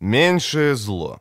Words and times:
Меньшее 0.00 0.76
зло. 0.76 1.20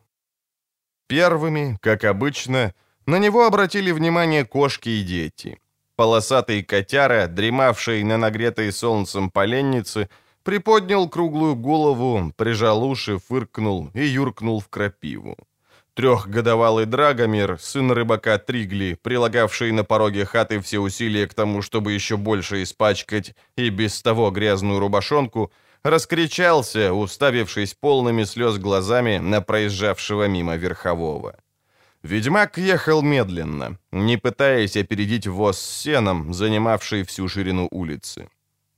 Первыми, 1.07 1.77
как 1.81 2.05
обычно, 2.05 2.73
на 3.05 3.19
него 3.19 3.45
обратили 3.45 3.91
внимание 3.91 4.45
кошки 4.45 4.87
и 4.87 5.03
дети. 5.03 5.59
Полосатый 5.97 6.63
котяра, 6.63 7.27
дремавший 7.27 8.03
на 8.03 8.17
нагретой 8.17 8.71
солнцем 8.71 9.31
поленнице, 9.31 10.09
приподнял 10.43 11.09
круглую 11.09 11.57
голову, 11.57 12.31
прижал 12.37 12.81
уши, 12.85 13.17
фыркнул 13.17 13.91
и 13.93 14.05
юркнул 14.05 14.61
в 14.61 14.69
крапиву. 14.69 15.35
Трехгодовалый 15.93 16.85
Драгомир, 16.85 17.57
сын 17.59 17.91
рыбака 17.91 18.37
Тригли, 18.37 18.97
прилагавший 19.01 19.73
на 19.73 19.83
пороге 19.83 20.23
хаты 20.23 20.61
все 20.61 20.79
усилия 20.79 21.27
к 21.27 21.33
тому, 21.33 21.61
чтобы 21.61 21.91
еще 21.91 22.15
больше 22.15 22.63
испачкать 22.63 23.35
и 23.57 23.69
без 23.69 24.01
того 24.01 24.31
грязную 24.31 24.79
рубашонку, 24.79 25.51
раскричался, 25.83 26.93
уставившись 26.93 27.73
полными 27.73 28.25
слез 28.25 28.57
глазами 28.57 29.17
на 29.17 29.41
проезжавшего 29.41 30.27
мимо 30.27 30.55
верхового. 30.57 31.35
Ведьмак 32.03 32.57
ехал 32.57 33.01
медленно, 33.01 33.77
не 33.91 34.17
пытаясь 34.17 34.77
опередить 34.77 35.27
воз 35.27 35.59
с 35.59 35.81
сеном, 35.81 36.33
занимавший 36.33 37.03
всю 37.03 37.27
ширину 37.27 37.67
улицы. 37.71 38.29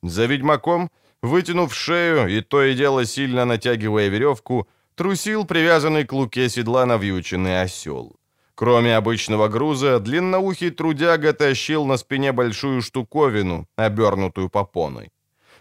За 0.04 0.26
ведьмаком, 0.26 0.90
вытянув 1.22 1.74
шею 1.74 2.28
и 2.28 2.42
то 2.42 2.64
и 2.64 2.74
дело 2.74 3.06
сильно 3.06 3.46
натягивая 3.46 4.10
веревку, 4.10 4.68
трусил 4.96 5.46
привязанный 5.46 6.06
к 6.06 6.14
луке 6.14 6.50
седла 6.50 6.86
навьюченный 6.86 7.62
осел. 7.62 8.16
Кроме 8.56 8.98
обычного 8.98 9.48
груза, 9.48 10.00
длинноухий 10.00 10.72
трудяга 10.72 11.34
тащил 11.34 11.86
на 11.86 11.98
спине 11.98 12.32
большую 12.32 12.82
штуковину, 12.82 13.68
обернутую 13.76 14.50
попоной. 14.50 15.12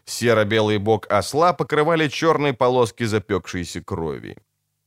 Серо-белый 0.04 0.78
бок 0.78 1.06
осла 1.10 1.52
покрывали 1.52 2.08
черные 2.08 2.52
полоски 2.52 3.04
запекшейся 3.04 3.82
крови. 3.82 4.36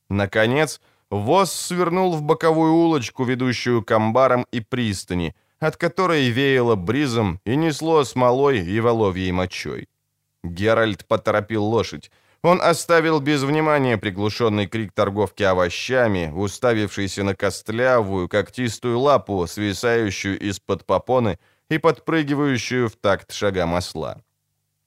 Наконец, 0.09 0.81
воз 1.09 1.51
свернул 1.51 2.13
в 2.15 2.21
боковую 2.21 2.73
улочку, 2.73 3.23
ведущую 3.23 3.83
к 3.83 3.91
амбарам 3.91 4.45
и 4.51 4.59
пристани, 4.59 5.35
от 5.59 5.77
которой 5.77 6.29
веяло 6.29 6.75
бризом 6.75 7.39
и 7.45 7.55
несло 7.55 8.03
смолой 8.03 8.59
и 8.59 8.79
воловьей 8.79 9.31
мочой. 9.31 9.87
Геральт 10.43 11.05
поторопил 11.07 11.63
лошадь. 11.63 12.11
Он 12.43 12.61
оставил 12.61 13.21
без 13.21 13.43
внимания 13.43 13.97
приглушенный 13.97 14.67
крик 14.67 14.91
торговки 14.91 15.43
овощами, 15.43 16.29
уставившийся 16.35 17.23
на 17.23 17.35
костлявую, 17.35 18.27
когтистую 18.27 18.99
лапу, 18.99 19.47
свисающую 19.47 20.37
из-под 20.49 20.85
попоны 20.85 21.39
и 21.69 21.77
подпрыгивающую 21.77 22.89
в 22.89 22.97
такт 22.97 23.31
шагам 23.31 23.75
осла 23.75 24.21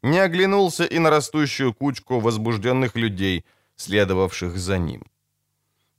не 0.07 0.21
оглянулся 0.21 0.85
и 0.85 0.99
на 0.99 1.11
растущую 1.11 1.75
кучку 1.75 2.21
возбужденных 2.21 2.97
людей, 2.97 3.45
следовавших 3.77 4.57
за 4.57 4.79
ним. 4.79 5.03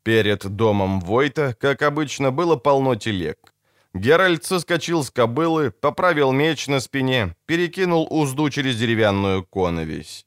Перед 0.03 0.55
домом 0.55 1.01
Войта, 1.01 1.53
как 1.53 1.81
обычно, 1.81 2.31
было 2.31 2.55
полно 2.55 2.95
телег. 2.95 3.53
Геральт 3.93 4.45
соскочил 4.45 5.03
с 5.03 5.11
кобылы, 5.11 5.71
поправил 5.71 6.31
меч 6.31 6.67
на 6.67 6.79
спине, 6.79 7.35
перекинул 7.45 8.07
узду 8.09 8.49
через 8.49 8.77
деревянную 8.77 9.43
коновесь. 9.43 10.25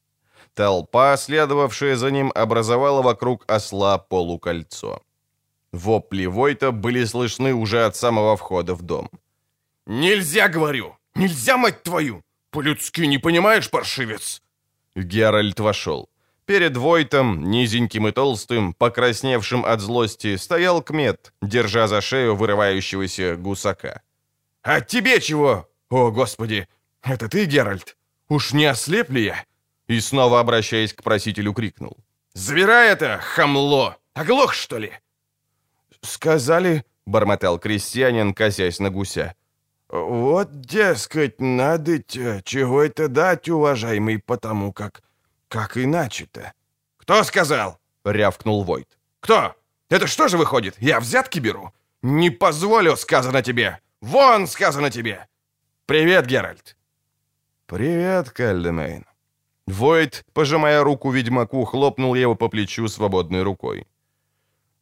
Толпа, 0.55 1.17
следовавшая 1.17 1.97
за 1.97 2.11
ним, 2.11 2.33
образовала 2.35 3.03
вокруг 3.03 3.45
осла 3.49 3.99
полукольцо. 3.99 5.01
Вопли 5.73 6.27
Войта 6.27 6.73
были 6.73 7.05
слышны 7.05 7.55
уже 7.55 7.87
от 7.87 7.97
самого 7.97 8.37
входа 8.37 8.75
в 8.75 8.83
дом. 8.83 9.09
«Нельзя, 9.87 10.49
говорю! 10.49 10.97
Нельзя, 11.15 11.57
мать 11.57 11.83
твою! 11.83 12.23
«По-людски 12.51 13.03
не 13.03 13.19
понимаешь, 13.19 13.71
паршивец?» 13.71 14.43
Геральт 14.95 15.61
вошел. 15.61 16.09
Перед 16.47 16.77
Войтом, 16.77 17.49
низеньким 17.49 18.09
и 18.09 18.13
толстым, 18.13 18.75
покрасневшим 18.75 19.65
от 19.65 19.81
злости, 19.81 20.37
стоял 20.37 20.83
Кмет, 20.83 21.33
держа 21.41 21.87
за 21.87 22.01
шею 22.01 22.35
вырывающегося 22.35 23.37
гусака. 23.37 24.03
«А 24.63 24.81
тебе 24.81 25.21
чего? 25.21 25.69
О, 25.91 26.11
Господи! 26.11 26.67
Это 27.03 27.29
ты, 27.29 27.45
Геральт? 27.45 27.97
Уж 28.29 28.53
не 28.53 28.67
ослеп 28.67 29.11
ли 29.11 29.25
я?» 29.25 29.45
И 29.87 30.01
снова, 30.01 30.41
обращаясь 30.41 30.93
к 30.93 31.03
просителю, 31.05 31.53
крикнул. 31.53 31.97
«Забирай 32.35 32.91
это, 32.91 33.19
хамло! 33.19 33.97
Оглох, 34.15 34.53
что 34.53 34.79
ли?» 34.79 34.93
«Сказали»,— 36.03 36.85
бормотал 37.07 37.59
крестьянин, 37.59 38.35
косясь 38.35 38.81
на 38.81 38.91
гуся, 38.91 39.35
«Вот, 39.91 40.61
дескать, 40.61 41.41
надо 41.41 42.01
чего 42.45 42.83
это 42.83 43.09
дать, 43.09 43.49
уважаемый, 43.49 44.19
потому 44.19 44.73
как... 44.73 45.03
Как 45.49 45.77
иначе-то?» 45.77 46.53
«Кто 46.97 47.25
сказал?»— 47.25 47.81
рявкнул 48.05 48.63
Войт. 48.63 48.99
«Кто? 49.19 49.57
Это 49.89 50.07
что 50.07 50.29
же 50.29 50.39
выходит? 50.39 50.77
Я 50.79 51.01
взятки 51.01 51.41
беру? 51.41 51.73
Не 52.03 52.31
позволю, 52.31 52.97
сказано 52.97 53.43
тебе! 53.43 53.81
Вон, 54.01 54.47
сказано 54.47 54.91
тебе! 54.91 55.27
Привет, 55.87 56.27
Геральт!» 56.27 56.77
«Привет, 57.67 58.31
Кальдемейн!» 58.31 59.07
Войт, 59.67 60.25
пожимая 60.33 60.85
руку 60.85 61.11
ведьмаку, 61.11 61.65
хлопнул 61.65 62.15
его 62.15 62.37
по 62.37 62.49
плечу 62.49 62.87
свободной 62.87 63.43
рукой. 63.43 63.89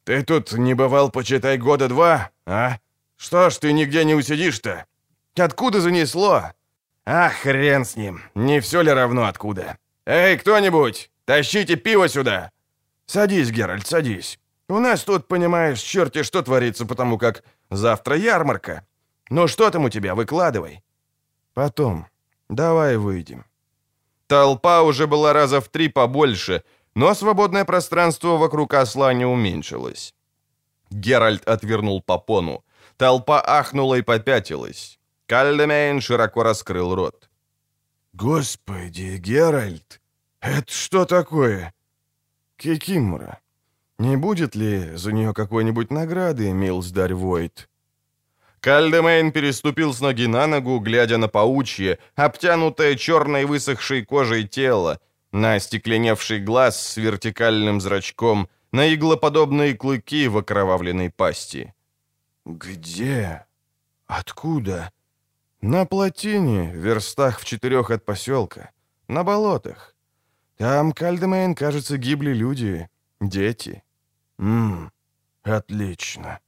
«Ты 0.03 0.21
тут 0.23 0.53
не 0.53 0.75
бывал, 0.75 1.09
почитай, 1.09 1.57
года 1.57 1.87
два, 1.87 2.29
а? 2.45 2.77
Что 3.17 3.49
ж 3.49 3.57
ты 3.57 3.73
нигде 3.73 4.05
не 4.05 4.13
усидишь-то? 4.13 4.85
Откуда 5.39 5.81
занесло? 5.81 6.51
Ах, 7.05 7.33
хрен 7.33 7.85
с 7.85 7.95
ним. 7.95 8.21
Не 8.35 8.59
все 8.59 8.81
ли 8.81 8.91
равно 8.91 9.25
откуда? 9.25 9.77
Эй, 10.05 10.37
кто-нибудь, 10.37 11.11
тащите 11.25 11.75
пиво 11.75 12.09
сюда. 12.09 12.51
Садись, 13.05 13.51
Геральт, 13.51 13.87
садись. 13.87 14.39
У 14.67 14.79
нас 14.79 15.03
тут, 15.03 15.27
понимаешь, 15.27 15.81
черти 15.81 16.23
что 16.23 16.41
творится, 16.41 16.85
потому 16.85 17.17
как 17.17 17.43
завтра 17.71 18.15
ярмарка. 18.15 18.85
Ну 19.29 19.47
что 19.47 19.71
там 19.71 19.85
у 19.85 19.89
тебя, 19.89 20.13
выкладывай. 20.13 20.83
Потом. 21.53 22.05
Давай 22.49 22.97
выйдем. 22.97 23.45
Толпа 24.27 24.81
уже 24.83 25.07
была 25.07 25.33
раза 25.33 25.59
в 25.59 25.69
три 25.69 25.89
побольше, 25.89 26.63
но 26.95 27.13
свободное 27.15 27.65
пространство 27.65 28.37
вокруг 28.37 28.73
осла 28.73 29.13
не 29.13 29.25
уменьшилось. 29.25 30.13
Геральт 30.91 31.47
отвернул 31.47 32.01
попону. 32.01 32.63
Толпа 32.97 33.41
ахнула 33.41 33.95
и 33.95 34.01
попятилась. 34.01 34.98
Кальдемейн 35.29 36.01
широко 36.01 36.41
раскрыл 36.41 36.95
рот. 36.95 37.29
«Господи, 38.13 39.17
Геральт, 39.17 40.01
это 40.41 40.71
что 40.71 41.05
такое?» 41.05 41.71
«Кикимора. 42.57 43.39
Не 43.99 44.17
будет 44.17 44.55
ли 44.55 44.95
за 44.95 45.11
нее 45.11 45.35
какой-нибудь 45.35 45.91
награды, 45.91 46.51
милздарь 46.51 47.13
Войт?» 47.13 47.69
Кальдемейн 48.59 49.31
переступил 49.31 49.93
с 49.93 50.01
ноги 50.01 50.25
на 50.25 50.47
ногу, 50.47 50.79
глядя 50.79 51.17
на 51.17 51.27
паучье, 51.27 51.99
обтянутое 52.15 52.95
черной 52.95 53.45
высохшей 53.45 54.03
кожей 54.03 54.47
тело, 54.47 54.99
на 55.31 55.53
остекленевший 55.53 56.39
глаз 56.39 56.81
с 56.81 56.97
вертикальным 56.97 57.81
зрачком, 57.81 58.49
на 58.71 58.91
иглоподобные 58.91 59.75
клыки 59.75 60.27
в 60.27 60.39
окровавленной 60.39 61.11
пасти. 61.11 61.75
«Где? 62.45 63.45
Откуда?» 64.07 64.91
На 65.61 65.85
плотине, 65.85 66.71
в 66.71 66.77
верстах 66.77 67.39
в 67.39 67.45
четырех 67.45 67.91
от 67.91 68.05
поселка. 68.05 68.71
На 69.09 69.23
болотах. 69.23 69.93
Там, 70.57 70.93
Кальдемейн, 70.93 71.53
кажется, 71.53 71.97
гибли 71.97 72.33
люди, 72.33 72.89
дети. 73.19 73.83
Ммм, 74.37 74.91
отлично. 75.43 76.39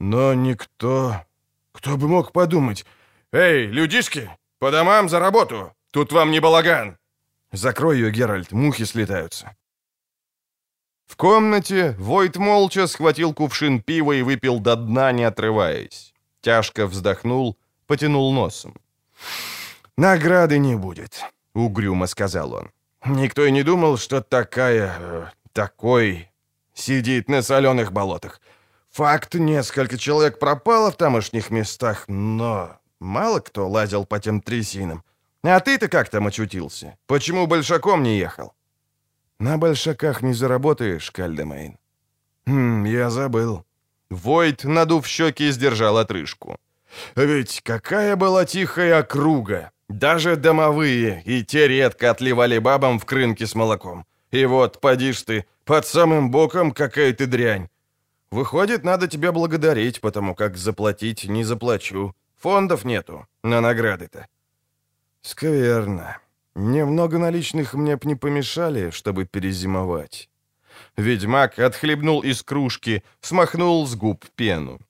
Но 0.00 0.34
никто... 0.34 1.24
Кто 1.72 1.96
бы 1.96 2.08
мог 2.08 2.32
подумать? 2.32 2.84
Эй, 3.30 3.66
людишки, 3.66 4.28
по 4.58 4.72
домам 4.72 5.08
за 5.08 5.20
работу! 5.20 5.72
Тут 5.92 6.12
вам 6.12 6.32
не 6.32 6.40
балаган! 6.40 6.98
Закрой 7.52 7.98
ее, 7.98 8.10
Геральт, 8.10 8.50
мухи 8.50 8.84
слетаются. 8.84 9.56
В 11.06 11.16
комнате 11.16 11.94
Войт 11.98 12.36
молча 12.36 12.88
схватил 12.88 13.32
кувшин 13.32 13.80
пива 13.80 14.12
и 14.12 14.22
выпил 14.22 14.58
до 14.58 14.74
дна, 14.74 15.12
не 15.12 15.22
отрываясь. 15.22 16.12
Тяжко 16.40 16.86
вздохнул 16.86 17.56
потянул 17.88 18.32
носом. 18.32 18.74
«Награды 19.96 20.58
не 20.58 20.76
будет»,— 20.76 21.24
угрюмо 21.54 22.06
сказал 22.06 22.52
он. 22.52 22.70
«Никто 23.04 23.44
и 23.44 23.50
не 23.50 23.64
думал, 23.64 23.98
что 23.98 24.20
такая... 24.20 24.94
Э, 25.00 25.26
такой... 25.52 26.30
сидит 26.74 27.28
на 27.28 27.42
соленых 27.42 27.92
болотах. 27.92 28.40
Факт, 28.90 29.34
несколько 29.34 29.98
человек 29.98 30.38
пропало 30.38 30.90
в 30.90 30.96
тамошних 30.96 31.50
местах, 31.50 32.04
но 32.08 32.78
мало 33.00 33.40
кто 33.40 33.68
лазил 33.68 34.06
по 34.06 34.20
тем 34.20 34.40
трясинам. 34.40 35.02
А 35.42 35.58
ты-то 35.60 35.88
как 35.88 36.08
там 36.10 36.26
очутился? 36.26 36.96
Почему 37.06 37.46
большаком 37.46 38.02
не 38.02 38.18
ехал?» 38.18 38.52
«На 39.40 39.56
большаках 39.56 40.22
не 40.22 40.34
заработаешь, 40.34 41.10
Кальдемейн». 41.10 41.78
«Хм, 42.46 42.84
я 42.84 43.10
забыл». 43.10 43.64
Войт, 44.10 44.64
надув 44.64 45.06
щеки, 45.06 45.52
сдержал 45.52 45.96
отрыжку. 45.98 46.56
Ведь 47.16 47.60
какая 47.62 48.16
была 48.16 48.44
тихая 48.44 48.98
округа. 48.98 49.70
Даже 49.88 50.36
домовые, 50.36 51.22
и 51.24 51.44
те 51.44 51.66
редко 51.68 52.10
отливали 52.10 52.58
бабам 52.58 52.98
в 52.98 53.06
крынке 53.06 53.46
с 53.46 53.54
молоком. 53.54 54.04
И 54.30 54.44
вот, 54.44 54.80
поди 54.80 55.12
ж 55.12 55.22
ты, 55.22 55.46
под 55.64 55.86
самым 55.86 56.30
боком 56.30 56.72
какая 56.72 57.12
ты 57.14 57.26
дрянь. 57.26 57.68
Выходит, 58.30 58.84
надо 58.84 59.08
тебя 59.08 59.32
благодарить, 59.32 60.00
потому 60.00 60.34
как 60.34 60.56
заплатить 60.56 61.24
не 61.24 61.44
заплачу. 61.44 62.14
Фондов 62.36 62.84
нету 62.84 63.26
на 63.42 63.60
награды-то. 63.60 64.26
Скверно. 65.22 66.18
Немного 66.54 67.18
наличных 67.18 67.74
мне 67.74 67.96
б 67.96 68.06
не 68.06 68.14
помешали, 68.14 68.90
чтобы 68.90 69.24
перезимовать. 69.24 70.28
Ведьмак 70.96 71.58
отхлебнул 71.58 72.20
из 72.20 72.42
кружки, 72.42 73.02
смахнул 73.20 73.86
с 73.86 73.94
губ 73.94 74.24
пену. 74.36 74.80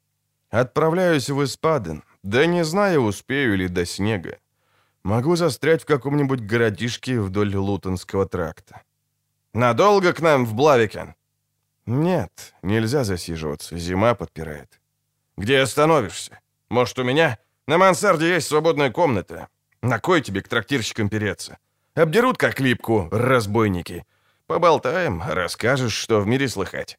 Отправляюсь 0.51 1.29
в 1.29 1.45
Испаден. 1.45 2.03
Да 2.23 2.47
не 2.47 2.65
знаю, 2.65 3.03
успею 3.03 3.57
ли 3.57 3.69
до 3.69 3.85
снега. 3.85 4.39
Могу 5.03 5.37
застрять 5.37 5.83
в 5.83 5.87
каком-нибудь 5.87 6.41
городишке 6.41 7.21
вдоль 7.21 7.55
Лутонского 7.55 8.27
тракта. 8.27 8.83
Надолго 9.55 10.13
к 10.13 10.21
нам 10.21 10.47
в 10.47 10.55
Блавикен? 10.55 11.15
Нет, 11.87 12.55
нельзя 12.63 13.05
засиживаться, 13.05 13.79
зима 13.79 14.15
подпирает. 14.15 14.81
Где 15.37 15.61
остановишься? 15.61 16.41
Может, 16.69 16.99
у 16.99 17.05
меня? 17.05 17.39
На 17.67 17.79
мансарде 17.79 18.29
есть 18.29 18.49
свободная 18.49 18.91
комната. 18.91 19.49
На 19.83 19.99
кой 19.99 20.21
тебе 20.21 20.43
к 20.43 20.49
трактирщикам 20.49 21.09
переться? 21.09 21.59
Обдерут 21.95 22.37
как 22.37 22.61
липку, 22.61 23.09
разбойники. 23.11 24.05
Поболтаем, 24.47 25.23
расскажешь, 25.27 25.95
что 25.95 26.21
в 26.21 26.27
мире 26.27 26.49
слыхать. 26.49 26.99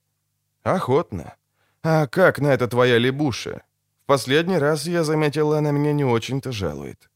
Охотно. 0.64 1.36
А 1.84 2.08
как 2.08 2.40
на 2.40 2.48
это 2.48 2.68
твоя 2.68 2.98
лебуша? 2.98 3.62
В 4.04 4.06
последний 4.06 4.58
раз 4.58 4.86
я 4.86 5.04
заметила, 5.04 5.58
она 5.60 5.72
меня 5.72 5.94
не 5.94 6.04
очень-то 6.04 6.52
жалует. 6.52 7.10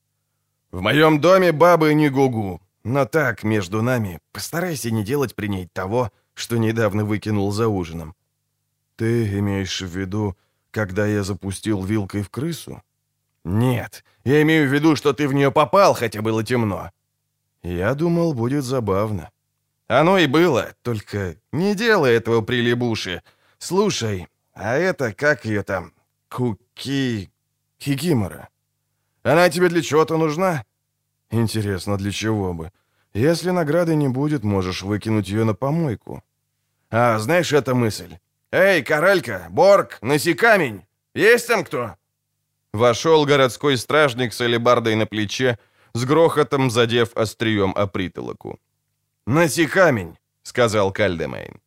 В 0.71 0.81
моем 0.81 1.19
доме 1.19 1.51
бабы 1.51 1.93
не 1.93 2.09
гугу. 2.09 2.61
Но 2.83 3.05
так, 3.05 3.43
между 3.43 3.81
нами, 3.81 4.19
постарайся 4.31 4.91
не 4.91 5.03
делать 5.03 5.35
при 5.35 5.47
ней 5.47 5.69
того, 5.71 6.11
что 6.33 6.57
недавно 6.57 7.05
выкинул 7.05 7.51
за 7.51 7.67
ужином. 7.67 8.13
Ты 8.95 9.39
имеешь 9.39 9.81
в 9.81 9.97
виду, 9.97 10.35
когда 10.71 11.05
я 11.05 11.23
запустил 11.23 11.83
вилкой 11.83 12.23
в 12.23 12.29
крысу? 12.29 12.81
Нет, 13.45 14.03
я 14.23 14.41
имею 14.41 14.69
в 14.69 14.73
виду, 14.73 14.95
что 14.95 15.13
ты 15.13 15.27
в 15.27 15.33
нее 15.33 15.51
попал, 15.51 15.93
хотя 15.93 16.21
было 16.21 16.43
темно. 16.43 16.91
Я 17.61 17.93
думал, 17.93 18.33
будет 18.33 18.63
забавно. 18.63 19.29
Оно 19.87 20.17
и 20.17 20.27
было, 20.27 20.73
только 20.81 21.35
не 21.51 21.75
делай 21.75 22.13
этого 22.13 22.41
при 22.41 22.61
Лебуше. 22.61 23.21
Слушай, 23.57 24.27
а 24.53 24.75
это, 24.75 25.13
как 25.13 25.45
ее 25.45 25.63
там, 25.63 25.93
Куки... 26.29 27.29
Хикимора. 27.81 28.47
Она 29.23 29.49
тебе 29.49 29.67
для 29.69 29.81
чего-то 29.81 30.17
нужна? 30.17 30.63
Интересно, 31.31 31.97
для 31.97 32.11
чего 32.11 32.53
бы? 32.53 32.71
Если 33.13 33.51
награды 33.51 33.95
не 33.95 34.07
будет, 34.07 34.43
можешь 34.43 34.83
выкинуть 34.83 35.27
ее 35.27 35.43
на 35.43 35.53
помойку. 35.53 36.23
А, 36.89 37.19
знаешь, 37.19 37.51
эта 37.51 37.75
мысль. 37.75 38.17
Эй, 38.51 38.83
Коралька, 38.83 39.47
Борг, 39.49 39.97
носи 40.01 40.33
камень. 40.33 40.85
Есть 41.13 41.47
там 41.47 41.63
кто? 41.63 41.95
Вошел 42.71 43.25
городской 43.25 43.77
стражник 43.77 44.33
с 44.33 44.41
алебардой 44.41 44.95
на 44.95 45.05
плече, 45.05 45.57
с 45.93 46.05
грохотом 46.05 46.71
задев 46.71 47.15
острием 47.15 47.73
о 47.75 47.87
притолоку. 47.87 48.59
«Носи 49.27 49.67
камень»,— 49.67 50.17
сказал 50.43 50.91
Кальдемейн. 50.91 51.59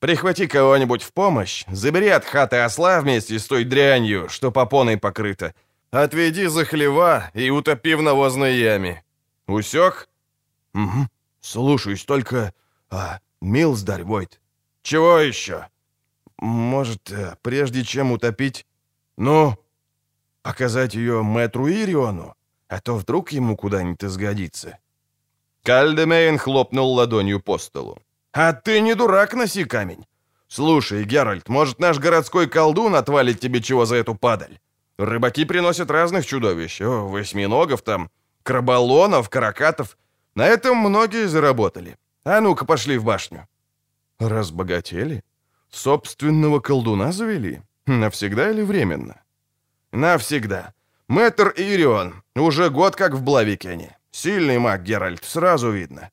«Прихвати 0.00 0.46
кого-нибудь 0.46 1.02
в 1.02 1.12
помощь, 1.12 1.66
забери 1.68 2.08
от 2.08 2.24
хаты 2.24 2.64
осла 2.64 3.00
вместе 3.00 3.38
с 3.38 3.46
той 3.46 3.64
дрянью, 3.64 4.28
что 4.28 4.50
попоной 4.50 4.96
покрыта, 4.96 5.54
отведи 5.90 6.48
за 6.48 6.64
хлева 6.64 7.30
и 7.34 7.50
утопи 7.50 7.94
в 7.94 8.02
навозной 8.02 8.56
яме. 8.56 9.04
Усек?» 9.46 10.08
«Угу. 10.74 11.08
Слушаюсь, 11.40 12.04
только... 12.04 12.52
А, 12.90 13.20
Милсдарь, 13.40 14.04
Войт». 14.04 14.40
«Чего 14.82 15.18
еще?» 15.18 15.66
«Может, 16.38 17.10
э, 17.10 17.36
прежде 17.42 17.84
чем 17.84 18.12
утопить...» 18.12 18.66
«Ну?» 19.18 19.58
«Показать 20.42 20.94
ее 20.94 21.22
мэтру 21.22 21.68
Ириону, 21.68 22.34
а 22.68 22.80
то 22.80 22.96
вдруг 22.96 23.32
ему 23.32 23.56
куда-нибудь 23.56 24.10
сгодится». 24.10 24.78
Кальдемейн 25.62 26.38
хлопнул 26.38 26.94
ладонью 26.94 27.40
по 27.40 27.58
столу. 27.58 27.98
«А 28.32 28.52
ты 28.52 28.80
не 28.80 28.94
дурак, 28.94 29.34
носи 29.34 29.64
камень. 29.64 30.06
Слушай, 30.48 31.04
Геральт, 31.04 31.48
может, 31.48 31.80
наш 31.80 31.98
городской 31.98 32.48
колдун 32.48 32.94
отвалит 32.94 33.40
тебе 33.40 33.60
чего 33.60 33.84
за 33.86 33.96
эту 33.96 34.14
падаль? 34.14 34.58
Рыбаки 34.98 35.44
приносят 35.44 35.90
разных 35.90 36.26
чудовищ. 36.26 36.80
О, 36.80 37.08
восьминогов 37.08 37.82
там, 37.82 38.10
краболонов, 38.42 39.28
каракатов. 39.28 39.96
На 40.34 40.46
этом 40.46 40.76
многие 40.76 41.26
заработали. 41.26 41.96
А 42.24 42.40
ну-ка, 42.40 42.64
пошли 42.64 42.98
в 42.98 43.04
башню». 43.04 43.46
«Разбогатели? 44.18 45.22
Собственного 45.70 46.60
колдуна 46.60 47.12
завели? 47.12 47.62
Навсегда 47.86 48.50
или 48.50 48.62
временно?» 48.62 49.22
«Навсегда. 49.92 50.72
Мэтр 51.08 51.52
Ирион. 51.56 52.22
Уже 52.36 52.70
год 52.70 52.96
как 52.96 53.14
в 53.14 53.22
Блавикене. 53.22 53.96
Сильный 54.12 54.58
маг, 54.58 54.82
Геральт, 54.82 55.24
сразу 55.24 55.70
видно». 55.70 56.10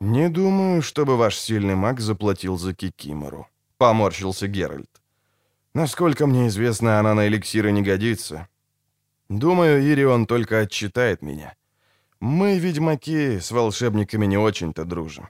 «Не 0.00 0.28
думаю, 0.28 0.82
чтобы 0.82 1.16
ваш 1.16 1.38
сильный 1.38 1.74
маг 1.74 2.00
заплатил 2.00 2.58
за 2.58 2.74
Кикимору»,— 2.74 3.48
поморщился 3.78 4.46
Геральт. 4.46 4.90
«Насколько 5.74 6.26
мне 6.26 6.48
известно, 6.48 6.98
она 6.98 7.14
на 7.14 7.26
эликсиры 7.26 7.72
не 7.72 7.82
годится. 7.82 8.48
Думаю, 9.30 9.82
Ирион 9.82 10.26
только 10.26 10.60
отчитает 10.60 11.22
меня. 11.22 11.54
Мы, 12.20 12.58
ведьмаки, 12.58 13.40
с 13.40 13.50
волшебниками 13.50 14.26
не 14.26 14.36
очень-то 14.36 14.84
дружим». 14.84 15.28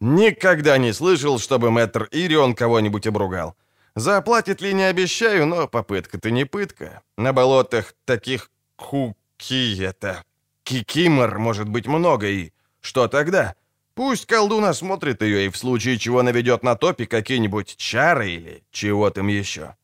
«Никогда 0.00 0.78
не 0.78 0.92
слышал, 0.92 1.38
чтобы 1.38 1.70
мэтр 1.70 2.08
Ирион 2.12 2.54
кого-нибудь 2.54 3.06
обругал. 3.06 3.56
Заплатит 3.94 4.62
ли, 4.62 4.74
не 4.74 4.84
обещаю, 4.84 5.46
но 5.46 5.68
попытка-то 5.68 6.30
не 6.30 6.44
пытка. 6.44 7.02
На 7.18 7.32
болотах 7.32 7.94
таких 8.06 8.50
куки 8.76 9.78
это 9.82 10.24
Кикимор 10.64 11.38
может 11.38 11.68
быть 11.68 11.86
много, 11.86 12.26
и 12.26 12.52
что 12.80 13.08
тогда? 13.08 13.54
Пусть 13.96 14.26
колдун 14.26 14.64
осмотрит 14.66 15.22
ее 15.22 15.46
и 15.46 15.48
в 15.48 15.56
случае 15.56 15.98
чего 15.98 16.22
наведет 16.22 16.62
на 16.62 16.76
топе 16.76 17.06
какие-нибудь 17.06 17.76
чары 17.78 18.30
или 18.30 18.62
чего 18.70 19.08
там 19.08 19.28
еще. 19.28 19.74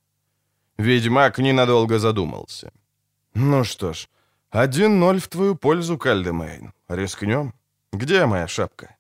Ведьмак 0.77 1.39
ненадолго 1.39 1.99
задумался. 1.99 2.73
«Ну 3.33 3.65
что 3.65 3.95
ж, 3.95 4.09
один 4.51 5.01
ноль 5.01 5.19
в 5.19 5.29
твою 5.29 5.55
пользу, 5.55 5.97
Кальдемейн. 5.97 6.75
Рискнем. 6.89 7.55
Где 7.93 8.27
моя 8.27 8.47
шапка?» 8.49 8.97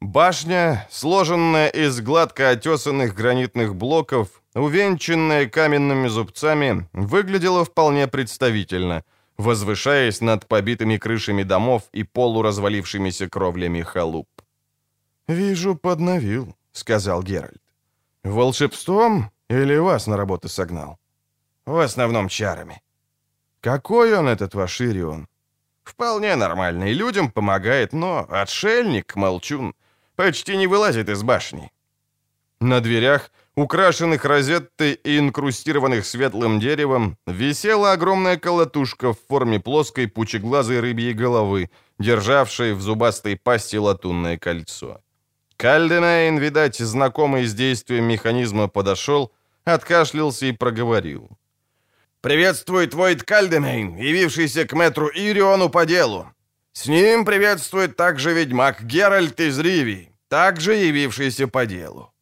Башня, 0.00 0.88
сложенная 0.90 1.68
из 1.68 2.00
гладко 2.00 2.48
отесанных 2.48 3.14
гранитных 3.14 3.74
блоков, 3.74 4.28
увенчанная 4.54 5.46
каменными 5.46 6.08
зубцами, 6.08 6.88
выглядела 6.94 7.66
вполне 7.66 8.08
представительно— 8.08 9.04
возвышаясь 9.38 10.20
над 10.20 10.46
побитыми 10.46 10.98
крышами 10.98 11.44
домов 11.44 11.82
и 11.92 12.04
полуразвалившимися 12.04 13.28
кровлями 13.28 13.82
халуп. 13.82 14.28
«Вижу, 15.28 15.76
подновил»,— 15.76 16.54
сказал 16.72 17.22
Геральт. 17.22 17.62
«Волшебством 18.24 19.30
или 19.50 19.78
вас 19.78 20.06
на 20.06 20.16
работу 20.16 20.48
согнал?» 20.48 20.98
«В 21.66 21.78
основном 21.78 22.28
чарами». 22.28 22.82
«Какой 23.60 24.14
он, 24.14 24.28
этот 24.28 24.54
ваш 24.54 24.80
Ирион?» 24.80 25.26
«Вполне 25.84 26.36
нормальный, 26.36 26.92
людям 26.92 27.30
помогает, 27.30 27.92
но 27.92 28.26
отшельник, 28.28 29.16
молчун, 29.16 29.74
почти 30.16 30.56
не 30.56 30.66
вылазит 30.66 31.08
из 31.08 31.22
башни». 31.22 31.70
На 32.60 32.80
дверях 32.80 33.30
украшенных 33.62 34.24
розеттой 34.24 34.92
и 34.92 35.18
инкрустированных 35.18 36.06
светлым 36.06 36.60
деревом, 36.60 37.16
висела 37.26 37.92
огромная 37.92 38.36
колотушка 38.36 39.12
в 39.12 39.18
форме 39.28 39.58
плоской 39.58 40.06
пучеглазой 40.06 40.80
рыбьей 40.80 41.12
головы, 41.12 41.70
державшей 41.98 42.72
в 42.74 42.80
зубастой 42.80 43.36
пасти 43.36 43.76
латунное 43.76 44.38
кольцо. 44.38 45.00
Кальденайн, 45.56 46.38
видать, 46.38 46.78
знакомый 46.78 47.46
с 47.46 47.54
действием 47.54 48.04
механизма, 48.04 48.68
подошел, 48.68 49.32
откашлялся 49.64 50.46
и 50.46 50.52
проговорил. 50.52 51.28
«Приветствует 52.20 52.94
Войд 52.94 53.24
Кальденайн, 53.24 53.96
явившийся 53.96 54.66
к 54.66 54.72
мэтру 54.72 55.08
Ириону 55.08 55.68
по 55.68 55.84
делу. 55.84 56.32
С 56.72 56.86
ним 56.86 57.24
приветствует 57.24 57.96
также 57.96 58.34
ведьмак 58.34 58.84
Геральт 58.84 59.40
из 59.40 59.58
Риви, 59.58 60.10
также 60.28 60.74
явившийся 60.74 61.48
по 61.48 61.66
делу. 61.66 62.12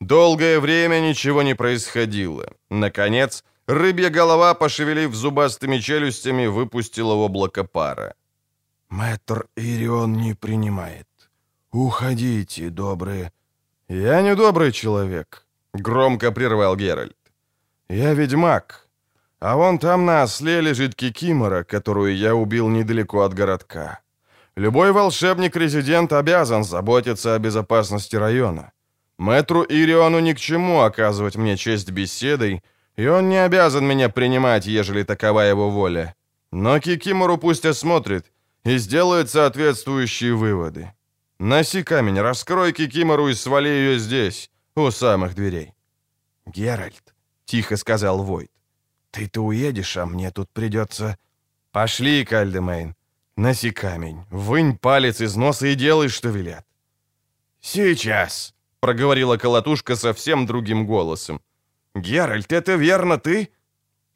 Долгое 0.00 0.60
время 0.60 1.00
ничего 1.00 1.42
не 1.42 1.54
происходило. 1.54 2.46
Наконец, 2.70 3.44
рыбья 3.66 4.10
голова, 4.10 4.54
пошевелив 4.54 5.14
зубастыми 5.14 5.78
челюстями, 5.78 6.46
выпустила 6.46 7.14
облако 7.14 7.64
пара. 7.64 8.14
«Мэтр 8.88 9.46
Ирион 9.56 10.12
не 10.12 10.34
принимает. 10.34 11.08
Уходите, 11.72 12.70
добрые». 12.70 13.32
«Я 13.88 14.22
не 14.22 14.34
добрый 14.34 14.72
человек»,— 14.72 15.46
громко 15.74 16.30
прервал 16.32 16.76
Геральт. 16.76 17.16
«Я 17.88 18.14
ведьмак. 18.14 18.88
А 19.40 19.56
вон 19.56 19.78
там 19.78 20.06
на 20.06 20.22
осле 20.22 20.60
лежит 20.60 20.94
Кикимора, 20.94 21.64
которую 21.64 22.16
я 22.16 22.34
убил 22.34 22.68
недалеко 22.68 23.22
от 23.22 23.34
городка. 23.34 24.00
Любой 24.56 24.92
волшебник-резидент 24.92 26.12
обязан 26.12 26.64
заботиться 26.64 27.34
о 27.34 27.38
безопасности 27.38 28.16
района. 28.16 28.72
Мэтру 29.18 29.64
Ириону 29.68 30.20
ни 30.20 30.32
к 30.32 30.38
чему 30.38 30.80
оказывать 30.80 31.36
мне 31.36 31.56
честь 31.56 31.90
беседой, 31.90 32.62
и 32.96 33.06
он 33.06 33.28
не 33.28 33.44
обязан 33.44 33.84
меня 33.84 34.08
принимать, 34.08 34.66
ежели 34.66 35.02
такова 35.02 35.40
его 35.40 35.70
воля. 35.70 36.14
Но 36.52 36.80
Кикимору 36.80 37.36
пусть 37.36 37.66
осмотрит 37.66 38.32
и 38.64 38.78
сделает 38.78 39.28
соответствующие 39.28 40.34
выводы. 40.34 40.92
Носи 41.38 41.82
камень, 41.82 42.20
раскрой 42.20 42.72
Кикимору 42.72 43.28
и 43.28 43.34
свали 43.34 43.68
ее 43.68 43.98
здесь, 43.98 44.50
у 44.76 44.90
самых 44.90 45.34
дверей. 45.34 45.74
«Геральт»,— 46.46 47.14
тихо 47.44 47.76
сказал 47.76 48.22
Войт,— 48.22 48.50
«ты-то 49.10 49.44
уедешь, 49.44 49.96
а 49.96 50.06
мне 50.06 50.30
тут 50.30 50.48
придется...» 50.50 51.16
«Пошли, 51.70 52.24
Кальдемейн, 52.24 52.94
носи 53.36 53.70
камень, 53.70 54.24
вынь 54.30 54.78
палец 54.78 55.20
из 55.20 55.36
носа 55.36 55.66
и 55.66 55.74
делай, 55.74 56.08
что 56.08 56.30
велят». 56.30 56.66
«Сейчас»,— 57.60 58.54
проговорила 58.80 59.36
колотушка 59.36 59.96
совсем 59.96 60.46
другим 60.46 60.86
голосом. 60.86 61.40
«Геральт, 61.94 62.52
это 62.52 62.76
верно 62.76 63.18
ты?» 63.18 63.48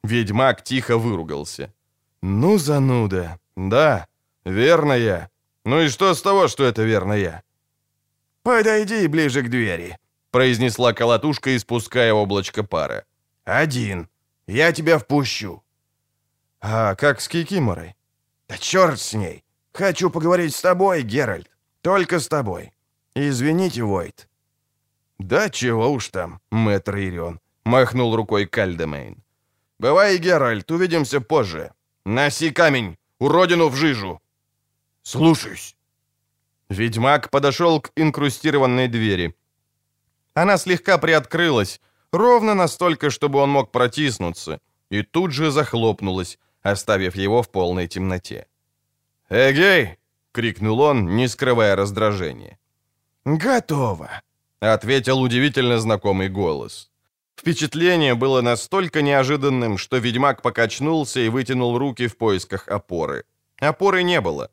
Ведьмак 0.03 0.63
тихо 0.63 0.97
выругался. 0.97 1.73
«Ну, 2.21 2.57
зануда. 2.57 3.39
Да, 3.55 4.07
верно 4.45 4.93
я. 4.93 5.29
Ну 5.65 5.81
и 5.81 5.89
что 5.89 6.13
с 6.13 6.21
того, 6.21 6.47
что 6.47 6.63
это 6.63 6.83
верно 6.83 7.13
я?» 7.13 7.43
«Подойди 8.43 9.07
ближе 9.07 9.41
к 9.41 9.49
двери»,— 9.49 9.97
произнесла 10.31 10.93
колотушка, 10.93 11.55
испуская 11.55 12.13
облачко 12.13 12.63
пара. 12.63 13.05
«Один. 13.45 14.07
Я 14.47 14.71
тебя 14.71 14.97
впущу». 14.97 15.63
«А 16.59 16.95
как 16.95 17.21
с 17.21 17.27
Кикиморой?» 17.27 17.95
«Да 18.49 18.57
черт 18.57 18.99
с 18.99 19.13
ней. 19.13 19.43
Хочу 19.73 20.09
поговорить 20.09 20.53
с 20.53 20.61
тобой, 20.61 21.03
Геральт. 21.03 21.49
Только 21.81 22.19
с 22.19 22.27
тобой. 22.27 22.71
Извините, 23.15 23.83
Войт». 23.83 24.27
«Да 25.19 25.49
чего 25.49 25.91
уж 25.91 26.09
там, 26.09 26.39
мэтр 26.51 26.97
Ирион»,— 26.97 27.39
махнул 27.65 28.15
рукой 28.15 28.45
Кальдемейн. 28.45 29.23
«Бывай, 29.79 30.17
Геральт, 30.17 30.71
увидимся 30.71 31.21
позже. 31.21 31.71
Носи 32.05 32.51
камень, 32.51 32.97
уродину 33.19 33.69
в 33.69 33.75
жижу!» 33.75 34.19
«Слушаюсь!» 35.03 35.75
Ведьмак 36.69 37.29
подошел 37.29 37.81
к 37.81 37.91
инкрустированной 37.95 38.87
двери. 38.87 39.35
Она 40.33 40.57
слегка 40.57 40.97
приоткрылась, 40.97 41.81
ровно 42.11 42.55
настолько, 42.55 43.09
чтобы 43.09 43.39
он 43.39 43.49
мог 43.49 43.71
протиснуться, 43.71 44.59
и 44.89 45.03
тут 45.03 45.31
же 45.31 45.51
захлопнулась, 45.51 46.39
оставив 46.61 47.15
его 47.15 47.41
в 47.41 47.49
полной 47.51 47.87
темноте. 47.87 48.47
«Эгей!»— 49.29 49.97
крикнул 50.31 50.79
он, 50.79 51.15
не 51.15 51.27
скрывая 51.27 51.75
раздражения. 51.75 52.57
«Готово!»— 53.25 54.09
ответил 54.71 55.21
удивительно 55.21 55.79
знакомый 55.79 56.29
голос. 56.29 56.89
Впечатление 57.35 58.15
было 58.15 58.41
настолько 58.41 59.01
неожиданным, 59.01 59.77
что 59.77 59.97
ведьмак 59.97 60.41
покачнулся 60.41 61.19
и 61.19 61.29
вытянул 61.29 61.77
руки 61.77 62.07
в 62.07 62.17
поисках 62.17 62.67
опоры. 62.67 63.25
Опоры 63.59 64.03
не 64.03 64.21
было. 64.21 64.49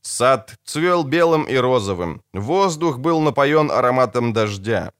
Сад 0.00 0.56
цвел 0.64 1.04
белым 1.04 1.44
и 1.44 1.54
розовым, 1.56 2.22
воздух 2.32 2.98
был 2.98 3.20
напоен 3.20 3.70
ароматом 3.70 4.32
дождя. 4.32 4.92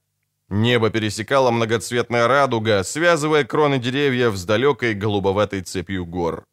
Небо 0.49 0.91
пересекала 0.91 1.51
многоцветная 1.51 2.29
радуга, 2.29 2.85
связывая 2.85 3.45
кроны 3.45 3.79
деревьев 3.79 4.37
с 4.37 4.45
далекой 4.45 4.95
голубоватой 4.95 5.63
цепью 5.63 6.07
гор. 6.07 6.47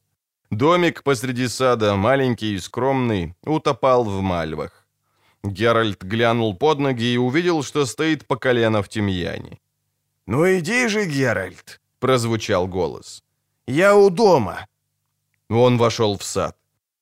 Домик 0.50 1.04
посреди 1.04 1.48
сада, 1.48 1.96
маленький 1.96 2.56
и 2.56 2.60
скромный, 2.60 3.36
утопал 3.44 4.04
в 4.04 4.22
мальвах. 4.22 4.79
Геральт 5.44 6.04
глянул 6.04 6.56
под 6.58 6.80
ноги 6.80 7.14
и 7.14 7.18
увидел, 7.18 7.64
что 7.64 7.86
стоит 7.86 8.26
по 8.28 8.36
колено 8.36 8.82
в 8.82 8.90
тимьяне. 8.90 9.60
«Ну 10.28 10.46
иди 10.46 10.88
же, 10.88 11.06
Геральт!»— 11.06 11.80
прозвучал 12.00 12.68
голос. 12.68 13.24
«Я 13.68 13.96
у 13.96 14.10
дома!» 14.10 14.68
Он 15.50 15.78
вошел 15.78 16.18
в 16.18 16.24
сад. 16.24 16.56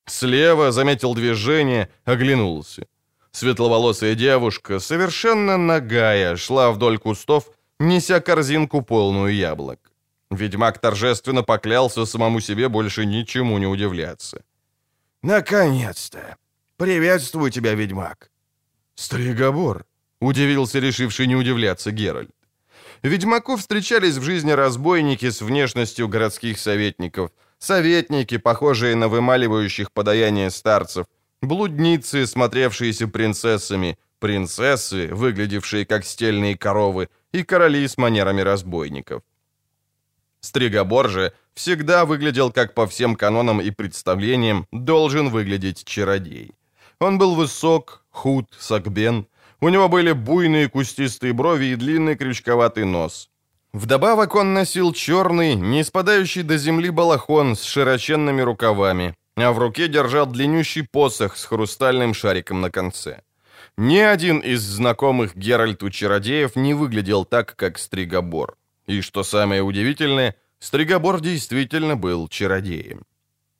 Слева 0.06 0.72
заметил 0.72 1.14
движение, 1.14 1.88
оглянулся. 2.04 2.86
Светловолосая 3.30 4.14
девушка, 4.14 4.80
совершенно 4.80 5.58
нагая, 5.58 6.36
шла 6.36 6.70
вдоль 6.70 6.98
кустов, 6.98 7.50
неся 7.78 8.20
корзинку 8.20 8.82
полную 8.82 9.34
яблок. 9.34 9.78
Ведьмак 10.30 10.78
торжественно 10.78 11.42
поклялся 11.42 12.06
самому 12.06 12.40
себе 12.40 12.68
больше 12.68 13.06
ничему 13.06 13.58
не 13.58 13.66
удивляться. 13.66 14.42
«Наконец-то! 15.22 16.36
Приветствую 16.78 17.50
тебя, 17.50 17.74
ведьмак!» 17.74 18.30
«Стригобор!»— 18.94 19.84
удивился 20.20 20.78
решивший 20.78 21.26
не 21.26 21.34
удивляться 21.34 21.90
Геральт. 21.90 22.30
Ведьмаку 23.02 23.56
встречались 23.56 24.16
в 24.16 24.22
жизни 24.22 24.52
разбойники 24.52 25.28
с 25.28 25.42
внешностью 25.42 26.06
городских 26.06 26.58
советников, 26.60 27.32
советники, 27.58 28.38
похожие 28.38 28.94
на 28.94 29.08
вымаливающих 29.08 29.90
подаяние 29.90 30.50
старцев, 30.50 31.06
блудницы, 31.42 32.26
смотревшиеся 32.28 33.08
принцессами, 33.08 33.98
принцессы, 34.20 35.08
выглядевшие 35.12 35.84
как 35.84 36.04
стельные 36.04 36.56
коровы, 36.56 37.08
и 37.32 37.42
короли 37.42 37.88
с 37.88 37.98
манерами 37.98 38.42
разбойников. 38.42 39.22
Стригобор 40.40 41.08
же 41.08 41.32
всегда 41.54 42.04
выглядел, 42.04 42.52
как 42.52 42.74
по 42.74 42.86
всем 42.86 43.16
канонам 43.16 43.60
и 43.60 43.72
представлениям 43.72 44.66
должен 44.70 45.28
выглядеть 45.30 45.84
чародей. 45.84 46.54
Он 47.00 47.16
был 47.16 47.36
высок, 47.36 48.04
худ, 48.10 48.46
согбен, 48.58 49.26
у 49.60 49.68
него 49.68 49.88
были 49.88 50.12
буйные 50.12 50.68
кустистые 50.68 51.32
брови 51.32 51.66
и 51.66 51.76
длинный 51.76 52.16
крючковатый 52.16 52.84
нос. 52.84 53.30
Вдобавок 53.72 54.34
он 54.34 54.54
носил 54.54 54.92
черный, 54.92 55.54
не 55.54 55.84
спадающий 55.84 56.42
до 56.42 56.58
земли 56.58 56.90
балахон 56.90 57.54
с 57.54 57.62
широченными 57.62 58.40
рукавами, 58.40 59.14
а 59.36 59.52
в 59.52 59.58
руке 59.58 59.88
держал 59.88 60.26
длиннющий 60.26 60.84
посох 60.84 61.36
с 61.36 61.44
хрустальным 61.44 62.14
шариком 62.14 62.60
на 62.60 62.70
конце. 62.70 63.20
Ни 63.76 63.98
один 63.98 64.38
из 64.38 64.62
знакомых 64.62 65.36
Геральту 65.36 65.90
чародеев 65.90 66.56
не 66.56 66.74
выглядел 66.74 67.24
так, 67.24 67.54
как 67.54 67.78
Стригобор. 67.78 68.56
И 68.86 69.02
что 69.02 69.22
самое 69.22 69.62
удивительное, 69.62 70.34
Стригобор 70.58 71.20
действительно 71.20 71.96
был 71.96 72.26
чародеем. 72.28 73.02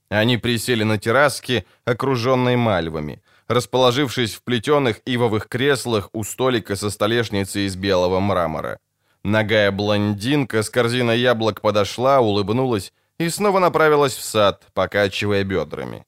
Они 0.08 0.38
присели 0.38 0.84
на 0.84 0.98
терраске, 0.98 1.64
окруженной 1.84 2.56
мальвами– 2.56 3.22
расположившись 3.48 4.34
в 4.34 4.42
плетеных 4.42 5.00
ивовых 5.06 5.48
креслах 5.48 6.10
у 6.12 6.22
столика 6.22 6.76
со 6.76 6.90
столешницей 6.90 7.66
из 7.66 7.76
белого 7.76 8.20
мрамора. 8.20 8.78
Ногая 9.24 9.72
блондинка 9.72 10.62
с 10.62 10.70
корзиной 10.70 11.18
яблок 11.18 11.60
подошла, 11.60 12.20
улыбнулась 12.20 12.92
и 13.18 13.28
снова 13.30 13.58
направилась 13.58 14.14
в 14.14 14.22
сад, 14.22 14.66
покачивая 14.74 15.44
бедрами. 15.44 16.04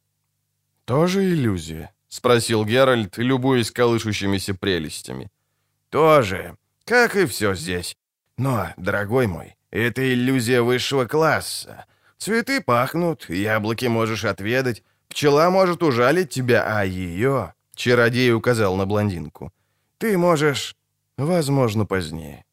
«Тоже 0.85 1.25
иллюзия?»— 1.25 1.93
спросил 2.09 2.65
Геральт, 2.65 3.19
любуясь 3.19 3.71
колышущимися 3.71 4.55
прелестями. 4.55 5.31
«Тоже, 5.89 6.57
как 6.85 7.17
и 7.17 7.27
все 7.27 7.55
здесь. 7.55 7.97
Но, 8.37 8.69
дорогой 8.77 9.27
мой, 9.27 9.57
это 9.71 10.03
иллюзия 10.03 10.63
высшего 10.63 11.05
класса. 11.05 11.85
Цветы 12.17 12.61
пахнут, 12.61 13.29
яблоки 13.29 13.87
можешь 13.87 14.25
отведать, 14.25 14.83
Пчела 15.11 15.51
может 15.51 15.83
ужалить 15.83 16.31
тебя, 16.31 16.65
а 16.67 16.85
ее...» 16.85 17.53
Чародей 17.75 18.33
указал 18.33 18.77
на 18.77 18.87
блондинку. 18.87 19.53
«Ты 19.99 20.17
можешь... 20.17 20.77
Возможно, 21.19 21.85
позднее». 21.85 22.45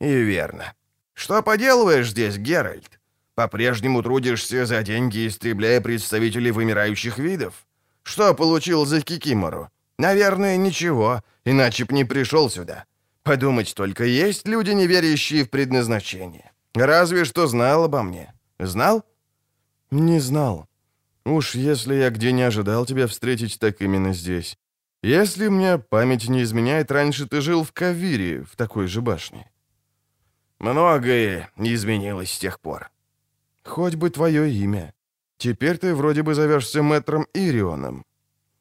«И 0.00 0.12
верно. 0.12 0.74
Что 1.14 1.42
поделываешь 1.42 2.10
здесь, 2.10 2.36
Геральт? 2.36 3.00
По-прежнему 3.34 4.02
трудишься 4.02 4.66
за 4.66 4.82
деньги, 4.82 5.26
истребляя 5.26 5.80
представителей 5.80 6.50
вымирающих 6.50 7.18
видов? 7.18 7.66
Что 8.02 8.34
получил 8.34 8.86
за 8.86 9.00
Кикимору? 9.00 9.68
Наверное, 9.98 10.56
ничего, 10.56 11.22
иначе 11.44 11.84
б 11.84 11.94
не 11.94 12.04
пришел 12.04 12.50
сюда. 12.50 12.84
Подумать 13.22 13.74
только, 13.74 14.04
есть 14.04 14.46
люди, 14.46 14.70
не 14.70 14.86
верящие 14.86 15.44
в 15.44 15.50
предназначение. 15.50 16.52
Разве 16.74 17.24
что 17.24 17.46
знал 17.46 17.84
обо 17.84 18.02
мне. 18.02 18.34
Знал?» 18.58 19.04
«Не 19.90 20.20
знал», 20.20 20.69
Уж 21.24 21.54
если 21.54 21.94
я 21.94 22.10
где 22.10 22.32
не 22.32 22.42
ожидал 22.42 22.86
тебя 22.86 23.06
встретить, 23.06 23.58
так 23.58 23.82
именно 23.82 24.12
здесь. 24.12 24.56
Если 25.02 25.48
мне 25.48 25.78
память 25.78 26.28
не 26.28 26.42
изменяет, 26.42 26.90
раньше 26.90 27.26
ты 27.26 27.40
жил 27.40 27.64
в 27.64 27.72
Кавире, 27.72 28.42
в 28.42 28.56
такой 28.56 28.86
же 28.86 29.00
башне. 29.00 29.50
Многое 30.58 31.50
изменилось 31.56 32.32
с 32.32 32.38
тех 32.38 32.60
пор. 32.60 32.90
Хоть 33.64 33.94
бы 33.94 34.10
твое 34.10 34.50
имя. 34.50 34.94
Теперь 35.38 35.78
ты 35.78 35.94
вроде 35.94 36.22
бы 36.22 36.34
зовешься 36.34 36.82
мэтром 36.82 37.26
Ирионом. 37.32 38.04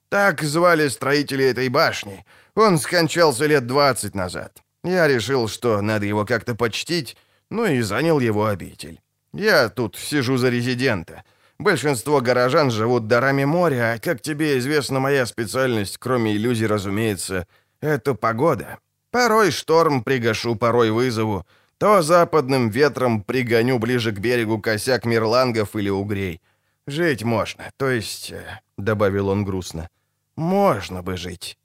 Так 0.08 0.42
звали 0.42 0.88
строители 0.88 1.46
этой 1.46 1.68
башни. 1.68 2.26
Он 2.56 2.78
скончался 2.78 3.46
лет 3.46 3.68
двадцать 3.68 4.16
назад. 4.16 4.64
Я 4.84 5.08
решил, 5.08 5.50
что 5.50 5.82
надо 5.82 6.06
его 6.06 6.26
как-то 6.26 6.56
почтить, 6.56 7.18
ну 7.50 7.66
и 7.66 7.82
занял 7.82 8.20
его 8.20 8.46
обитель. 8.46 9.02
Я 9.34 9.70
тут 9.70 9.98
сижу 9.98 10.38
за 10.38 10.50
резидента— 10.50 11.24
Большинство 11.60 12.22
горожан 12.22 12.72
живут 12.72 13.08
дарами 13.08 13.44
моря, 13.44 13.94
а, 13.94 14.00
как 14.00 14.22
тебе 14.22 14.58
известно, 14.60 15.02
моя 15.02 15.26
специальность, 15.26 15.98
кроме 15.98 16.36
иллюзий, 16.36 16.68
разумеется, 16.68 17.48
это 17.82 18.16
погода. 18.16 18.78
Порой 19.12 19.52
шторм 19.52 20.04
пригашу, 20.04 20.56
порой 20.56 20.92
вызову. 20.92 21.46
То 21.78 22.02
западным 22.02 22.70
ветром 22.70 23.22
пригоню 23.24 23.78
ближе 23.78 24.12
к 24.14 24.20
берегу 24.20 24.60
косяк 24.60 25.06
мерлангов 25.06 25.76
или 25.76 25.90
угрей. 25.90 26.42
Жить 26.88 27.24
можно, 27.24 27.72
то 27.78 27.90
есть, 27.90 28.32
э,— 28.32 28.62
добавил 28.78 29.30
он 29.30 29.44
грустно,— 29.46 29.90
можно 30.36 31.04
бы 31.04 31.18
жить. 31.18 31.58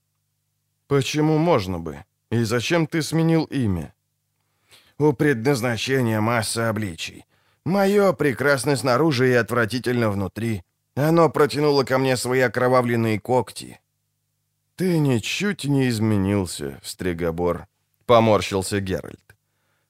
Почему 0.88 1.38
можно 1.38 1.78
бы? 1.78 2.04
И 2.30 2.42
зачем 2.44 2.86
ты 2.86 3.00
сменил 3.00 3.44
имя? 3.44 3.94
У 4.98 5.12
предназначения 5.12 6.20
масса 6.20 6.68
обличий. 6.68 7.24
Мое 7.64 8.12
прекрасно 8.12 8.76
снаружи 8.76 9.30
и 9.30 9.32
отвратительно 9.32 10.10
внутри. 10.10 10.62
Оно 10.96 11.30
протянуло 11.30 11.84
ко 11.84 11.98
мне 11.98 12.16
свои 12.16 12.40
окровавленные 12.40 13.18
когти. 13.18 13.80
«Ты 14.76 14.98
ничуть 14.98 15.64
не 15.64 15.88
изменился, 15.88 16.80
Стригобор»,— 16.82 17.66
поморщился 18.06 18.80
Геральт. 18.80 19.36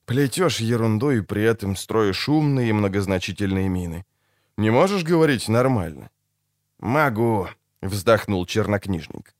«Плетешь 0.07 0.61
ерунду 0.61 1.11
и 1.11 1.21
при 1.21 1.43
этом 1.43 1.77
строишь 1.77 2.29
умные 2.29 2.69
и 2.69 2.73
многозначительные 2.73 3.69
мины. 3.69 4.05
Не 4.57 4.71
можешь 4.71 5.03
говорить 5.03 5.49
нормально?» 5.49 6.11
«Могу»,— 6.79 7.49
вздохнул 7.83 8.47
чернокнижник. 8.47 9.35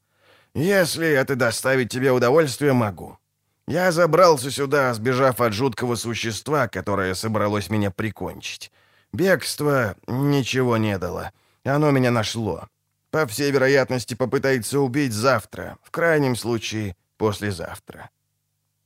«Если 0.55 1.07
это 1.07 1.37
доставит 1.37 1.91
тебе 1.91 2.11
удовольствие, 2.11 2.73
могу. 2.73 3.19
Я 3.67 3.93
забрался 3.93 4.51
сюда, 4.51 4.93
сбежав 4.95 5.41
от 5.41 5.53
жуткого 5.55 5.97
существа, 5.97 6.69
которое 6.69 7.15
собралось 7.15 7.71
меня 7.71 7.91
прикончить. 7.91 8.71
Бегство 9.13 9.97
ничего 10.07 10.77
не 10.77 10.99
дало. 10.99 11.31
Оно 11.65 11.91
меня 11.91 12.11
нашло. 12.11 12.69
По 13.11 13.27
всей 13.27 13.51
вероятности, 13.53 14.15
попытается 14.15 14.81
убить 14.81 15.13
завтра, 15.13 15.79
в 15.83 15.91
крайнем 15.91 16.37
случае, 16.37 16.97
послезавтра. 17.17 18.11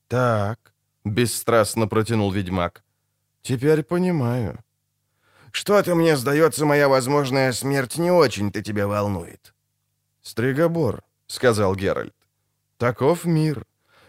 «Так»,— 0.06 0.72
бесстрастно 1.04 1.88
протянул 1.88 2.30
ведьмак. 2.30 2.84
«Теперь 3.42 3.82
понимаю». 3.82 4.58
«Что-то 5.50 5.94
мне 5.94 6.16
сдается, 6.16 6.66
моя 6.66 6.88
возможная 6.88 7.52
смерть 7.52 7.96
не 7.96 8.10
очень-то 8.10 8.62
тебя 8.62 8.86
волнует». 8.86 9.54
«Стригобор»,— 10.22 11.02
сказал 11.26 11.74
Геральт. 11.74 12.14
«Таков 12.76 13.24
мир. 13.24 13.64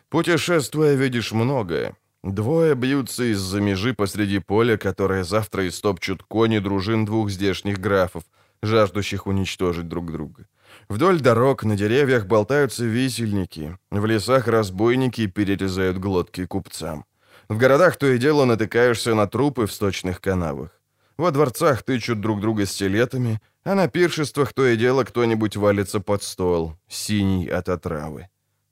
Путешествуя, 0.09 0.95
видишь 0.95 1.31
многое. 1.31 1.95
Двое 2.23 2.73
бьются 2.73 3.31
из-за 3.31 3.61
межи 3.61 3.93
посреди 3.93 4.39
поля, 4.39 4.75
которое 4.75 5.23
завтра 5.23 5.67
истопчут 5.67 6.23
кони 6.23 6.57
дружин 6.59 7.05
двух 7.05 7.29
здешних 7.29 7.79
графов, 7.79 8.23
жаждущих 8.63 9.27
уничтожить 9.27 9.87
друг 9.87 10.11
друга. 10.11 10.47
Вдоль 10.89 11.19
дорог 11.19 11.63
на 11.63 11.75
деревьях 11.77 12.25
болтаются 12.25 12.85
висельники, 12.85 13.77
в 13.91 14.05
лесах 14.05 14.47
разбойники 14.47 15.27
перерезают 15.27 15.99
глотки 15.99 16.45
купцам. 16.45 17.05
В 17.47 17.57
городах 17.57 17.97
то 17.97 18.07
и 18.07 18.17
дело 18.17 18.45
натыкаешься 18.45 19.13
на 19.15 19.27
трупы 19.27 19.67
в 19.67 19.71
сточных 19.71 20.21
канавах. 20.21 20.71
Во 21.17 21.31
дворцах 21.31 21.83
тычут 21.83 22.19
друг 22.19 22.41
друга 22.41 22.65
стилетами, 22.65 23.39
а 23.63 23.75
на 23.75 23.87
пиршествах 23.87 24.53
то 24.53 24.65
и 24.65 24.75
дело 24.75 25.03
кто-нибудь 25.03 25.55
валится 25.55 25.99
под 25.99 26.23
стол, 26.23 26.75
синий 26.87 27.47
от 27.47 27.69
отравы. 27.69 28.27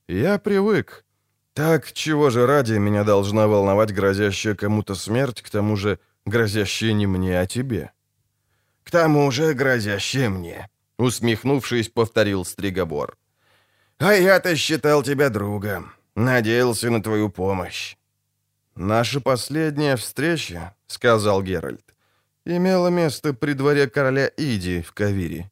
Я 0.08 0.39
привык, 0.39 1.03
так, 1.58 1.92
чего 1.92 2.30
же 2.30 2.46
ради 2.46 2.74
меня 2.74 3.04
должна 3.04 3.48
волновать 3.48 3.92
грозящая 3.92 4.54
кому-то 4.54 4.94
смерть, 4.94 5.42
к 5.42 5.50
тому 5.50 5.76
же 5.76 5.98
грозящая 6.24 6.94
не 6.94 7.08
мне, 7.08 7.40
а 7.40 7.48
тебе?» 7.48 7.92
«К 8.84 8.92
тому 8.92 9.32
же 9.32 9.56
грозящая 9.56 10.30
мне»,— 10.30 10.70
усмехнувшись, 11.00 11.90
повторил 11.90 12.46
Стригобор. 12.46 13.18
«А 13.98 14.14
я-то 14.14 14.56
считал 14.56 15.02
тебя 15.02 15.30
другом, 15.30 15.94
надеялся 16.16 16.92
на 16.92 17.02
твою 17.02 17.30
помощь». 17.30 17.98
«Наша 18.76 19.20
последняя 19.20 19.96
встреча»,— 19.96 20.75
сказал 20.88 21.42
Геральт,— 21.42 21.96
«имела 22.46 22.90
место 22.90 23.34
при 23.34 23.53
дворе 23.53 23.88
короля 23.88 24.31
Иди 24.38 24.84
в 24.84 24.92
Кавире. 24.92 25.50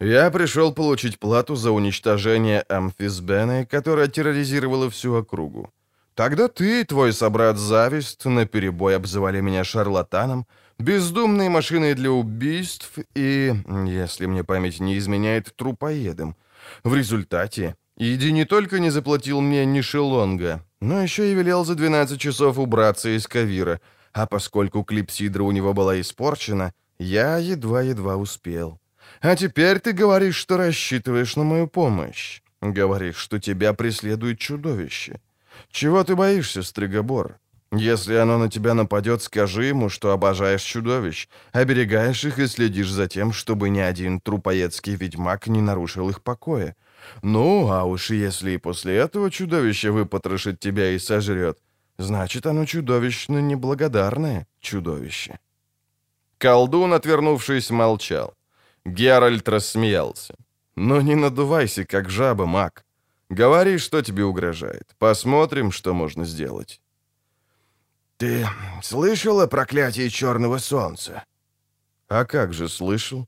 Я 0.00 0.30
пришел 0.30 0.72
получить 0.72 1.18
плату 1.18 1.56
за 1.56 1.70
уничтожение 1.70 2.62
Амфисбены, 2.68 3.66
которая 3.66 4.08
терроризировала 4.08 4.90
всю 4.90 5.14
округу. 5.14 5.70
Тогда 6.14 6.48
ты 6.48 6.80
и 6.80 6.84
твой 6.84 7.12
собрат 7.12 7.58
Завист 7.58 8.24
наперебой 8.24 8.96
обзывали 8.96 9.40
меня 9.40 9.64
шарлатаном, 9.64 10.46
бездумной 10.78 11.48
машиной 11.48 11.94
для 11.94 12.10
убийств 12.10 12.92
и, 13.14 13.54
если 13.86 14.26
мне 14.26 14.44
память 14.44 14.80
не 14.80 14.98
изменяет, 14.98 15.54
трупоедом. 15.56 16.36
В 16.82 16.94
результате 16.94 17.74
Иди 17.96 18.32
не 18.32 18.44
только 18.44 18.80
не 18.80 18.90
заплатил 18.90 19.40
мне 19.40 19.64
ни 19.64 19.80
шелонга, 19.80 20.64
но 20.80 21.00
еще 21.00 21.30
и 21.30 21.34
велел 21.34 21.64
за 21.64 21.76
12 21.76 22.20
часов 22.20 22.58
убраться 22.58 23.16
из 23.16 23.28
Кавира, 23.28 23.80
а 24.12 24.26
поскольку 24.26 24.82
клипсидра 24.82 25.44
у 25.44 25.52
него 25.52 25.74
была 25.74 26.00
испорчена, 26.00 26.72
я 26.98 27.38
едва-едва 27.38 28.16
успел. 28.16 28.80
А 29.24 29.36
теперь 29.36 29.80
ты 29.80 29.92
говоришь, 29.92 30.36
что 30.36 30.58
рассчитываешь 30.58 31.34
на 31.36 31.44
мою 31.44 31.66
помощь. 31.66 32.42
Говоришь, 32.60 33.16
что 33.16 33.38
тебя 33.38 33.72
преследует 33.72 34.38
чудовище. 34.38 35.18
Чего 35.70 36.04
ты 36.04 36.14
боишься, 36.14 36.62
Стригобор? 36.62 37.38
Если 37.72 38.16
оно 38.16 38.36
на 38.36 38.50
тебя 38.50 38.74
нападет, 38.74 39.22
скажи 39.22 39.64
ему, 39.64 39.88
что 39.88 40.10
обожаешь 40.10 40.60
чудовищ, 40.60 41.28
оберегаешь 41.52 42.22
их 42.26 42.38
и 42.38 42.46
следишь 42.46 42.90
за 42.90 43.08
тем, 43.08 43.32
чтобы 43.32 43.70
ни 43.70 43.78
один 43.78 44.20
трупоедский 44.20 44.94
ведьмак 44.94 45.46
не 45.46 45.62
нарушил 45.62 46.10
их 46.10 46.20
покоя. 46.22 46.76
Ну, 47.22 47.70
а 47.70 47.84
уж 47.84 48.10
если 48.10 48.50
и 48.50 48.58
после 48.58 48.96
этого 48.96 49.30
чудовище 49.30 49.90
выпотрошит 49.90 50.60
тебя 50.60 50.90
и 50.90 50.98
сожрет, 50.98 51.58
значит, 51.96 52.44
оно 52.44 52.66
чудовищно 52.66 53.38
неблагодарное 53.38 54.46
чудовище. 54.60 55.38
Колдун, 56.36 56.92
отвернувшись, 56.92 57.70
молчал. 57.70 58.34
Геральт 58.84 59.48
рассмеялся. 59.48 60.34
«Ну 60.76 61.00
не 61.00 61.14
надувайся, 61.14 61.84
как 61.84 62.10
жаба, 62.10 62.46
маг. 62.46 62.84
Говори, 63.30 63.78
что 63.78 64.02
тебе 64.02 64.24
угрожает. 64.24 64.94
Посмотрим, 64.98 65.72
что 65.72 65.94
можно 65.94 66.24
сделать». 66.24 66.80
«Ты 68.16 68.46
слышал 68.82 69.40
о 69.40 69.46
проклятии 69.46 70.08
Черного 70.08 70.58
Солнца?» 70.58 71.24
«А 72.08 72.24
как 72.24 72.52
же 72.52 72.68
слышал? 72.68 73.26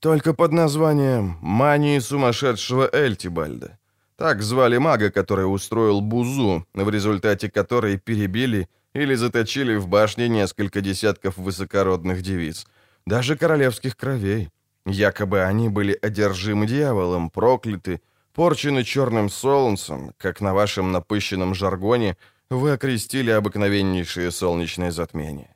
Только 0.00 0.34
под 0.34 0.52
названием 0.52 1.38
«Мании 1.40 2.00
сумасшедшего 2.00 2.88
Эльтибальда». 2.92 3.78
Так 4.16 4.42
звали 4.42 4.78
мага, 4.78 5.10
который 5.10 5.44
устроил 5.44 6.00
бузу, 6.00 6.66
в 6.74 6.90
результате 6.90 7.48
которой 7.48 7.98
перебили 7.98 8.68
или 8.92 9.14
заточили 9.14 9.76
в 9.76 9.86
башне 9.86 10.28
несколько 10.28 10.80
десятков 10.80 11.36
высокородных 11.36 12.22
девиц, 12.22 12.66
даже 13.06 13.36
королевских 13.36 13.96
кровей. 13.96 14.50
Якобы 14.88 15.42
они 15.42 15.68
были 15.68 15.98
одержимы 16.00 16.66
дьяволом, 16.66 17.28
прокляты, 17.28 18.00
порчены 18.32 18.84
черным 18.84 19.28
солнцем, 19.28 20.14
как 20.16 20.40
на 20.40 20.54
вашем 20.54 20.92
напыщенном 20.92 21.54
жаргоне 21.54 22.16
вы 22.48 22.72
окрестили 22.72 23.30
обыкновеннейшее 23.30 24.30
солнечное 24.30 24.90
затмение. 24.90 25.54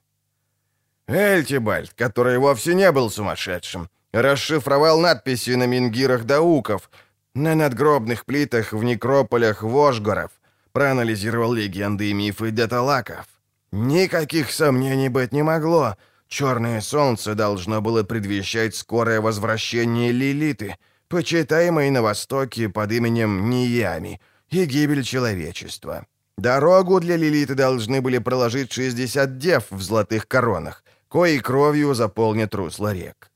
Эльтибальд, 1.07 1.95
который 1.95 2.37
вовсе 2.39 2.75
не 2.75 2.93
был 2.93 3.09
сумасшедшим, 3.09 3.89
расшифровал 4.13 5.01
надписи 5.01 5.57
на 5.57 5.67
мингирах 5.67 6.25
дауков, 6.25 6.91
на 7.35 7.55
надгробных 7.55 8.27
плитах 8.27 8.75
в 8.75 8.85
некрополях 8.85 9.63
Вожгоров, 9.63 10.31
проанализировал 10.73 11.55
легенды 11.55 12.11
и 12.11 12.13
мифы 12.13 12.51
деталаков. 12.51 13.27
Никаких 13.73 14.51
сомнений 14.51 15.09
быть 15.09 15.33
не 15.33 15.43
могло— 15.43 15.97
Черное 16.33 16.81
солнце 16.81 17.35
должно 17.35 17.83
было 17.83 18.05
предвещать 18.05 18.75
скорое 18.75 19.21
возвращение 19.21 20.13
Лилиты, 20.13 20.79
почитаемой 21.09 21.91
на 21.91 22.01
Востоке 22.01 22.71
под 22.71 22.91
именем 22.91 23.51
Ниями, 23.51 24.19
и 24.49 24.65
гибель 24.65 25.03
человечества. 25.03 26.07
Дорогу 26.39 27.01
для 27.01 27.19
Лилиты 27.19 27.55
должны 27.55 28.01
были 28.01 28.17
проложить 28.17 28.73
60 28.73 29.37
дев 29.37 29.65
в 29.69 29.83
золотых 29.83 30.27
коронах, 30.27 30.85
кои 31.09 31.39
кровью 31.39 31.93
заполнят 31.93 32.55
русло 32.55 32.95
рек. 32.95 33.31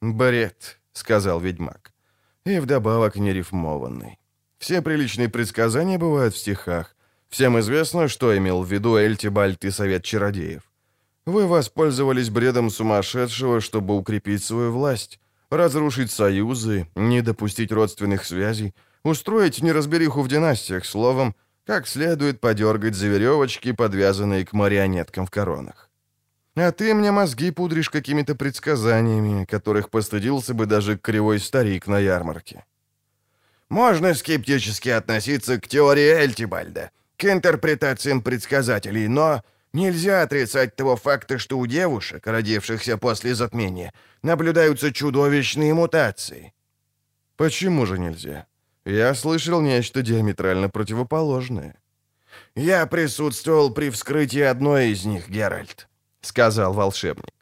«Бред»,— 0.00 0.80
сказал 0.94 1.38
ведьмак,— 1.38 1.92
«и 2.44 2.58
вдобавок 2.58 3.14
нерифмованный. 3.14 4.18
Все 4.58 4.82
приличные 4.82 5.28
предсказания 5.28 5.98
бывают 5.98 6.34
в 6.34 6.38
стихах. 6.38 6.96
Всем 7.28 7.60
известно, 7.60 8.08
что 8.08 8.36
имел 8.36 8.64
в 8.64 8.72
виду 8.72 8.96
Эльтибальт 8.96 9.64
и 9.64 9.70
Совет 9.70 10.02
Чародеев. 10.02 10.67
Вы 11.28 11.46
воспользовались 11.46 12.30
бредом 12.30 12.70
сумасшедшего, 12.70 13.60
чтобы 13.60 13.94
укрепить 13.94 14.42
свою 14.42 14.72
власть, 14.72 15.20
разрушить 15.50 16.10
союзы, 16.10 16.88
не 16.94 17.20
допустить 17.20 17.70
родственных 17.70 18.24
связей, 18.24 18.74
устроить 19.02 19.62
неразбериху 19.62 20.22
в 20.22 20.28
династиях, 20.28 20.86
словом, 20.86 21.34
как 21.66 21.86
следует 21.86 22.40
подергать 22.40 22.94
за 22.94 23.08
веревочки, 23.08 23.72
подвязанные 23.72 24.46
к 24.46 24.54
марионеткам 24.54 25.26
в 25.26 25.30
коронах. 25.30 25.90
А 26.56 26.72
ты 26.72 26.94
мне 26.94 27.12
мозги 27.12 27.50
пудришь 27.50 27.90
какими-то 27.90 28.34
предсказаниями, 28.34 29.44
которых 29.44 29.90
постыдился 29.90 30.54
бы 30.54 30.64
даже 30.64 30.96
кривой 30.96 31.40
старик 31.40 31.86
на 31.88 31.98
ярмарке. 31.98 32.64
Можно 33.68 34.14
скептически 34.14 34.88
относиться 34.88 35.60
к 35.60 35.68
теории 35.68 36.08
Эльтибальда, 36.08 36.90
к 37.18 37.24
интерпретациям 37.26 38.22
предсказателей, 38.22 39.08
но 39.08 39.42
нельзя 39.78 40.22
отрицать 40.22 40.76
того 40.76 40.96
факта, 40.96 41.38
что 41.38 41.58
у 41.58 41.66
девушек, 41.66 42.26
родившихся 42.26 42.98
после 42.98 43.34
затмения, 43.34 43.92
наблюдаются 44.22 44.92
чудовищные 44.92 45.72
мутации. 45.74 46.52
Почему 47.36 47.86
же 47.86 47.98
нельзя? 47.98 48.46
Я 48.84 49.14
слышал 49.14 49.60
нечто 49.60 50.02
диаметрально 50.02 50.68
противоположное. 50.68 51.76
Я 52.54 52.86
присутствовал 52.86 53.72
при 53.72 53.90
вскрытии 53.90 54.40
одной 54.40 54.88
из 54.88 55.04
них, 55.04 55.28
Геральт, 55.28 55.88
сказал 56.20 56.72
волшебник. 56.72 57.32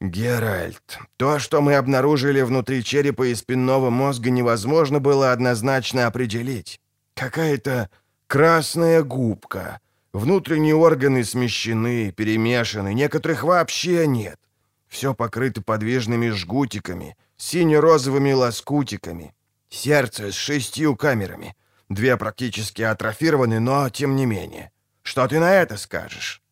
«Геральт, 0.00 0.98
то, 1.16 1.40
что 1.40 1.60
мы 1.60 1.74
обнаружили 1.74 2.40
внутри 2.42 2.84
черепа 2.84 3.26
и 3.26 3.34
спинного 3.34 3.90
мозга, 3.90 4.30
невозможно 4.30 5.00
было 5.00 5.32
однозначно 5.32 6.06
определить. 6.06 6.80
Какая-то 7.14 7.90
красная 8.28 9.02
губка. 9.02 9.80
Внутренние 10.18 10.74
органы 10.74 11.22
смещены, 11.22 12.10
перемешаны, 12.10 12.92
некоторых 12.92 13.44
вообще 13.44 14.08
нет. 14.08 14.40
Все 14.88 15.14
покрыто 15.14 15.62
подвижными 15.62 16.30
жгутиками, 16.30 17.16
сине-розовыми 17.36 18.32
лоскутиками. 18.32 19.32
Сердце 19.68 20.32
с 20.32 20.34
шестью 20.34 20.96
камерами. 20.96 21.54
Две 21.88 22.16
практически 22.16 22.82
атрофированы, 22.82 23.60
но 23.60 23.90
тем 23.90 24.16
не 24.16 24.26
менее. 24.26 24.72
Что 25.02 25.28
ты 25.28 25.38
на 25.38 25.54
это 25.54 25.76
скажешь?» 25.76 26.42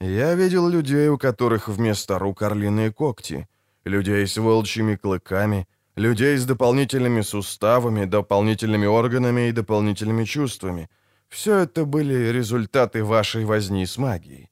Я 0.00 0.36
видел 0.36 0.68
людей, 0.68 1.08
у 1.08 1.18
которых 1.18 1.68
вместо 1.68 2.20
рук 2.20 2.42
орлиные 2.42 2.92
когти, 2.92 3.48
людей 3.84 4.24
с 4.28 4.36
волчьими 4.36 4.94
клыками, 4.94 5.66
людей 5.96 6.36
с 6.36 6.44
дополнительными 6.44 7.22
суставами, 7.22 8.04
дополнительными 8.04 8.86
органами 8.86 9.48
и 9.48 9.52
дополнительными 9.52 10.24
чувствами. 10.24 10.88
Все 11.28 11.58
это 11.58 11.84
были 11.84 12.30
результаты 12.30 13.04
вашей 13.04 13.44
возни 13.44 13.86
с 13.86 13.98
магией. 13.98 14.50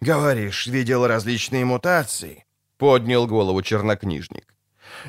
«Говоришь, 0.00 0.66
видел 0.66 1.06
различные 1.06 1.64
мутации?»— 1.64 2.44
поднял 2.78 3.26
голову 3.26 3.62
чернокнижник. 3.62 4.54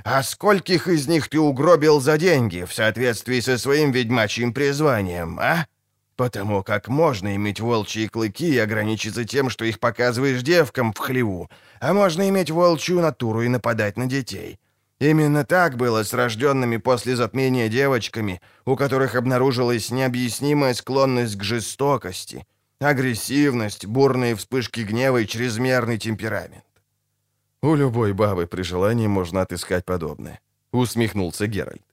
«А 0.03 0.23
скольких 0.23 0.87
из 0.87 1.07
них 1.07 1.29
ты 1.29 1.39
угробил 1.39 2.01
за 2.01 2.17
деньги 2.17 2.63
в 2.63 2.73
соответствии 2.73 3.39
со 3.39 3.57
своим 3.57 3.91
ведьмачьим 3.91 4.53
призванием, 4.53 5.39
а?» 5.39 5.67
Потому 6.15 6.63
как 6.63 6.89
можно 6.89 7.33
иметь 7.37 7.61
волчьи 7.61 8.09
клыки 8.09 8.53
и 8.53 8.57
ограничиться 8.57 9.23
тем, 9.23 9.49
что 9.49 9.63
их 9.63 9.79
показываешь 9.79 10.41
девкам 10.41 10.91
в 10.91 10.97
хлеву, 10.97 11.49
а 11.79 11.93
можно 11.93 12.27
иметь 12.27 12.51
волчью 12.51 12.99
натуру 12.99 13.43
и 13.43 13.47
нападать 13.47 13.95
на 13.95 14.05
детей. 14.05 14.59
Именно 14.99 15.45
так 15.45 15.77
было 15.77 16.03
с 16.03 16.13
рожденными 16.13 16.75
после 16.77 17.15
затмения 17.15 17.69
девочками, 17.69 18.41
у 18.65 18.75
которых 18.75 19.15
обнаружилась 19.15 19.91
необъяснимая 19.91 20.73
склонность 20.73 21.37
к 21.37 21.43
жестокости, 21.43 22.45
агрессивность, 22.79 23.85
бурные 23.85 24.35
вспышки 24.35 24.81
гнева 24.81 25.21
и 25.21 25.27
чрезмерный 25.27 25.97
темперамент. 25.97 26.65
«У 27.61 27.75
любой 27.75 28.13
бабы 28.13 28.45
при 28.45 28.61
желании 28.61 29.07
можно 29.07 29.41
отыскать 29.41 29.85
подобное»,— 29.85 30.41
усмехнулся 30.71 31.47
Геральт. 31.47 31.83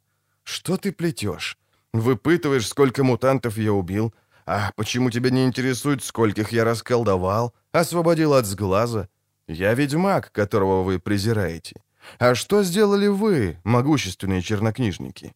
«Что 0.43 0.77
ты 0.77 0.91
плетешь? 0.91 1.59
Выпытываешь, 1.93 2.69
сколько 2.69 3.05
мутантов 3.05 3.57
я 3.57 3.73
убил. 3.73 4.13
А 4.47 4.71
почему 4.77 5.11
тебя 5.11 5.31
не 5.31 5.45
интересует, 5.45 6.05
скольких 6.05 6.53
я 6.53 6.65
расколдовал, 6.65 7.53
освободил 7.73 8.35
от 8.35 8.47
сглаза? 8.47 9.09
Я 9.49 9.75
ведьмак, 9.75 10.31
которого 10.31 10.83
вы 10.83 11.01
презираете. 11.01 11.83
А 12.19 12.35
что 12.35 12.63
сделали 12.63 13.09
вы, 13.09 13.59
могущественные 13.65 14.43
чернокнижники? 14.43 15.33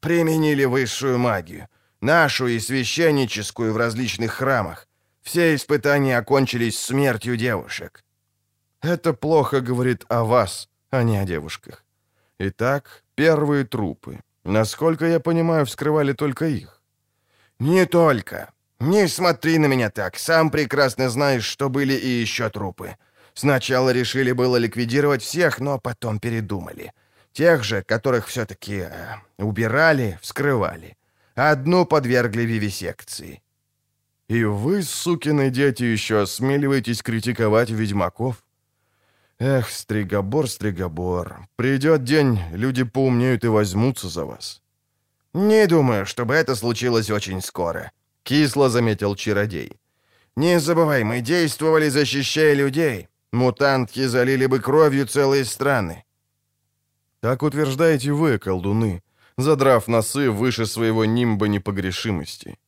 Применили 0.00 0.64
высшую 0.64 1.18
магию, 1.18 1.68
нашу 2.00 2.46
и 2.46 2.58
священническую 2.58 3.72
в 3.72 3.76
различных 3.76 4.32
храмах. 4.32 4.86
Все 5.22 5.54
испытания 5.54 6.18
окончились 6.18 6.78
смертью 6.78 7.36
девушек. 7.36 8.04
Это 8.82 9.14
плохо 9.14 9.60
говорит 9.60 10.04
о 10.08 10.24
вас, 10.24 10.68
а 10.90 11.02
не 11.02 11.16
о 11.16 11.24
девушках. 11.24 11.84
Итак, 12.38 13.02
первые 13.14 13.64
трупы. 13.64 14.20
Насколько 14.44 15.06
я 15.06 15.20
понимаю, 15.20 15.64
вскрывали 15.64 16.12
только 16.12 16.44
их. 16.44 16.82
Не 17.58 17.86
только. 17.86 18.52
Не 18.80 19.08
смотри 19.08 19.58
на 19.58 19.66
меня 19.66 19.90
так. 19.90 20.18
Сам 20.18 20.50
прекрасно 20.50 21.08
знаешь, 21.08 21.44
что 21.44 21.70
были 21.70 21.94
и 21.94 22.08
еще 22.08 22.50
трупы. 22.50 22.96
Сначала 23.34 23.90
решили 23.90 24.32
было 24.32 24.56
ликвидировать 24.56 25.22
всех, 25.22 25.58
но 25.60 25.78
потом 25.78 26.20
передумали. 26.20 26.92
Тех 27.32 27.64
же, 27.64 27.82
которых 27.82 28.28
все-таки 28.28 28.86
э, 28.88 29.16
убирали, 29.38 30.18
вскрывали. 30.22 30.96
Одну 31.34 31.84
подвергли 31.84 32.42
вивисекции. 32.42 33.42
И 34.28 34.44
вы, 34.44 34.82
сукины 34.82 35.50
дети, 35.50 35.82
еще 35.82 36.22
осмеливаетесь 36.22 37.02
критиковать 37.02 37.70
ведьмаков? 37.70 38.36
Эх, 39.40 39.68
Стригобор, 39.68 40.48
Стригобор, 40.48 41.48
придет 41.56 42.04
день, 42.04 42.38
люди 42.52 42.84
поумнеют 42.84 43.44
и 43.44 43.48
возьмутся 43.48 44.08
за 44.08 44.24
вас. 44.24 44.62
Не 45.34 45.66
думаю, 45.66 46.06
чтобы 46.06 46.34
это 46.34 46.54
случилось 46.54 47.10
очень 47.10 47.42
скоро, 47.42 47.90
кисло 48.22 48.70
заметил 48.70 49.16
чародей. 49.16 49.72
Не 50.36 50.60
забывай, 50.60 51.02
мы 51.02 51.20
действовали, 51.20 51.88
защищая 51.88 52.54
людей. 52.54 53.08
Мутантки 53.34 54.06
залили 54.06 54.46
бы 54.46 54.60
кровью 54.60 55.06
целые 55.06 55.44
страны. 55.44 56.04
Так 57.20 57.42
утверждаете 57.42 58.12
вы, 58.12 58.38
колдуны, 58.38 59.02
задрав 59.36 59.88
носы 59.88 60.30
выше 60.30 60.66
своего 60.66 61.04
нимба 61.04 61.48
непогрешимости. 61.48 62.58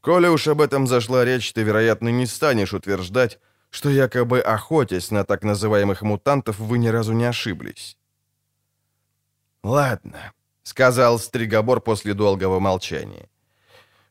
Коли 0.00 0.28
уж 0.28 0.46
об 0.46 0.60
этом 0.60 0.86
зашла 0.86 1.24
речь, 1.24 1.52
ты, 1.52 1.64
вероятно, 1.64 2.10
не 2.10 2.26
станешь 2.26 2.72
утверждать, 2.72 3.40
что 3.70 3.90
якобы 3.90 4.38
охотясь 4.40 5.10
на 5.10 5.24
так 5.24 5.42
называемых 5.42 6.02
мутантов, 6.02 6.60
вы 6.60 6.78
ни 6.78 6.86
разу 6.88 7.14
не 7.14 7.24
ошиблись. 7.24 7.98
«Ладно»,— 9.64 10.32
сказал 10.62 11.18
Стригобор 11.18 11.80
после 11.80 12.14
долгого 12.14 12.60
молчания. 12.60 13.28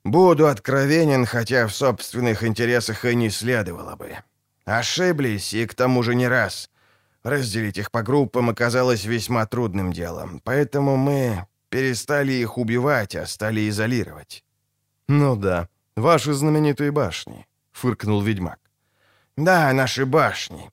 «Буду 0.03 0.47
откровенен, 0.47 1.25
хотя 1.25 1.67
в 1.67 1.73
собственных 1.73 2.43
интересах 2.43 3.05
и 3.05 3.15
не 3.15 3.29
следовало 3.29 3.95
бы. 3.95 4.17
Ошиблись, 4.77 5.53
и 5.53 5.65
к 5.65 5.73
тому 5.73 6.03
же 6.03 6.15
не 6.15 6.27
раз. 6.27 6.69
Разделить 7.23 7.77
их 7.77 7.91
по 7.91 8.01
группам 8.01 8.49
оказалось 8.49 9.05
весьма 9.05 9.45
трудным 9.45 9.93
делом, 9.93 10.41
поэтому 10.43 10.97
мы 10.97 11.45
перестали 11.69 12.33
их 12.33 12.57
убивать, 12.57 13.15
а 13.15 13.25
стали 13.25 13.69
изолировать». 13.69 14.43
«Ну 15.07 15.35
да, 15.35 15.67
ваши 15.95 16.33
знаменитые 16.33 16.91
башни»,— 16.91 17.45
фыркнул 17.71 18.21
ведьмак. 18.21 18.61
Да, 19.37 19.73
наши 19.73 20.05
башни. 20.05 20.69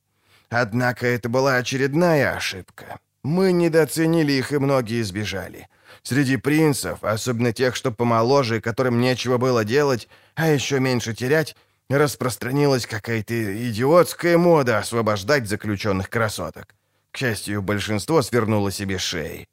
Однако 0.49 1.07
это 1.07 1.29
была 1.29 1.55
очередная 1.55 2.35
ошибка. 2.35 2.99
Мы 3.23 3.51
недооценили 3.51 4.33
их, 4.33 4.51
и 4.51 4.57
многие 4.57 5.01
сбежали. 5.03 5.67
Среди 6.03 6.37
принцев, 6.37 7.03
особенно 7.03 7.53
тех, 7.53 7.75
что 7.75 7.91
помоложе, 7.91 8.61
которым 8.61 8.99
нечего 8.99 9.37
было 9.37 9.63
делать, 9.65 10.07
а 10.35 10.47
еще 10.47 10.79
меньше 10.79 11.13
терять, 11.13 11.55
распространилась 11.97 12.85
какая-то 12.85 13.69
идиотская 13.69 14.37
мода 14.37 14.77
освобождать 14.77 15.47
заключенных 15.47 16.09
красоток. 16.09 16.75
К 17.11 17.17
счастью, 17.17 17.61
большинство 17.61 18.21
свернуло 18.21 18.71
себе 18.71 18.97
шеи. 18.97 19.47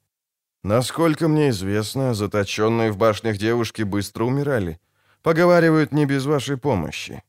Насколько 0.62 1.28
мне 1.28 1.50
известно, 1.50 2.12
заточенные 2.12 2.90
в 2.90 2.96
башнях 2.96 3.38
девушки 3.38 3.82
быстро 3.82 4.24
умирали. 4.24 4.80
Поговаривают 5.22 5.92
не 5.92 6.06
без 6.06 6.26
вашей 6.26 6.56
помощи. 6.56 7.22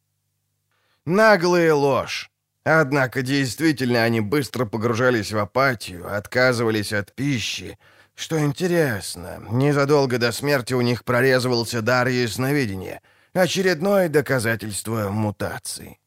Наглая 1.06 1.74
ложь. 1.74 2.32
Однако 2.64 3.22
действительно 3.22 4.04
они 4.04 4.20
быстро 4.20 4.66
погружались 4.66 5.32
в 5.32 5.38
апатию, 5.38 6.14
отказывались 6.14 6.92
от 6.92 7.14
пищи. 7.16 7.78
Что 8.14 8.44
интересно, 8.44 9.42
незадолго 9.52 10.18
до 10.18 10.32
смерти 10.32 10.74
у 10.74 10.82
них 10.82 11.06
прорезывался 11.06 11.82
дар 11.82 12.08
ясновидения. 12.08 13.02
Очередное 13.38 14.10
доказательство 14.10 15.10
мутации. 15.10 16.00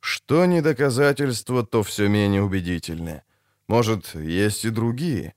Что 0.00 0.44
не 0.46 0.60
доказательство, 0.60 1.64
то 1.64 1.82
все 1.82 2.08
менее 2.08 2.42
убедительное. 2.42 3.24
Может, 3.68 4.14
есть 4.14 4.64
и 4.64 4.70
другие? 4.70 5.34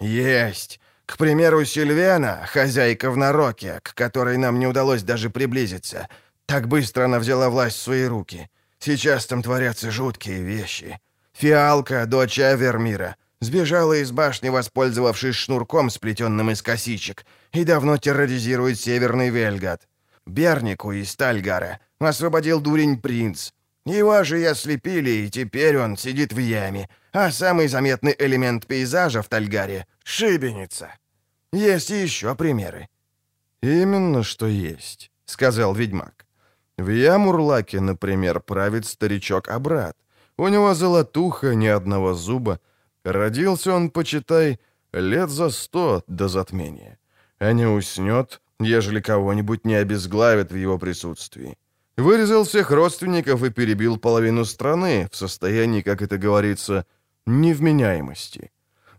Есть. 0.00 0.80
К 1.06 1.16
примеру, 1.16 1.64
Сильвена, 1.64 2.46
хозяйка 2.46 3.10
в 3.10 3.16
Нароке, 3.16 3.80
к 3.82 3.94
которой 3.94 4.36
нам 4.36 4.58
не 4.58 4.66
удалось 4.66 5.02
даже 5.02 5.30
приблизиться— 5.30 6.08
так 6.50 6.66
быстро 6.66 7.04
она 7.04 7.20
взяла 7.20 7.48
власть 7.48 7.76
в 7.76 7.82
свои 7.82 8.06
руки. 8.06 8.50
Сейчас 8.80 9.26
там 9.26 9.40
творятся 9.40 9.92
жуткие 9.92 10.42
вещи. 10.42 10.98
Фиалка, 11.32 12.06
дочь 12.06 12.40
Авермира, 12.40 13.14
сбежала 13.38 13.92
из 14.02 14.10
башни, 14.10 14.48
воспользовавшись 14.48 15.36
шнурком, 15.36 15.90
сплетенным 15.90 16.50
из 16.50 16.60
косичек, 16.60 17.24
и 17.52 17.62
давно 17.62 17.98
терроризирует 17.98 18.80
Северный 18.80 19.30
Вельгат. 19.30 19.86
Бернику 20.26 20.92
из 20.92 21.16
Тальгара 21.16 21.80
освободил 21.98 22.60
дурень 22.60 23.00
принц. 23.00 23.52
Его 23.86 24.22
же 24.24 24.40
и 24.40 24.44
ослепили, 24.44 25.10
и 25.10 25.30
теперь 25.30 25.78
он 25.78 25.96
сидит 25.96 26.32
в 26.32 26.38
яме, 26.38 26.88
а 27.12 27.30
самый 27.30 27.68
заметный 27.68 28.14
элемент 28.18 28.66
пейзажа 28.66 29.22
в 29.22 29.28
Тальгаре— 29.28 29.86
шибеница. 30.04 30.90
Есть 31.52 31.90
еще 31.90 32.34
примеры». 32.34 32.88
«Именно 33.62 34.22
что 34.22 34.46
есть»,— 34.46 35.10
сказал 35.24 35.74
ведьмак. 35.74 36.26
«В 36.78 36.88
Ямурлаке, 36.88 37.80
например, 37.80 38.40
правит 38.40 38.86
старичок 38.86 39.48
Абрат. 39.48 39.96
У 40.36 40.48
него 40.48 40.74
золотуха, 40.74 41.54
ни 41.54 41.66
одного 41.66 42.14
зуба. 42.14 42.60
Родился 43.04 43.74
он, 43.74 43.90
почитай, 43.90 44.58
лет 44.92 45.28
за 45.30 45.50
сто 45.50 46.02
до 46.06 46.28
затмения. 46.28 46.98
А 47.38 47.52
не 47.52 47.66
уснет, 47.66 48.40
ежели 48.60 49.00
кого-нибудь 49.00 49.64
не 49.64 49.74
обезглавит 49.74 50.52
в 50.52 50.56
его 50.56 50.78
присутствии. 50.78 51.56
Вырезал 51.96 52.44
всех 52.44 52.70
родственников 52.70 53.42
и 53.42 53.50
перебил 53.50 53.98
половину 53.98 54.44
страны 54.44 55.08
в 55.10 55.16
состоянии, 55.16 55.82
как 55.82 56.02
это 56.02 56.18
говорится, 56.18 56.86
невменяемости. 57.26 58.50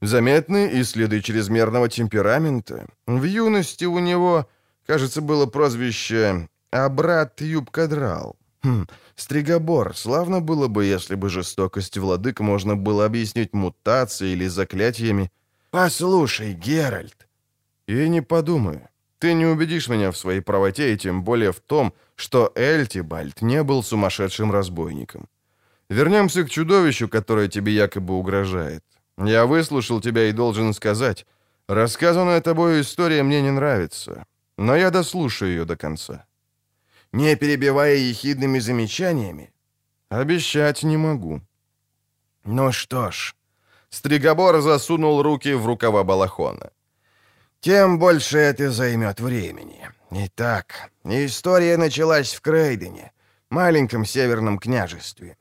Заметны 0.02 0.67
и 0.67 0.84
следы 0.84 1.21
чрезмерного 1.21 1.88
темперамента. 1.89 2.88
В 3.08 3.24
юности 3.24 3.86
у 3.86 4.00
него, 4.00 4.47
кажется, 4.86 5.21
было 5.21 5.45
прозвище 5.45 6.50
«Абрат 6.71 7.41
Юбкадрал». 7.41 8.36
Хм, 8.63 8.86
Стригобор, 9.15 9.95
славно 9.95 10.39
было 10.41 10.67
бы, 10.67 10.86
если 10.86 11.15
бы 11.15 11.30
жестокость 11.30 11.97
владык 11.97 12.39
можно 12.39 12.76
было 12.76 13.06
объяснить 13.06 13.54
мутацией 13.54 14.34
или 14.34 14.47
заклятиями. 14.47 15.32
«Послушай, 15.69 16.54
Геральт!» 16.54 17.28
«И 17.88 18.10
не 18.10 18.21
подумаю. 18.21 18.89
Ты 19.21 19.36
не 19.36 19.45
убедишь 19.45 19.88
меня 19.88 20.10
в 20.10 20.17
своей 20.17 20.41
правоте, 20.41 20.93
и 20.93 20.97
тем 20.97 21.23
более 21.23 21.51
в 21.51 21.60
том, 21.60 21.93
что 22.15 22.51
Эльтибальд 22.55 23.43
не 23.43 23.62
был 23.62 23.84
сумасшедшим 23.84 24.51
разбойником. 24.51 25.27
Вернемся 25.89 26.43
к 26.43 26.49
чудовищу, 26.49 27.07
которое 27.07 27.47
тебе 27.47 27.71
якобы 27.71 28.15
угрожает. 28.15 28.84
Я 29.19 29.45
выслушал 29.45 30.01
тебя 30.01 30.23
и 30.23 30.31
должен 30.31 30.73
сказать, 30.73 31.27
рассказанная 31.67 32.41
тобой 32.41 32.81
история 32.81 33.21
мне 33.21 33.43
не 33.43 33.51
нравится, 33.51 34.25
но 34.57 34.75
я 34.75 34.89
дослушаю 34.89 35.51
ее 35.51 35.65
до 35.65 35.75
конца. 35.75 36.25
Не 37.13 37.36
перебивая 37.36 37.97
ехидными 37.97 38.57
замечаниями? 38.57 39.53
Обещать 40.10 40.81
не 40.81 40.97
могу. 40.97 41.41
Ну 42.43 42.71
что 42.71 43.12
ж, 43.12 43.36
Стригобор 43.91 44.62
засунул 44.62 45.21
руки 45.21 45.53
в 45.53 45.67
рукава 45.67 46.03
балахона 46.03 46.71
тем 47.62 48.00
больше 48.00 48.39
это 48.39 48.71
займет 48.71 49.19
времени. 49.19 49.89
Итак, 50.10 50.89
история 51.06 51.78
началась 51.78 52.34
в 52.34 52.41
Крейдене, 52.41 53.12
маленьком 53.50 54.04
северном 54.04 54.58
княжестве. 54.58 55.38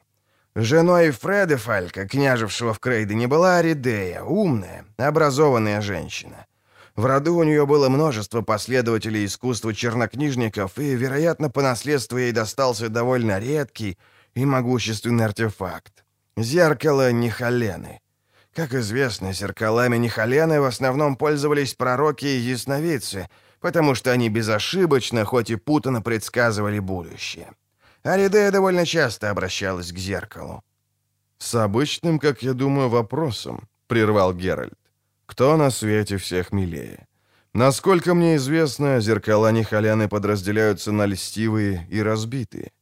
Женой 0.54 1.10
Фреда 1.12 1.56
Фалька, 1.56 2.06
княжевшего 2.06 2.74
в 2.74 2.78
Крейдене, 2.78 3.26
была 3.26 3.56
Аридея, 3.56 4.22
умная, 4.22 4.84
образованная 4.98 5.80
женщина. 5.80 6.46
В 6.94 7.06
роду 7.06 7.36
у 7.36 7.44
нее 7.44 7.66
было 7.66 7.88
множество 7.88 8.42
последователей 8.42 9.24
искусства 9.24 9.72
чернокнижников, 9.72 10.78
и, 10.78 10.94
вероятно, 10.94 11.48
по 11.48 11.62
наследству 11.62 12.18
ей 12.18 12.32
достался 12.32 12.88
довольно 12.88 13.38
редкий 13.38 13.96
и 14.34 14.44
могущественный 14.44 15.24
артефакт— 15.24 16.04
зеркало 16.36 17.12
Нихалены— 17.12 18.00
как 18.54 18.74
известно, 18.74 19.32
зеркалами 19.32 19.96
Нихалены 19.96 20.60
в 20.60 20.64
основном 20.64 21.16
пользовались 21.16 21.74
пророки 21.74 22.26
и 22.26 22.38
ясновидцы, 22.38 23.28
потому 23.60 23.94
что 23.94 24.10
они 24.10 24.28
безошибочно, 24.28 25.24
хоть 25.24 25.50
и 25.50 25.56
путано 25.56 26.02
предсказывали 26.02 26.78
будущее. 26.78 27.52
Аридея 28.02 28.50
довольно 28.50 28.86
часто 28.86 29.30
обращалась 29.30 29.92
к 29.92 29.98
зеркалу. 29.98 30.62
«С 31.38 31.54
обычным, 31.54 32.18
как 32.18 32.42
я 32.42 32.52
думаю, 32.54 32.88
вопросом»,— 32.88 33.68
прервал 33.86 34.34
Геральт. 34.34 34.78
«Кто 35.26 35.56
на 35.56 35.70
свете 35.70 36.16
всех 36.16 36.52
милее? 36.52 37.06
Насколько 37.54 38.14
мне 38.14 38.36
известно, 38.36 39.00
зеркала 39.00 39.52
Нихаляны 39.52 40.08
подразделяются 40.08 40.92
на 40.92 41.06
льстивые 41.06 41.86
и 41.90 42.02
разбитые». 42.02 42.72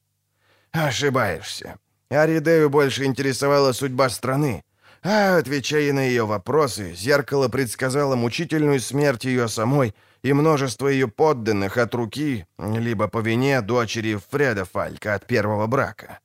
«Ошибаешься. 0.72 1.78
Аридею 2.10 2.70
больше 2.70 3.04
интересовала 3.04 3.72
судьба 3.72 4.08
страны, 4.08 4.64
а, 5.02 5.38
отвечая 5.38 5.92
на 5.92 6.00
ее 6.00 6.26
вопросы, 6.26 6.94
зеркало 6.94 7.48
предсказало 7.48 8.16
мучительную 8.16 8.80
смерть 8.80 9.24
ее 9.24 9.48
самой 9.48 9.94
и 10.22 10.32
множество 10.32 10.88
ее 10.88 11.08
подданных 11.08 11.76
от 11.76 11.94
руки, 11.94 12.46
либо 12.58 13.08
по 13.08 13.18
вине 13.18 13.60
дочери 13.60 14.18
Фреда 14.30 14.64
Фалька 14.64 15.14
от 15.14 15.26
первого 15.26 15.66
брака. 15.66 16.18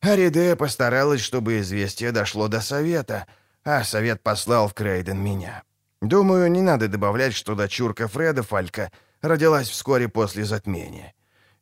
Аридея 0.00 0.54
постаралась, 0.56 1.20
чтобы 1.20 1.58
известие 1.60 2.12
дошло 2.12 2.48
до 2.48 2.60
совета, 2.60 3.26
а 3.64 3.82
совет 3.84 4.22
послал 4.22 4.68
в 4.68 4.74
Крейден 4.74 5.18
меня. 5.18 5.62
Думаю, 6.00 6.50
не 6.50 6.60
надо 6.60 6.88
добавлять, 6.88 7.34
что 7.34 7.54
дочурка 7.54 8.06
Фреда 8.06 8.42
Фалька 8.42 8.92
родилась 9.20 9.68
вскоре 9.68 10.08
после 10.08 10.44
затмения. 10.44 11.14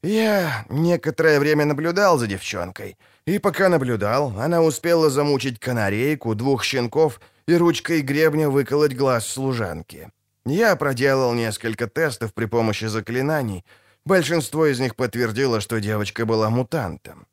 Я 0.03 0.67
некоторое 0.69 1.41
время 1.41 1.65
наблюдал 1.65 2.19
за 2.19 2.27
девчонкой, 2.27 2.99
и 3.27 3.39
пока 3.39 3.69
наблюдал, 3.69 4.33
она 4.39 4.63
успела 4.63 5.11
замучить 5.11 5.59
канарейку, 5.59 6.35
двух 6.35 6.65
щенков 6.65 7.21
и 7.49 7.57
ручкой 7.57 8.03
гребня 8.03 8.49
выколоть 8.49 8.95
глаз 8.95 9.27
служанки. 9.27 10.11
Я 10.45 10.77
проделал 10.77 11.35
несколько 11.35 11.89
тестов 11.89 12.33
при 12.33 12.47
помощи 12.47 12.85
заклинаний. 12.85 13.65
Большинство 14.05 14.67
из 14.67 14.79
них 14.79 14.95
подтвердило, 14.95 15.61
что 15.61 15.81
девочка 15.81 16.25
была 16.25 16.51
мутантом. 16.51 17.27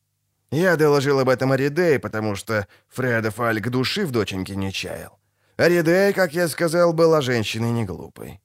Я 0.51 0.75
доложил 0.75 1.19
об 1.19 1.29
этом 1.29 1.51
Аридее, 1.51 1.99
потому 1.99 2.35
что 2.35 2.67
Фреда 2.89 3.29
Фальк 3.31 3.69
души 3.69 4.05
в 4.05 4.11
доченьке 4.11 4.55
не 4.55 4.71
чаял. 4.71 5.19
Аридея, 5.57 6.11
как 6.13 6.33
я 6.33 6.47
сказал, 6.47 6.93
была 6.93 7.21
женщиной 7.21 7.71
неглупой. 7.71 8.41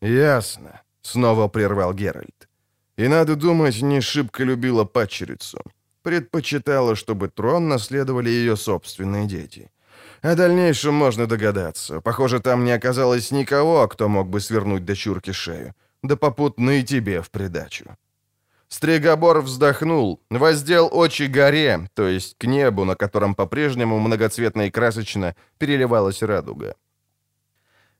«Ясно»,— 0.00 0.82
снова 1.02 1.48
прервал 1.48 1.92
Геральт. 1.92 2.48
И, 2.96 3.08
надо 3.08 3.34
думать, 3.34 3.82
не 3.82 4.00
шибко 4.00 4.44
любила 4.44 4.84
падчерицу. 4.84 5.58
Предпочитала, 6.04 6.96
чтобы 6.96 7.28
трон 7.28 7.68
наследовали 7.68 8.28
ее 8.28 8.56
собственные 8.56 9.26
дети. 9.26 9.70
О 10.20 10.34
дальнейшем 10.34 10.94
можно 10.94 11.26
догадаться. 11.26 12.02
Похоже, 12.02 12.40
там 12.40 12.64
не 12.64 12.72
оказалось 12.72 13.30
никого, 13.30 13.88
кто 13.88 14.08
мог 14.08 14.28
бы 14.28 14.40
свернуть 14.40 14.84
дочурке 14.84 15.32
шею. 15.32 15.74
Да 16.02 16.16
попутно 16.16 16.72
и 16.72 16.84
тебе 16.84 17.22
в 17.22 17.30
придачу. 17.30 17.96
Стригобор 18.68 19.40
вздохнул, 19.40 20.20
воздел 20.28 20.90
очи 20.92 21.22
горе, 21.22 21.88
то 21.94 22.06
есть 22.06 22.36
к 22.38 22.44
небу, 22.44 22.84
на 22.84 22.96
котором 22.96 23.34
по-прежнему 23.34 23.98
многоцветно 23.98 24.66
и 24.66 24.70
красочно 24.70 25.34
переливалась 25.56 26.22
радуга. 26.22 26.74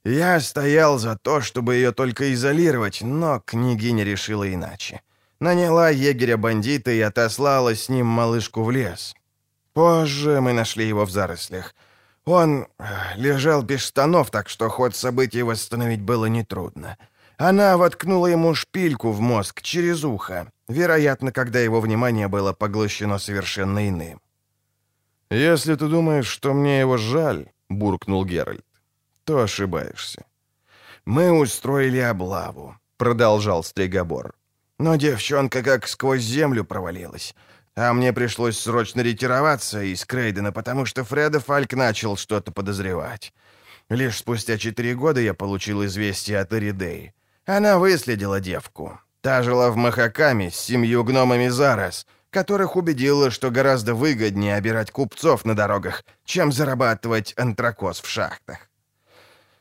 Я 0.04 0.40
стоял 0.40 0.98
за 0.98 1.16
то, 1.16 1.40
чтобы 1.40 1.76
ее 1.76 1.92
только 1.92 2.34
изолировать, 2.34 3.00
но 3.00 3.40
княгиня 3.40 4.04
решила 4.04 4.44
иначе. 4.52 5.00
Наняла 5.40 5.90
егеря-бандита 5.90 6.90
и 6.90 7.00
отослала 7.00 7.74
с 7.74 7.88
ним 7.88 8.06
малышку 8.06 8.62
в 8.62 8.70
лес. 8.70 9.14
Позже 9.72 10.40
мы 10.40 10.52
нашли 10.52 10.86
его 10.86 11.04
в 11.04 11.10
зарослях. 11.10 11.74
Он 12.24 12.66
э, 12.78 12.84
лежал 13.16 13.62
без 13.62 13.80
штанов, 13.80 14.30
так 14.30 14.48
что 14.48 14.68
ход 14.68 14.94
событий 14.96 15.42
восстановить 15.42 16.00
было 16.00 16.26
нетрудно. 16.26 16.96
Она 17.36 17.76
воткнула 17.76 18.28
ему 18.28 18.54
шпильку 18.54 19.10
в 19.10 19.20
мозг 19.20 19.60
через 19.60 20.04
ухо, 20.04 20.52
вероятно, 20.68 21.32
когда 21.32 21.58
его 21.58 21.80
внимание 21.80 22.28
было 22.28 22.52
поглощено 22.52 23.18
совершенно 23.18 23.88
иным. 23.88 24.20
«Если 25.30 25.74
ты 25.74 25.88
думаешь, 25.88 26.28
что 26.28 26.54
мне 26.54 26.80
его 26.80 26.96
жаль»,— 26.96 27.50
буркнул 27.68 28.24
Геральт, 28.24 28.64
то 29.24 29.42
ошибаешься. 29.42 30.24
«Мы 31.04 31.32
устроили 31.32 31.98
облаву»,— 31.98 32.76
продолжал 32.96 33.64
Стригобор. 33.64 34.34
«Но 34.78 34.96
девчонка 34.96 35.62
как 35.62 35.86
сквозь 35.86 36.22
землю 36.22 36.64
провалилась. 36.64 37.34
А 37.76 37.92
мне 37.92 38.12
пришлось 38.12 38.58
срочно 38.58 39.00
ретироваться 39.00 39.82
из 39.82 40.04
Крейдена, 40.04 40.52
потому 40.52 40.86
что 40.86 41.04
Фреда 41.04 41.40
Фальк 41.40 41.72
начал 41.72 42.16
что-то 42.16 42.52
подозревать. 42.52 43.32
Лишь 43.88 44.18
спустя 44.18 44.58
четыре 44.58 44.94
года 44.94 45.20
я 45.20 45.34
получил 45.34 45.84
известие 45.84 46.38
от 46.38 46.52
Эридеи. 46.52 47.14
Она 47.46 47.78
выследила 47.78 48.40
девку. 48.40 49.00
Та 49.20 49.42
жила 49.42 49.70
в 49.70 49.76
Махакаме 49.76 50.50
с 50.50 50.56
семью 50.56 51.02
гномами 51.02 51.48
Зарас, 51.48 52.06
которых 52.30 52.76
убедила, 52.76 53.30
что 53.30 53.50
гораздо 53.50 53.94
выгоднее 53.94 54.56
обирать 54.56 54.90
купцов 54.90 55.44
на 55.44 55.54
дорогах, 55.54 56.04
чем 56.24 56.52
зарабатывать 56.52 57.34
антракоз 57.36 58.00
в 58.00 58.08
шахтах. 58.08 58.70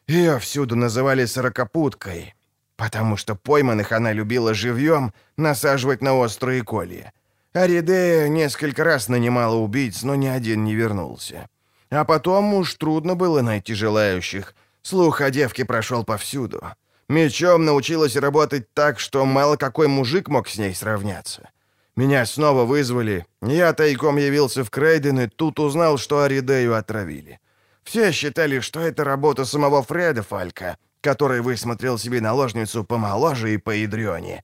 Ее 0.08 0.38
всюду 0.40 0.76
называли 0.76 1.26
«сорокопуткой», 1.26 2.36
потому 2.76 3.18
что 3.18 3.36
пойманных 3.36 3.92
она 3.92 4.14
любила 4.14 4.54
живьем 4.54 5.14
насаживать 5.38 6.02
на 6.02 6.16
острые 6.16 6.64
колья. 6.64 7.14
Аридея 7.54 8.28
несколько 8.28 8.84
раз 8.84 9.10
нанимала 9.10 9.56
убийц, 9.56 10.04
но 10.04 10.16
ни 10.16 10.28
один 10.28 10.64
не 10.64 10.74
вернулся. 10.74 11.48
А 11.90 12.04
потом 12.04 12.54
уж 12.56 12.74
трудно 12.74 13.16
было 13.16 13.42
найти 13.42 13.76
желающих. 13.76 14.56
Слух 14.82 15.22
о 15.22 15.30
девке 15.30 15.64
прошел 15.64 16.04
повсюду. 16.04 16.64
Мечом 17.08 17.66
научилась 17.66 18.16
работать 18.16 18.74
так, 18.74 19.00
что 19.00 19.26
мало 19.26 19.56
какой 19.56 19.88
мужик 19.88 20.30
мог 20.30 20.50
с 20.50 20.58
ней 20.58 20.74
сравняться. 20.74 21.50
Меня 21.96 22.26
снова 22.26 22.66
вызвали. 22.66 23.28
Я 23.44 23.72
тайком 23.74 24.18
явился 24.18 24.64
в 24.64 24.72
Крейден 24.72 25.20
и 25.20 25.28
тут 25.28 25.60
узнал, 25.60 26.00
что 26.00 26.24
Аридею 26.24 26.76
отравили. 26.76 27.40
Все 27.84 28.12
считали, 28.12 28.62
что 28.62 28.80
это 28.80 29.04
работа 29.04 29.46
самого 29.46 29.84
Фреда 29.84 30.24
Фалька, 30.24 30.78
который 31.04 31.42
высмотрел 31.42 32.00
себе 32.00 32.22
наложницу 32.22 32.84
помоложе 32.84 33.54
и 33.54 33.58
поядрёнее. 33.58 34.44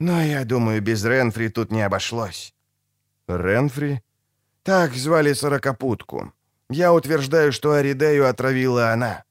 Но 0.00 0.22
я 0.22 0.44
думаю, 0.44 0.80
без 0.82 1.04
Ренфри 1.04 1.48
тут 1.48 1.70
не 1.70 1.82
обошлось». 1.82 2.54
«Ренфри?» 3.28 4.02
«Так 4.62 4.94
звали 4.94 5.34
сорокопутку. 5.34 6.32
Я 6.70 6.92
утверждаю, 6.92 7.52
что 7.52 7.72
Аридею 7.72 8.28
отравила 8.28 8.92
она. 8.92 9.24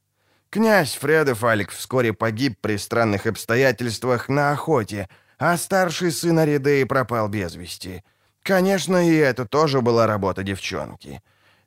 Князь 0.50 0.96
Фредефальк 0.96 1.72
вскоре 1.72 2.14
погиб 2.14 2.58
при 2.62 2.78
странных 2.78 3.26
обстоятельствах 3.28 4.30
на 4.30 4.52
охоте, 4.52 5.08
а 5.38 5.58
старший 5.58 6.12
сын 6.12 6.40
Аридеи 6.40 6.86
пропал 6.86 7.28
без 7.28 7.56
вести. 7.56 8.04
Конечно, 8.44 8.98
и 9.08 9.14
это 9.16 9.46
тоже 9.46 9.82
была 9.82 10.08
работа 10.08 10.44
девчонки. 10.44 11.22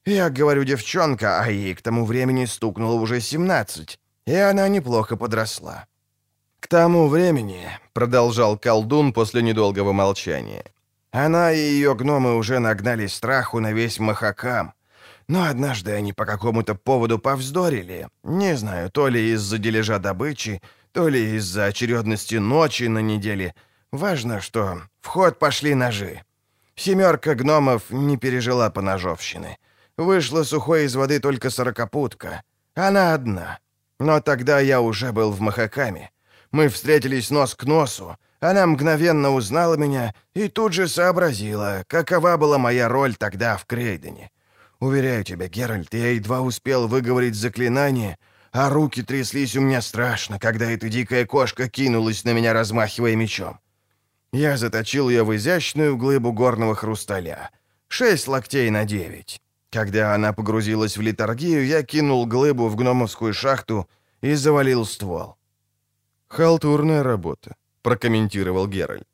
Я 0.06 0.30
говорю 0.30 0.64
девчонка, 0.64 1.40
а 1.42 1.50
ей 1.50 1.74
к 1.74 1.82
тому 1.82 2.06
времени 2.06 2.46
стукнуло 2.46 2.94
уже 2.94 3.20
17, 3.20 3.99
и 4.26 4.34
она 4.34 4.68
неплохо 4.68 5.16
подросла. 5.16 5.86
К 6.60 6.68
тому 6.68 7.08
времени, 7.08 7.68
продолжал 7.92 8.58
колдун 8.58 9.12
после 9.12 9.42
недолгого 9.42 9.92
молчания, 9.92 10.64
она 11.12 11.52
и 11.52 11.58
ее 11.58 11.94
гномы 11.94 12.36
уже 12.36 12.60
нагнали 12.60 13.06
страху 13.06 13.58
на 13.60 13.72
весь 13.72 13.98
Махакам. 13.98 14.74
Но 15.26 15.44
однажды 15.44 15.92
они 15.92 16.12
по 16.12 16.24
какому-то 16.24 16.74
поводу 16.74 17.18
повздорили. 17.18 18.08
Не 18.22 18.56
знаю, 18.56 18.90
то 18.90 19.08
ли 19.08 19.32
из-за 19.32 19.58
дележа 19.58 19.98
добычи, 19.98 20.60
то 20.92 21.08
ли 21.08 21.36
из-за 21.36 21.66
очередности 21.66 22.36
ночи 22.36 22.84
на 22.84 22.98
неделе. 23.00 23.54
Важно, 23.92 24.40
что 24.40 24.82
в 25.00 25.06
ход 25.06 25.38
пошли 25.38 25.74
ножи. 25.74 26.22
Семерка 26.76 27.34
гномов 27.34 27.90
не 27.90 28.16
пережила 28.16 28.70
поножовщины. 28.70 29.58
Вышла 29.96 30.44
сухой 30.44 30.84
из 30.84 30.94
воды 30.94 31.20
только 31.20 31.50
сорокопутка. 31.50 32.42
Она 32.74 33.14
одна. 33.14 33.58
Но 34.00 34.20
тогда 34.20 34.60
я 34.60 34.80
уже 34.80 35.12
был 35.12 35.30
в 35.30 35.40
Махакаме. 35.40 36.10
Мы 36.52 36.68
встретились 36.68 37.30
нос 37.30 37.54
к 37.54 37.64
носу. 37.64 38.16
Она 38.40 38.66
мгновенно 38.66 39.30
узнала 39.30 39.74
меня 39.76 40.14
и 40.32 40.48
тут 40.48 40.72
же 40.72 40.88
сообразила, 40.88 41.84
какова 41.86 42.38
была 42.38 42.56
моя 42.56 42.88
роль 42.88 43.14
тогда 43.14 43.58
в 43.58 43.66
Крейдене. 43.66 44.30
Уверяю 44.80 45.22
тебя, 45.22 45.48
Геральт, 45.48 45.92
я 45.92 46.12
едва 46.12 46.40
успел 46.40 46.88
выговорить 46.88 47.34
заклинание, 47.34 48.16
а 48.52 48.70
руки 48.70 49.02
тряслись 49.02 49.54
у 49.54 49.60
меня 49.60 49.82
страшно, 49.82 50.38
когда 50.38 50.70
эта 50.70 50.88
дикая 50.88 51.26
кошка 51.26 51.68
кинулась 51.68 52.24
на 52.24 52.32
меня, 52.32 52.54
размахивая 52.54 53.14
мечом. 53.14 53.60
Я 54.32 54.56
заточил 54.56 55.10
ее 55.10 55.24
в 55.24 55.36
изящную 55.36 55.98
глыбу 55.98 56.32
горного 56.32 56.74
хрусталя. 56.74 57.50
Шесть 57.88 58.28
локтей 58.28 58.70
на 58.70 58.86
девять. 58.86 59.42
Когда 59.70 60.14
она 60.14 60.32
погрузилась 60.32 60.96
в 60.96 61.00
литургию, 61.00 61.64
я 61.64 61.82
кинул 61.82 62.26
глыбу 62.26 62.68
в 62.68 62.76
гномовскую 62.76 63.32
шахту 63.32 63.88
и 64.20 64.34
завалил 64.34 64.84
ствол. 64.84 65.36
«Халтурная 66.28 67.02
работа»,— 67.02 67.54
прокомментировал 67.82 68.66
Геральт. 68.66 69.06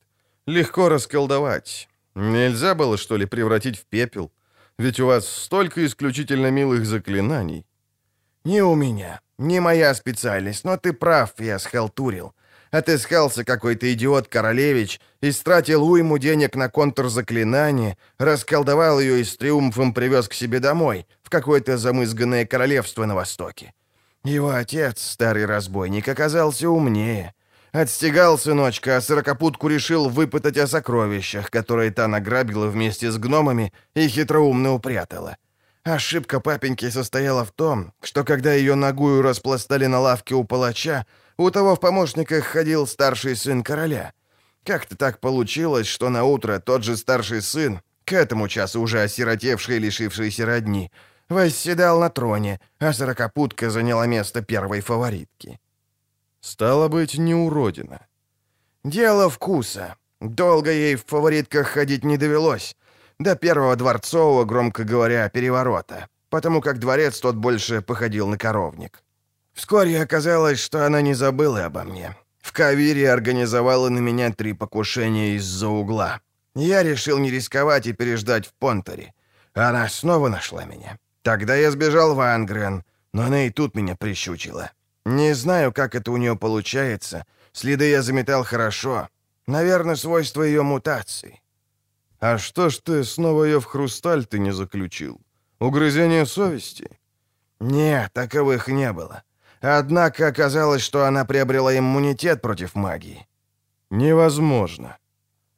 «Легко 0.46 0.88
расколдовать. 0.88 1.88
Нельзя 2.14 2.74
было, 2.74 2.96
что 2.96 3.18
ли, 3.18 3.26
превратить 3.26 3.78
в 3.78 3.84
пепел? 3.84 4.32
Ведь 4.78 5.00
у 5.00 5.06
вас 5.06 5.28
столько 5.28 5.84
исключительно 5.84 6.50
милых 6.50 6.86
заклинаний». 6.86 7.66
«Не 8.44 8.62
у 8.62 8.74
меня. 8.74 9.20
Не 9.38 9.60
моя 9.60 9.94
специальность, 9.94 10.64
но 10.64 10.78
ты 10.78 10.92
прав, 10.92 11.34
я 11.38 11.58
схалтурил. 11.58 12.34
Отыскался 12.70 13.44
какой-то 13.44 13.92
идиот-королевич, 13.92 15.00
истратил 15.20 15.84
уйму 15.84 16.18
денег 16.18 16.56
на 16.56 16.68
контур 16.68 17.08
заклинания, 17.08 17.96
расколдовал 18.18 19.00
ее 19.00 19.20
и 19.20 19.24
с 19.24 19.36
триумфом 19.36 19.94
привез 19.94 20.28
к 20.28 20.34
себе 20.34 20.58
домой, 20.58 21.06
в 21.22 21.30
какое-то 21.30 21.78
замызганное 21.78 22.44
королевство 22.44 23.04
на 23.04 23.14
востоке. 23.14 23.72
Его 24.24 24.50
отец, 24.50 25.00
старый 25.00 25.46
разбойник, 25.46 26.08
оказался 26.08 26.68
умнее. 26.68 27.32
Отстегал 27.72 28.38
сыночка, 28.38 28.96
а 28.96 29.00
сорокопутку 29.00 29.68
решил 29.68 30.08
выпытать 30.08 30.56
о 30.56 30.66
сокровищах, 30.66 31.50
которые 31.50 31.90
та 31.90 32.08
награбила 32.08 32.66
вместе 32.66 33.10
с 33.10 33.18
гномами 33.18 33.72
и 33.94 34.08
хитроумно 34.08 34.72
упрятала. 34.72 35.36
Ошибка 35.84 36.40
папеньки 36.40 36.90
состояла 36.90 37.44
в 37.44 37.52
том, 37.52 37.92
что 38.02 38.24
когда 38.24 38.52
ее 38.52 38.74
ногую 38.74 39.22
распластали 39.22 39.86
на 39.86 40.00
лавке 40.00 40.34
у 40.34 40.42
палача, 40.42 41.06
у 41.38 41.50
того 41.50 41.74
в 41.74 41.80
помощниках 41.80 42.44
ходил 42.44 42.86
старший 42.86 43.36
сын 43.36 43.62
короля. 43.62 44.12
Как-то 44.64 44.96
так 44.96 45.20
получилось, 45.20 45.86
что 45.86 46.08
на 46.10 46.24
утро 46.24 46.58
тот 46.58 46.82
же 46.82 46.96
старший 46.96 47.42
сын, 47.42 47.80
к 48.04 48.12
этому 48.12 48.48
часу 48.48 48.80
уже 48.80 49.02
осиротевший 49.02 49.76
и 49.76 49.80
лишившийся 49.80 50.46
родни, 50.46 50.90
восседал 51.28 52.00
на 52.00 52.08
троне, 52.08 52.60
а 52.78 52.92
сорокопутка 52.92 53.70
заняла 53.70 54.06
место 54.06 54.42
первой 54.42 54.80
фаворитки. 54.80 55.60
Стало 56.40 56.88
быть, 56.88 57.18
не 57.18 57.34
уродина. 57.34 58.06
Дело 58.84 59.28
вкуса. 59.28 59.96
Долго 60.20 60.70
ей 60.70 60.94
в 60.94 61.04
фаворитках 61.04 61.66
ходить 61.66 62.04
не 62.04 62.16
довелось. 62.16 62.76
До 63.18 63.34
первого 63.34 63.76
дворцового, 63.76 64.44
громко 64.44 64.84
говоря, 64.84 65.28
переворота. 65.28 66.08
Потому 66.30 66.60
как 66.60 66.78
дворец 66.78 67.20
тот 67.20 67.36
больше 67.36 67.82
походил 67.82 68.28
на 68.28 68.38
коровник. 68.38 69.02
Вскоре 69.56 70.02
оказалось, 70.02 70.60
что 70.60 70.84
она 70.84 71.00
не 71.00 71.14
забыла 71.14 71.64
обо 71.64 71.82
мне. 71.82 72.14
В 72.40 72.52
Кавире 72.52 73.10
организовала 73.10 73.88
на 73.88 73.98
меня 74.00 74.30
три 74.30 74.52
покушения 74.52 75.34
из-за 75.36 75.68
угла. 75.68 76.20
Я 76.54 76.82
решил 76.82 77.18
не 77.18 77.30
рисковать 77.30 77.86
и 77.86 77.94
переждать 77.94 78.46
в 78.46 78.52
Понтере. 78.52 79.14
Она 79.54 79.88
снова 79.88 80.28
нашла 80.28 80.64
меня. 80.64 80.98
Тогда 81.22 81.56
я 81.56 81.70
сбежал 81.70 82.14
в 82.14 82.20
Ангрен, 82.20 82.84
но 83.14 83.22
она 83.22 83.46
и 83.46 83.50
тут 83.50 83.74
меня 83.74 83.96
прищучила. 83.96 84.70
Не 85.06 85.34
знаю, 85.34 85.72
как 85.72 85.94
это 85.94 86.12
у 86.12 86.18
нее 86.18 86.36
получается. 86.36 87.24
Следы 87.52 87.88
я 87.88 88.02
заметал 88.02 88.44
хорошо. 88.44 89.08
Наверное, 89.46 89.96
свойство 89.96 90.42
ее 90.42 90.62
мутации. 90.62 91.40
А 92.20 92.36
что 92.36 92.68
ж 92.68 92.78
ты 92.78 93.04
снова 93.04 93.44
ее 93.44 93.60
в 93.60 93.64
хрусталь 93.64 94.26
ты 94.26 94.38
не 94.38 94.52
заключил? 94.52 95.18
Угрызение 95.60 96.26
совести? 96.26 96.90
Нет, 97.58 98.12
таковых 98.12 98.68
не 98.68 98.92
было. 98.92 99.22
Однако 99.60 100.28
оказалось, 100.28 100.82
что 100.82 101.04
она 101.04 101.24
приобрела 101.24 101.76
иммунитет 101.76 102.42
против 102.42 102.74
магии. 102.74 103.26
Невозможно. 103.90 104.98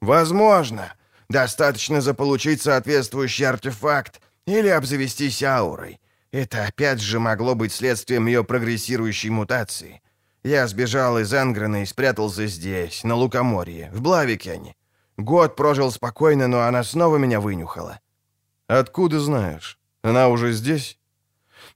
Возможно. 0.00 0.94
Достаточно 1.28 2.00
заполучить 2.00 2.62
соответствующий 2.62 3.46
артефакт 3.46 4.20
или 4.46 4.68
обзавестись 4.68 5.42
аурой. 5.42 6.00
Это 6.30 6.64
опять 6.64 7.00
же 7.00 7.18
могло 7.18 7.54
быть 7.54 7.72
следствием 7.72 8.26
ее 8.26 8.44
прогрессирующей 8.44 9.30
мутации. 9.30 10.00
Я 10.42 10.66
сбежал 10.68 11.18
из 11.18 11.32
Энгрена 11.34 11.82
и 11.82 11.87
спрятался 11.87 12.46
здесь, 12.46 13.04
на 13.04 13.14
Лукоморье, 13.14 13.90
в 13.92 14.00
Блавикене. 14.00 14.76
Год 15.16 15.56
прожил 15.56 15.90
спокойно, 15.90 16.46
но 16.46 16.62
она 16.62 16.84
снова 16.84 17.16
меня 17.16 17.40
вынюхала. 17.40 18.00
Откуда 18.68 19.18
знаешь? 19.18 19.78
Она 20.02 20.28
уже 20.28 20.52
здесь? 20.52 20.98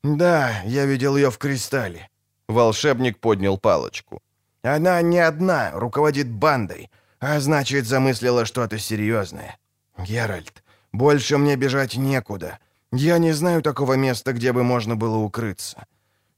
Да, 0.02 0.62
я 0.64 0.86
видел 0.86 1.16
ее 1.16 1.30
в 1.30 1.38
кристалле. 1.38 2.08
Волшебник 2.52 3.18
поднял 3.18 3.58
палочку. 3.58 4.22
Она 4.62 5.02
не 5.02 5.18
одна, 5.18 5.72
руководит 5.72 6.28
бандой, 6.30 6.90
а 7.18 7.40
значит, 7.40 7.86
замыслила 7.86 8.44
что-то 8.44 8.78
серьезное. 8.78 9.58
Геральт, 9.98 10.62
больше 10.92 11.38
мне 11.38 11.56
бежать 11.56 11.96
некуда. 11.96 12.58
Я 12.92 13.18
не 13.18 13.32
знаю 13.32 13.62
такого 13.62 13.94
места, 13.94 14.32
где 14.32 14.52
бы 14.52 14.62
можно 14.62 14.96
было 14.96 15.16
укрыться. 15.16 15.86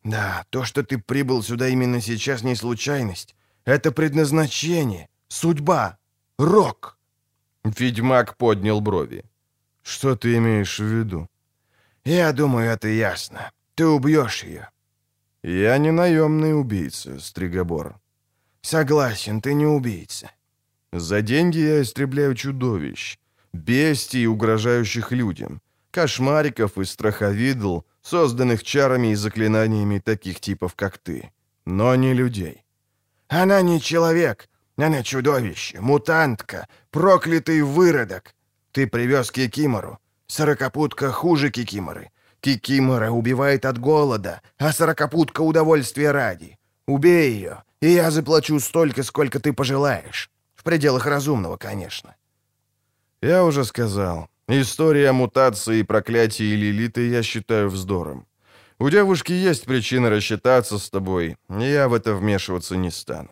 Да, 0.04 0.44
то, 0.50 0.64
что 0.64 0.82
ты 0.82 0.98
прибыл 0.98 1.42
сюда 1.42 1.68
именно 1.68 2.00
сейчас, 2.00 2.42
не 2.42 2.54
случайность. 2.54 3.34
Это 3.64 3.92
предназначение, 3.92 5.08
судьба, 5.28 5.96
рок. 6.38 6.98
Ведьмак 7.64 8.36
поднял 8.36 8.80
брови. 8.80 9.24
Что 9.82 10.16
ты 10.16 10.36
имеешь 10.36 10.78
в 10.78 10.84
виду? 10.84 11.28
Я 12.04 12.32
думаю, 12.32 12.70
это 12.70 12.88
ясно. 12.88 13.50
Ты 13.74 13.86
убьешь 13.86 14.44
ее. 14.44 14.68
Я 15.44 15.76
не 15.76 15.90
наемный 15.90 16.58
убийца, 16.58 17.20
Стригобор. 17.20 18.00
Согласен, 18.62 19.42
ты 19.42 19.52
не 19.52 19.66
убийца. 19.66 20.30
За 20.90 21.20
деньги 21.20 21.58
я 21.58 21.82
истребляю 21.82 22.34
чудовищ, 22.34 23.18
бестий, 23.52 24.26
угрожающих 24.26 25.12
людям, 25.12 25.60
кошмариков 25.90 26.78
и 26.78 26.84
страховидл, 26.86 27.80
созданных 28.00 28.62
чарами 28.62 29.08
и 29.08 29.14
заклинаниями 29.14 29.98
таких 29.98 30.40
типов, 30.40 30.74
как 30.74 30.96
ты, 30.96 31.30
но 31.66 31.94
не 31.94 32.14
людей. 32.14 32.64
Она 33.28 33.60
не 33.60 33.82
человек, 33.82 34.48
она 34.78 35.02
чудовище, 35.02 35.78
мутантка, 35.78 36.68
проклятый 36.90 37.60
выродок. 37.60 38.34
Ты 38.72 38.86
привез 38.86 39.30
Кикимору. 39.30 39.98
Сорокопутка 40.26 41.12
хуже 41.12 41.50
Кикиморы. 41.50 42.12
Кикимора 42.44 43.10
убивает 43.10 43.64
от 43.64 43.78
голода, 43.78 44.42
а 44.58 44.70
сорокопутка 44.70 45.40
удовольствия 45.40 46.10
ради. 46.10 46.58
Убей 46.86 47.32
ее, 47.32 47.62
и 47.80 47.88
я 47.88 48.10
заплачу 48.10 48.60
столько, 48.60 49.02
сколько 49.02 49.40
ты 49.40 49.54
пожелаешь. 49.54 50.30
В 50.54 50.62
пределах 50.62 51.06
разумного, 51.06 51.56
конечно. 51.56 52.16
Я 53.22 53.44
уже 53.44 53.64
сказал, 53.64 54.28
история 54.46 55.12
мутации 55.12 55.78
и 55.78 55.84
проклятия 55.84 56.54
Лилиты 56.54 57.08
я 57.08 57.22
считаю 57.22 57.70
вздором. 57.70 58.26
У 58.78 58.90
девушки 58.90 59.32
есть 59.32 59.64
причина 59.64 60.10
рассчитаться 60.10 60.78
с 60.78 60.90
тобой, 60.90 61.38
и 61.48 61.62
я 61.62 61.88
в 61.88 61.94
это 61.94 62.14
вмешиваться 62.14 62.76
не 62.76 62.90
стану. 62.90 63.30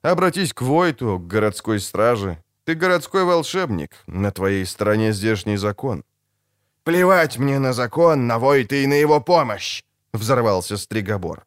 Обратись 0.00 0.54
к 0.54 0.62
Войту, 0.62 1.18
к 1.18 1.26
городской 1.26 1.80
страже. 1.80 2.38
Ты 2.64 2.74
городской 2.74 3.24
волшебник, 3.24 3.90
на 4.06 4.30
твоей 4.30 4.64
стороне 4.64 5.12
здешний 5.12 5.58
закон. 5.58 6.02
«Плевать 6.84 7.38
мне 7.38 7.58
на 7.58 7.72
закон, 7.72 8.26
на 8.26 8.38
Войта 8.38 8.76
и 8.76 8.86
на 8.86 8.94
его 8.94 9.20
помощь!»— 9.20 9.82
взорвался 10.12 10.76
Стригобор. 10.76 11.46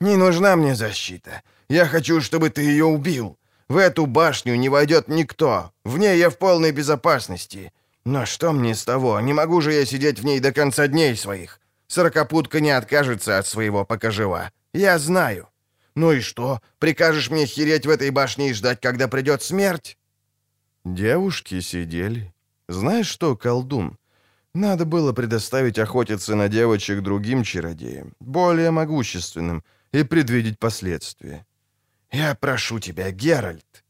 «Не 0.00 0.16
нужна 0.16 0.56
мне 0.56 0.74
защита. 0.74 1.42
Я 1.68 1.86
хочу, 1.86 2.20
чтобы 2.20 2.50
ты 2.50 2.62
ее 2.62 2.84
убил. 2.84 3.38
В 3.68 3.76
эту 3.76 4.06
башню 4.06 4.56
не 4.56 4.68
войдет 4.68 5.08
никто. 5.08 5.70
В 5.84 5.98
ней 5.98 6.18
я 6.18 6.28
в 6.28 6.38
полной 6.38 6.72
безопасности. 6.72 7.72
Но 8.04 8.26
что 8.26 8.52
мне 8.52 8.74
с 8.74 8.84
того? 8.84 9.20
Не 9.20 9.32
могу 9.32 9.60
же 9.60 9.72
я 9.72 9.86
сидеть 9.86 10.18
в 10.18 10.24
ней 10.24 10.40
до 10.40 10.52
конца 10.52 10.88
дней 10.88 11.14
своих. 11.16 11.60
Сорокопутка 11.86 12.60
не 12.60 12.70
откажется 12.70 13.38
от 13.38 13.46
своего, 13.46 13.84
пока 13.84 14.10
жива. 14.10 14.50
Я 14.72 14.98
знаю. 14.98 15.48
Ну 15.94 16.12
и 16.12 16.20
что? 16.20 16.60
Прикажешь 16.78 17.30
мне 17.30 17.46
хереть 17.46 17.86
в 17.86 17.90
этой 17.90 18.10
башне 18.10 18.50
и 18.50 18.54
ждать, 18.54 18.80
когда 18.80 19.06
придет 19.06 19.42
смерть?» 19.42 19.98
Девушки 20.84 21.60
сидели. 21.60 22.34
Знаешь 22.68 23.08
что, 23.08 23.36
колдун, 23.36 23.98
надо 24.58 24.84
было 24.84 25.12
предоставить 25.12 25.78
охотиться 25.78 26.34
на 26.34 26.48
девочек 26.48 27.02
другим 27.02 27.44
чародеям, 27.44 28.12
более 28.20 28.70
могущественным, 28.70 29.62
и 29.92 30.04
предвидеть 30.04 30.58
последствия. 30.58 31.46
«Я 32.12 32.34
прошу 32.34 32.78
тебя, 32.78 33.10
Геральт!» 33.10 33.84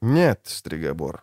«Нет, 0.00 0.40
Стригобор». 0.44 1.22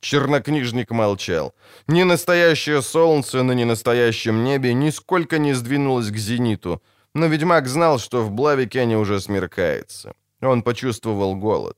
Чернокнижник 0.00 0.90
молчал. 0.90 1.54
Ни 1.86 2.02
настоящее 2.02 2.82
солнце 2.82 3.42
на 3.42 3.52
ненастоящем 3.52 4.42
небе 4.42 4.74
нисколько 4.74 5.38
не 5.38 5.54
сдвинулось 5.54 6.10
к 6.10 6.16
зениту, 6.16 6.82
но 7.14 7.26
ведьмак 7.26 7.68
знал, 7.68 7.98
что 7.98 8.22
в 8.22 8.30
Блавикене 8.30 8.98
уже 8.98 9.20
смеркается. 9.20 10.14
Он 10.40 10.62
почувствовал 10.62 11.36
голод. 11.36 11.76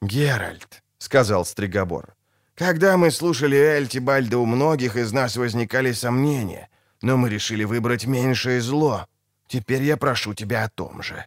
«Геральт»,— 0.00 0.82
сказал 0.98 1.44
Стригобор,— 1.44 2.14
«когда 2.58 2.96
мы 2.96 3.12
слушали 3.12 3.56
Эльтибальда, 3.56 4.38
у 4.38 4.44
многих 4.44 4.96
из 4.96 5.12
нас 5.12 5.36
возникали 5.36 5.92
сомнения, 5.92 6.68
но 7.00 7.16
мы 7.16 7.30
решили 7.30 7.62
выбрать 7.62 8.06
меньшее 8.06 8.60
зло. 8.60 9.06
Теперь 9.46 9.82
я 9.82 9.96
прошу 9.96 10.34
тебя 10.34 10.64
о 10.64 10.68
том 10.68 11.02
же». 11.02 11.24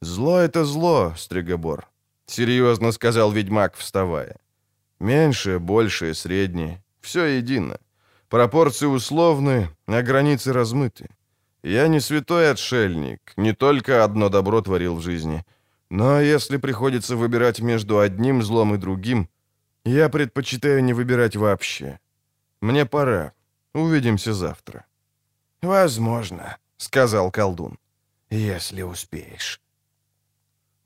«Зло— 0.00 0.38
это 0.40 0.64
зло, 0.64 1.14
Стригобор»,— 1.16 1.88
серьезно 2.26 2.90
сказал 2.90 3.30
ведьмак, 3.30 3.76
вставая. 3.76 4.36
«Меньшее, 4.98 5.60
большее, 5.60 6.14
среднее— 6.14 6.82
все 7.00 7.24
едино. 7.24 7.78
Пропорции 8.28 8.86
условны, 8.86 9.68
а 9.86 10.02
границы 10.02 10.52
размыты. 10.52 11.08
Я 11.62 11.86
не 11.86 12.00
святой 12.00 12.50
отшельник, 12.50 13.32
не 13.36 13.52
только 13.52 14.02
одно 14.02 14.28
добро 14.28 14.60
творил 14.60 14.96
в 14.96 15.00
жизни. 15.00 15.44
Но 15.90 16.20
если 16.20 16.56
приходится 16.56 17.14
выбирать 17.14 17.60
между 17.60 18.00
одним 18.00 18.42
злом 18.42 18.74
и 18.74 18.78
другим, 18.78 19.28
я 19.84 20.08
предпочитаю 20.08 20.82
не 20.84 20.92
выбирать 20.92 21.36
вообще. 21.36 21.98
Мне 22.60 22.86
пора. 22.86 23.32
Увидимся 23.74 24.32
завтра». 24.32 24.84
«Возможно»,— 25.62 26.58
сказал 26.76 27.30
колдун,— 27.30 27.78
«если 28.30 28.82
успеешь». 28.82 29.60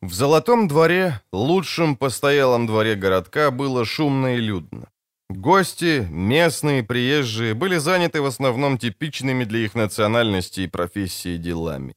В 0.01 0.13
Золотом 0.13 0.69
дворе, 0.69 1.21
лучшем 1.33 1.97
постоялом 1.97 2.67
дворе 2.67 2.95
городка, 2.95 3.51
было 3.51 3.85
шумно 3.85 4.37
и 4.37 4.41
людно. 4.41 4.89
Гости, 5.29 6.07
местные, 6.11 6.83
приезжие, 6.83 7.55
были 7.55 7.79
заняты 7.79 8.23
в 8.23 8.27
основном 8.27 8.79
типичными 8.79 9.45
для 9.45 9.59
их 9.59 9.75
национальности 9.75 10.61
и 10.63 10.69
профессии 10.69 11.37
делами. 11.37 11.95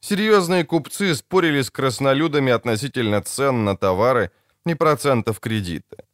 Серьезные 0.00 0.64
купцы 0.64 1.14
спорили 1.14 1.60
с 1.60 1.70
краснолюдами 1.70 2.52
относительно 2.52 3.20
цен 3.20 3.64
на 3.64 3.76
товары 3.76 4.30
и 4.64 4.74
процентов 4.74 5.40
кредита. 5.40 6.04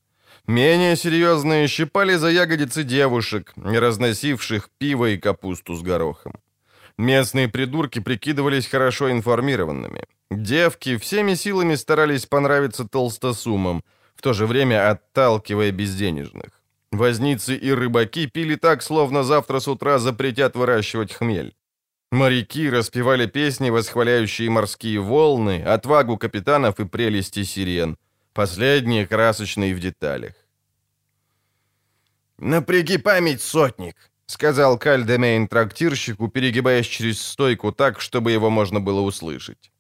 Менее 0.47 0.97
серьезные 0.97 1.68
щипали 1.68 2.14
за 2.14 2.28
ягодицы 2.28 2.84
девушек, 2.84 3.53
разносивших 3.57 4.68
пиво 4.78 5.07
и 5.07 5.18
капусту 5.18 5.74
с 5.74 5.82
горохом. 5.82 6.34
Местные 6.99 7.49
придурки 7.49 7.99
прикидывались 7.99 8.68
хорошо 8.68 9.11
информированными. 9.11 10.05
Девки 10.30 10.97
всеми 10.99 11.34
силами 11.34 11.74
старались 11.74 12.26
понравиться 12.26 12.84
толстосумам, 12.84 13.82
в 14.14 14.22
то 14.22 14.32
же 14.32 14.47
время 14.47 14.90
отталкивая 14.90 15.72
безденежных. 15.72 16.51
Возницы 16.92 17.57
и 17.57 17.72
рыбаки 17.72 18.26
пили 18.26 18.55
так, 18.55 18.82
словно 18.82 19.24
завтра 19.24 19.59
с 19.59 19.66
утра 19.66 19.99
запретят 19.99 20.55
выращивать 20.55 21.12
хмель. 21.12 21.55
Моряки 22.12 22.70
распевали 22.70 23.26
песни, 23.26 23.70
восхваляющие 23.70 24.49
морские 24.49 25.01
волны, 25.01 25.61
отвагу 25.62 26.16
капитанов 26.16 26.78
и 26.78 26.84
прелести 26.84 27.42
сирен. 27.42 27.97
Последние 28.37 29.07
красочные 29.07 29.74
в 29.74 29.80
деталях. 29.80 30.34
«Напряги 32.39 32.99
память, 32.99 33.41
сотник!»— 33.41 33.95
сказал 34.26 34.78
Кальдемейн 34.78 35.49
трактирщику, 35.49 36.28
перегибаясь 36.28 36.87
через 36.87 37.22
стойку 37.22 37.72
так, 37.72 37.99
чтобы 37.99 38.32
его 38.32 38.51
можно 38.51 38.78
было 38.78 39.01
услышать. 39.01 39.72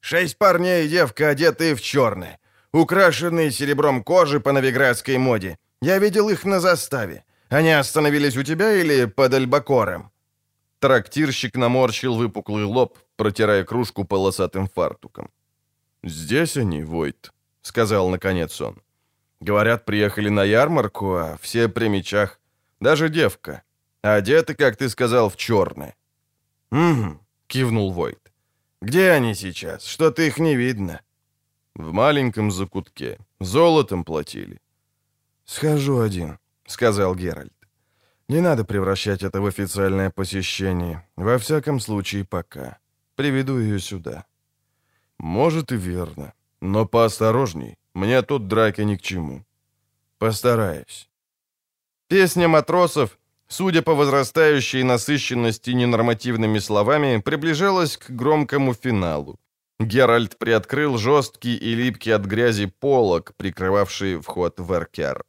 «Шесть 0.00 0.36
парней 0.36 0.84
и 0.84 0.88
девка, 0.88 1.30
одетые 1.30 1.74
в 1.74 1.80
черное, 1.80 2.38
украшенные 2.72 3.50
серебром 3.50 4.04
кожи 4.04 4.38
по 4.38 4.52
новиградской 4.52 5.16
моде. 5.16 5.56
Я 5.80 5.98
видел 5.98 6.28
их 6.28 6.44
на 6.44 6.60
заставе. 6.60 7.24
Они 7.48 7.72
остановились 7.72 8.36
у 8.36 8.42
тебя 8.42 8.74
или 8.74 9.06
под 9.06 9.32
Альбакором?» 9.32 10.10
Трактирщик 10.78 11.56
наморщил 11.56 12.16
выпуклый 12.16 12.64
лоб, 12.64 12.98
протирая 13.16 13.64
кружку 13.64 14.04
полосатым 14.04 14.68
фартуком. 14.68 15.30
«Здесь 16.02 16.58
они, 16.58 16.84
Войт»,— 16.84 17.30
сказал 17.64 18.08
наконец 18.08 18.60
он. 18.60 18.80
«Говорят, 19.40 19.84
приехали 19.84 20.28
на 20.28 20.44
ярмарку, 20.44 21.14
а 21.14 21.36
все 21.40 21.68
при 21.68 21.88
мечах. 21.88 22.40
Даже 22.80 23.08
девка. 23.08 23.62
Одеты, 24.02 24.54
как 24.54 24.76
ты 24.76 24.88
сказал, 24.88 25.28
в 25.28 25.36
черное». 25.36 25.94
«Угу»,— 26.70 27.18
кивнул 27.46 27.92
Войт. 27.92 28.32
«Где 28.82 29.10
они 29.10 29.34
сейчас? 29.34 29.84
Что-то 29.84 30.22
их 30.22 30.38
не 30.38 30.56
видно». 30.56 31.00
«В 31.74 31.92
маленьком 31.92 32.50
закутке. 32.50 33.18
Золотом 33.40 34.04
платили». 34.04 34.60
«Схожу 35.44 36.00
один»,— 36.00 36.38
сказал 36.66 37.16
Геральт. 37.16 37.52
«Не 38.28 38.40
надо 38.40 38.64
превращать 38.64 39.22
это 39.22 39.40
в 39.40 39.46
официальное 39.46 40.10
посещение. 40.10 41.02
Во 41.16 41.36
всяком 41.38 41.80
случае, 41.80 42.24
пока. 42.24 42.78
Приведу 43.16 43.58
ее 43.58 43.80
сюда». 43.80 44.24
«Может 45.18 45.72
и 45.72 45.76
верно. 45.76 46.32
Но 46.64 46.86
поосторожней. 46.86 47.76
Мне 47.94 48.22
тут 48.22 48.48
драки 48.48 48.84
ни 48.84 48.96
к 48.96 49.02
чему». 49.02 49.44
«Постараюсь». 50.18 51.08
Песня 52.08 52.48
матросов 52.48 53.18
судя 53.48 53.82
по 53.82 53.94
возрастающей 53.94 54.82
насыщенности 54.82 55.70
ненормативными 55.70 56.60
словами, 56.60 57.20
приближалась 57.20 57.96
к 57.96 58.10
громкому 58.10 58.74
финалу. 58.74 59.36
Геральт 59.80 60.38
приоткрыл 60.38 60.98
жесткий 60.98 61.56
и 61.56 61.74
липкий 61.74 62.14
от 62.14 62.24
грязи 62.26 62.66
полог, 62.66 63.32
прикрывавший 63.36 64.20
вход 64.20 64.60
в 64.60 64.72
Эркер. 64.72 65.24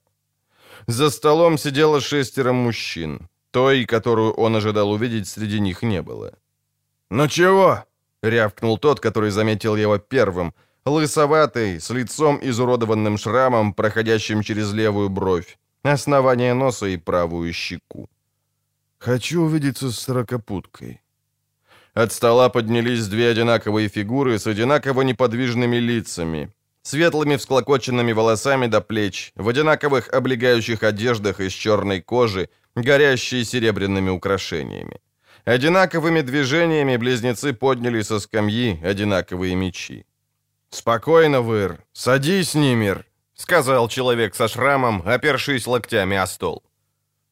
За 0.87 1.09
столом 1.09 1.57
сидело 1.57 1.99
шестеро 1.99 2.53
мужчин. 2.53 3.27
Той, 3.51 3.85
которую 3.85 4.33
он 4.33 4.55
ожидал 4.55 4.91
увидеть, 4.91 5.27
среди 5.27 5.59
них 5.59 5.83
не 5.83 6.01
было. 6.01 6.33
«Ну 7.09 7.27
чего?»— 7.27 7.85
рявкнул 8.23 8.77
тот, 8.77 8.99
который 8.99 9.31
заметил 9.31 9.75
его 9.75 9.97
первым, 9.97 10.53
лысоватый, 10.85 11.79
с 11.79 11.89
лицом 11.89 12.39
изуродованным 12.41 13.17
шрамом, 13.17 13.73
проходящим 13.73 14.43
через 14.43 14.73
левую 14.73 15.09
бровь 15.09 15.57
основание 15.93 16.53
носа 16.53 16.87
и 16.87 16.97
правую 16.97 17.53
щеку. 17.53 18.09
«Хочу 18.97 19.41
увидеться 19.41 19.91
с 19.91 19.99
сорокопуткой». 19.99 21.01
От 21.93 22.11
стола 22.11 22.49
поднялись 22.49 23.07
две 23.07 23.29
одинаковые 23.29 23.87
фигуры 23.87 24.37
с 24.37 24.47
одинаково 24.47 25.03
неподвижными 25.03 25.77
лицами, 25.77 26.49
светлыми 26.81 27.37
всклокоченными 27.37 28.13
волосами 28.13 28.67
до 28.67 28.81
плеч, 28.81 29.31
в 29.35 29.47
одинаковых 29.47 30.09
облегающих 30.09 30.83
одеждах 30.83 31.39
из 31.39 31.53
черной 31.53 32.01
кожи, 32.01 32.49
горящие 32.75 33.45
серебряными 33.45 34.09
украшениями. 34.09 34.99
Одинаковыми 35.45 36.21
движениями 36.21 36.97
близнецы 36.97 37.53
подняли 37.53 38.01
со 38.01 38.19
скамьи 38.19 38.79
одинаковые 38.83 39.55
мечи. 39.55 40.05
«Спокойно, 40.75 41.41
Выр! 41.41 41.85
Садись, 41.93 42.53
Нимер!»— 42.53 43.05
сказал 43.33 43.87
человек 43.87 44.35
со 44.35 44.49
шрамом, 44.49 45.01
опершись 45.05 45.67
локтями 45.67 46.17
о 46.17 46.27
стол. 46.27 46.63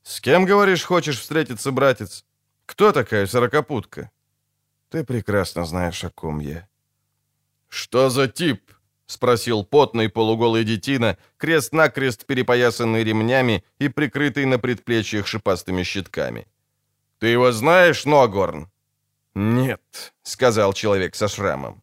«С 0.01 0.21
кем, 0.21 0.45
говоришь, 0.45 0.85
хочешь 0.85 1.19
встретиться, 1.19 1.71
братец? 1.71 2.23
Кто 2.65 2.93
такая 2.93 3.27
сорокопутка?» 3.27 4.11
«Ты 4.89 5.03
прекрасно 5.03 5.65
знаешь, 5.65 6.05
о 6.05 6.09
ком 6.09 6.39
я». 6.39 6.69
«Что 7.67 8.09
за 8.09 8.29
тип?»— 8.29 8.61
спросил 9.07 9.65
потный 9.65 10.07
полуголый 10.07 10.63
детина, 10.63 11.17
крест-накрест 11.35 12.25
перепоясанный 12.25 13.03
ремнями 13.03 13.65
и 13.77 13.89
прикрытый 13.89 14.45
на 14.45 14.57
предплечьях 14.57 15.27
шипастыми 15.27 15.83
щитками. 15.83 16.47
«Ты 17.19 17.27
его 17.27 17.51
знаешь, 17.51 18.05
Ногорн?» 18.05 18.69
«Нет»,— 19.35 20.13
сказал 20.23 20.71
человек 20.73 21.15
со 21.15 21.27
шрамом. 21.27 21.82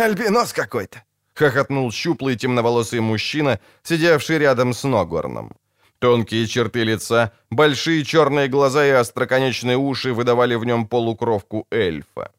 «Альбинос 0.00 0.52
какой-то!»— 0.52 1.02
хохотнул 1.34 1.92
щуплый 1.92 2.36
темноволосый 2.36 3.00
мужчина, 3.00 3.58
сидевший 3.82 4.38
рядом 4.38 4.72
с 4.72 4.84
Ногорном. 4.84 5.52
Тонкие 5.98 6.46
черты 6.46 6.84
лица, 6.84 7.32
большие 7.50 8.04
черные 8.04 8.48
глаза 8.48 8.86
и 8.86 8.90
остроконечные 8.90 9.76
уши 9.76 10.14
выдавали 10.14 10.54
в 10.54 10.64
нем 10.64 10.86
полукровку 10.88 11.66
эльфа. 11.70 12.32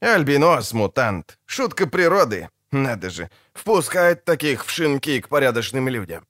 «Альбинос, 0.00 0.72
мутант. 0.72 1.38
Шутка 1.44 1.86
природы. 1.86 2.48
Надо 2.70 3.10
же, 3.10 3.28
впускает 3.52 4.24
таких 4.24 4.64
в 4.64 4.70
шинки 4.70 5.20
к 5.20 5.28
порядочным 5.28 5.88
людям». 5.88 6.26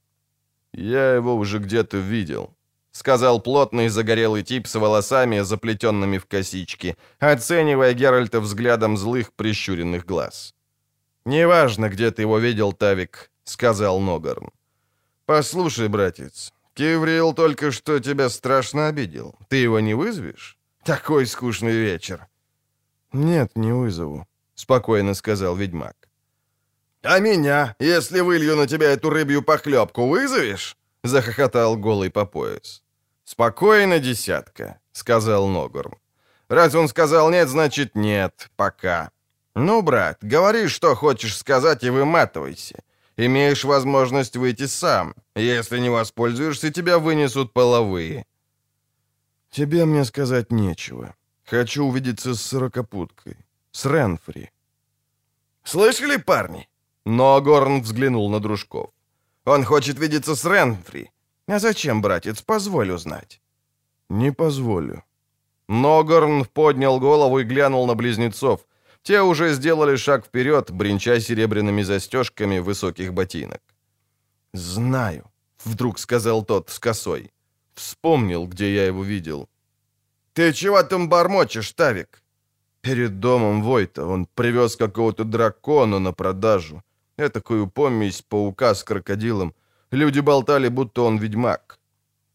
«Я 0.73 1.15
его 1.15 1.37
уже 1.37 1.59
где-то 1.59 1.99
видел»,— 1.99 2.57
сказал 2.91 3.41
плотный 3.41 3.89
загорелый 3.89 4.43
тип 4.43 4.67
с 4.67 4.75
волосами, 4.75 5.45
заплетенными 5.45 6.19
в 6.19 6.27
косички, 6.27 6.97
оценивая 7.21 7.93
Геральта 7.95 8.41
взглядом 8.41 8.97
злых 8.97 9.33
прищуренных 9.33 10.05
глаз. 10.05 10.55
«Неважно, 11.25 11.89
где 11.89 12.11
ты 12.11 12.23
его 12.23 12.39
видел, 12.39 12.73
Тавик»,— 12.73 13.31
сказал 13.45 14.01
Ногарн. 14.01 14.51
«Послушай, 15.27 15.89
братец, 15.89 16.53
Киврил 16.75 17.35
только 17.35 17.71
что 17.71 18.01
тебя 18.01 18.29
страшно 18.29 18.89
обидел. 18.89 19.35
Ты 19.49 19.57
его 19.57 19.81
не 19.81 19.95
вызовешь? 19.95 20.57
Такой 20.85 21.27
скучный 21.27 21.73
вечер». 21.73 22.27
«Нет, 23.13 23.53
не 23.57 23.73
вызову»,— 23.73 24.27
спокойно 24.55 25.15
сказал 25.15 25.55
ведьмак. 25.55 25.97
«А 27.03 27.19
меня, 27.19 27.77
если 27.79 28.21
вылью 28.21 28.57
на 28.57 28.67
тебя 28.67 28.91
эту 28.91 29.11
рыбью 29.11 29.43
похлебку, 29.43 30.09
вызовешь?»— 30.09 30.77
захохотал 31.03 31.77
голый 31.77 32.11
по 32.11 32.25
пояс. 32.25 32.83
«Спокойно, 33.25 33.99
десятка»,— 33.99 34.81
сказал 34.93 35.47
Ногорн. 35.49 35.97
«Раз 36.49 36.75
он 36.75 36.89
сказал 36.89 37.31
нет, 37.31 37.49
значит 37.49 37.95
нет, 37.95 38.51
пока. 38.57 39.11
Ну, 39.55 39.83
брат, 39.83 40.19
говори, 40.23 40.69
что 40.69 40.95
хочешь 40.95 41.37
сказать, 41.37 41.85
и 41.85 41.91
выматывайся. 41.91 42.83
Имеешь 43.17 43.65
возможность 43.65 44.37
выйти 44.37 44.67
сам. 44.67 45.15
Если 45.37 45.79
не 45.81 45.91
воспользуешься, 45.91 46.73
тебя 46.73 46.99
вынесут 46.99 47.53
половые». 47.53 48.27
«Тебе 49.51 49.85
мне 49.85 50.05
сказать 50.05 50.51
нечего. 50.51 51.15
Хочу 51.45 51.85
увидеться 51.85 52.35
с 52.35 52.41
сорокопуткой. 52.41 53.37
С 53.71 53.85
Ренфри». 53.85 54.51
«Слышали, 55.63 56.17
парни?» 56.17 56.69
Но 57.05 57.41
Горн 57.43 57.83
взглянул 57.83 58.31
на 58.31 58.41
дружков. 58.41 58.91
«Он 59.45 59.65
хочет 59.65 59.99
видеться 59.99 60.35
с 60.35 60.45
Ренфри. 60.47 61.11
А 61.47 61.59
зачем, 61.59 62.01
братец, 62.01 62.41
позволь 62.41 62.93
узнать?» 62.93 63.43
«Не 64.09 64.33
позволю». 64.33 65.05
Ногорн 65.69 66.45
поднял 66.45 67.01
голову 67.01 67.41
и 67.41 67.45
глянул 67.45 67.87
на 67.87 67.95
близнецов, 67.95 68.61
те 69.03 69.23
уже 69.23 69.55
сделали 69.55 69.97
шаг 69.97 70.25
вперед, 70.25 70.71
бренча 70.71 71.21
серебряными 71.21 71.83
застежками 71.83 72.61
высоких 72.61 73.13
ботинок. 73.13 73.61
«Знаю»,— 74.55 75.25
вдруг 75.65 75.99
сказал 75.99 76.45
тот 76.45 76.71
с 76.71 76.79
косой. 76.79 77.31
Вспомнил, 77.75 78.47
где 78.47 78.75
я 78.75 78.87
его 78.87 79.05
видел. 79.05 79.49
«Ты 80.35 80.53
чего 80.53 80.83
там 80.83 81.09
бормочешь, 81.09 81.73
Тавик?» 81.73 82.23
Перед 82.81 83.21
домом 83.21 83.63
Войта 83.63 84.05
он 84.07 84.27
привез 84.35 84.77
какого-то 84.77 85.25
дракона 85.25 86.01
на 86.01 86.13
продажу. 86.13 86.83
Этакую 87.17 87.71
помесь 87.71 88.23
паука 88.23 88.75
с 88.75 88.83
крокодилом. 88.85 89.55
Люди 89.93 90.21
болтали, 90.21 90.69
будто 90.69 91.03
он 91.03 91.19
ведьмак. 91.19 91.79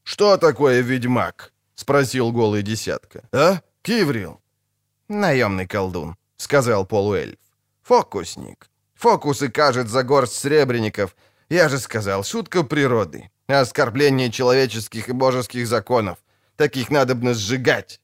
«Что 0.04 0.38
такое 0.38 0.82
ведьмак?»— 0.82 1.54
спросил 1.76 2.32
голый 2.32 2.64
десятка. 2.64 3.28
«А, 3.32 3.60
Киврил?» 3.82 4.40
«Наемный 5.10 5.68
колдун»,— 5.68 6.16
сказал 6.38 6.86
полуэльф. 6.86 7.38
«Фокусник. 7.84 8.70
Фокусы 8.96 9.50
кажет 9.50 9.88
за 9.88 10.04
горсть 10.04 10.36
сребреников. 10.36 11.16
Я 11.50 11.70
же 11.70 11.80
сказал, 11.80 12.24
шутка 12.24 12.64
природы. 12.64 13.30
Оскорбление 13.48 14.32
человеческих 14.32 15.10
и 15.10 15.14
божеских 15.14 15.68
законов. 15.68 16.18
Таких 16.56 16.90
надо 16.90 17.16
бы 17.16 17.34
сжигать». 17.34 18.02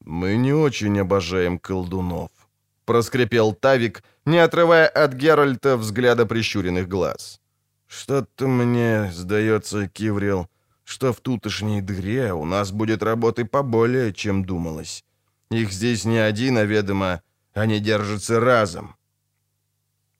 «Мы 0.00 0.36
не 0.36 0.52
очень 0.52 0.98
обожаем 1.00 1.58
колдунов»,— 1.58 2.30
проскрипел 2.84 3.54
Тавик, 3.54 4.02
не 4.24 4.38
отрывая 4.38 4.88
от 4.88 5.14
Геральта 5.14 5.76
взгляда 5.76 6.26
прищуренных 6.26 6.88
глаз. 6.88 7.40
«Что-то 7.86 8.48
мне 8.48 9.12
сдается, 9.12 9.88
Киврил, 9.88 10.48
что 10.84 11.12
в 11.12 11.20
тутошней 11.20 11.80
дыре 11.80 12.32
у 12.32 12.44
нас 12.44 12.72
будет 12.72 13.02
работы 13.02 13.44
поболее, 13.44 14.12
чем 14.12 14.44
думалось. 14.44 15.04
Их 15.50 15.72
здесь 15.72 16.04
не 16.04 16.18
один, 16.18 16.58
а, 16.58 16.64
ведомо, 16.64 17.22
они 17.54 17.80
держатся 17.80 18.40
разом. 18.40 18.96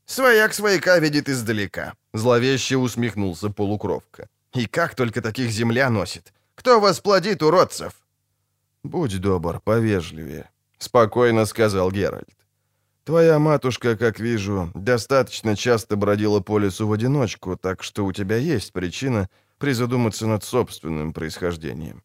«Свояк 0.07 0.55
свояка 0.55 0.99
видит 0.99 1.29
издалека»,— 1.29 1.95
зловеще 2.13 2.77
усмехнулся 2.77 3.51
полукровка. 3.51 4.29
«И 4.53 4.67
как 4.67 4.95
только 4.95 5.23
таких 5.23 5.51
земля 5.51 5.91
носит? 5.91 6.33
Кто 6.55 6.81
вас 6.81 7.01
плодит, 7.01 7.43
уродцев?» 7.43 7.93
«Будь 8.83 9.21
добр, 9.21 9.61
повежливее»,— 9.61 10.51
спокойно 10.79 11.47
сказал 11.47 11.91
Геральт. 11.91 12.37
«Твоя 13.05 13.39
матушка, 13.39 13.97
как 13.97 14.21
вижу, 14.21 14.71
достаточно 14.75 15.57
часто 15.57 15.97
бродила 15.97 16.41
по 16.41 16.59
лесу 16.59 16.87
в 16.87 16.93
одиночку, 16.93 17.57
так 17.57 17.83
что 17.83 18.05
у 18.05 18.13
тебя 18.13 18.37
есть 18.37 18.73
причина 18.73 19.29
призадуматься 19.59 20.27
над 20.27 20.45
собственным 20.45 21.13
происхождением». 21.13 22.03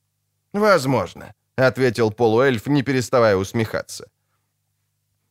«Возможно»,— 0.53 1.33
ответил 1.55 2.11
полуэльф, 2.11 2.67
не 2.67 2.83
переставая 2.83 3.35
усмехаться. 3.35 4.07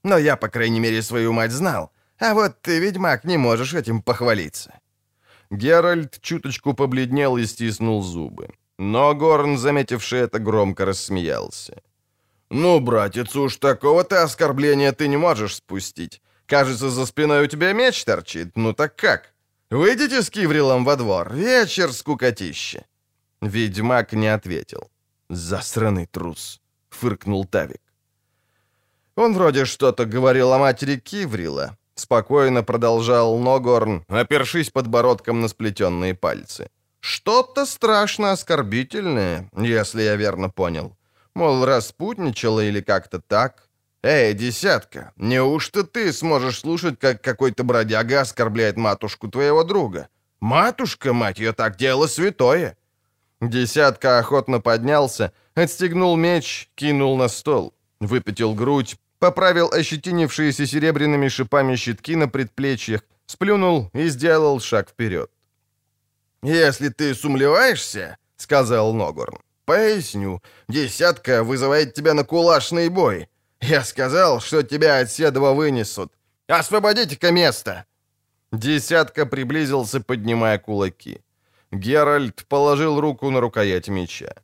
Но 0.07 0.19
я, 0.19 0.37
по 0.37 0.49
крайней 0.49 0.81
мере, 0.81 1.03
свою 1.03 1.33
мать 1.33 1.51
знал. 1.51 1.91
А 2.21 2.35
вот 2.35 2.63
ты, 2.63 2.79
ведьмак, 2.79 3.25
не 3.25 3.39
можешь 3.39 3.75
этим 3.75 4.03
похвалиться». 4.03 4.71
Геральт 5.51 6.21
чуточку 6.21 6.75
побледнел 6.75 7.37
и 7.37 7.47
стиснул 7.47 8.03
зубы. 8.03 8.49
Но 8.79 9.15
Горн, 9.15 9.59
заметивший 9.59 10.21
это, 10.21 10.39
громко 10.39 10.85
рассмеялся. 10.85 11.83
«Ну, 12.51 12.81
братец, 12.81 13.35
уж 13.37 13.57
такого-то 13.57 14.23
оскорбления 14.23 14.93
ты 14.93 15.09
не 15.09 15.17
можешь 15.17 15.57
спустить. 15.57 16.23
Кажется, 16.47 16.89
за 16.91 17.07
спиной 17.07 17.45
у 17.45 17.49
тебя 17.49 17.73
меч 17.73 18.05
торчит. 18.05 18.57
Ну 18.57 18.73
так 18.73 18.95
как? 18.95 19.35
Выйдите 19.71 20.23
с 20.23 20.31
Киврилом 20.31 20.85
во 20.85 20.97
двор. 20.97 21.35
Вечер 21.35 21.93
скукотище». 21.93 22.85
Ведьмак 23.41 24.13
не 24.13 24.29
ответил. 24.35 24.89
«Засранный 25.29 26.07
трус»,— 26.07 26.61
фыркнул 26.91 27.45
Тавик. 27.45 27.86
Он 29.17 29.33
вроде 29.33 29.65
что-то 29.65 30.05
говорил 30.05 30.53
о 30.53 30.59
матери 30.59 30.97
Киврила. 30.97 31.77
Спокойно 31.95 32.63
продолжал 32.63 33.39
Ногорн, 33.39 34.05
опершись 34.09 34.71
подбородком 34.71 35.41
на 35.41 35.49
сплетенные 35.49 36.15
пальцы. 36.15 36.69
Что-то 37.01 37.65
страшно 37.65 38.33
оскорбительное, 38.33 39.49
если 39.57 40.03
я 40.03 40.17
верно 40.17 40.51
понял. 40.51 40.97
Мол, 41.35 41.65
распутничала 41.65 42.61
или 42.61 42.83
как-то 42.83 43.21
так. 43.21 43.69
Эй, 44.03 44.35
десятка, 44.35 45.13
неужто 45.17 45.85
ты 45.85 46.13
сможешь 46.13 46.61
слушать, 46.61 46.99
как 46.99 47.23
какой-то 47.23 47.65
бродяга 47.65 48.21
оскорбляет 48.21 48.77
матушку 48.77 49.29
твоего 49.29 49.65
друга? 49.65 50.09
Матушка, 50.41 51.13
мать 51.15 51.39
ее, 51.39 51.53
так 51.53 51.77
дело 51.77 52.07
святое. 52.07 52.77
Десятка 53.41 54.19
охотно 54.19 54.61
поднялся, 54.61 55.33
отстегнул 55.55 56.17
меч, 56.17 56.69
кинул 56.75 57.17
на 57.17 57.29
стол, 57.29 57.75
выпятил 58.01 58.55
грудь, 58.55 58.97
поправил 59.19 59.71
ощетинившиеся 59.73 60.67
серебряными 60.67 61.29
шипами 61.29 61.77
щитки 61.77 62.17
на 62.17 62.29
предплечьях, 62.29 63.03
сплюнул 63.27 63.91
и 63.95 64.09
сделал 64.09 64.61
шаг 64.61 64.89
вперед. 64.89 65.31
«Если 66.43 66.89
ты 66.91 67.15
сумлеваешься,— 67.15 68.17
сказал 68.37 68.95
Ногорн,— 68.95 69.39
поясню, 69.65 70.43
десятка 70.69 71.43
вызывает 71.43 71.95
тебя 71.95 72.15
на 72.15 72.25
кулашный 72.25 72.89
бой. 72.89 73.29
Я 73.61 73.85
сказал, 73.85 74.41
что 74.41 74.63
тебя 74.63 75.01
от 75.01 75.11
седова 75.11 75.53
вынесут. 75.53 76.13
Освободите-ка 76.49 77.33
место!» 77.33 77.85
Десятка 78.53 79.27
приблизился, 79.27 80.01
поднимая 80.01 80.59
кулаки. 80.59 81.21
Геральт 81.73 82.45
положил 82.49 83.01
руку 83.01 83.31
на 83.31 83.41
рукоять 83.41 83.89
меча. 83.89 84.35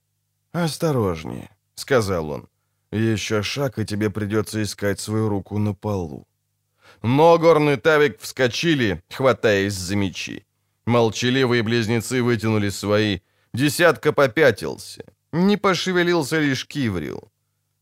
«Осторожнее»,— 0.52 1.50
сказал 1.74 2.30
он. 2.30 2.48
Еще 2.92 3.42
шаг, 3.42 3.78
и 3.78 3.86
тебе 3.86 4.10
придется 4.10 4.62
искать 4.62 5.00
свою 5.00 5.28
руку 5.28 5.58
на 5.58 5.74
полу. 5.74 6.26
Ногорн 7.02 7.70
и 7.70 7.76
Тавик 7.76 8.20
вскочили, 8.20 9.02
хватаясь 9.10 9.72
за 9.72 9.96
мечи. 9.96 10.44
Молчаливые 10.84 11.62
близнецы 11.62 12.22
вытянули 12.22 12.70
свои. 12.70 13.20
Десятка 13.54 14.12
попятился. 14.12 15.04
Не 15.32 15.56
пошевелился 15.56 16.38
лишь 16.38 16.66
Киврил. 16.66 17.30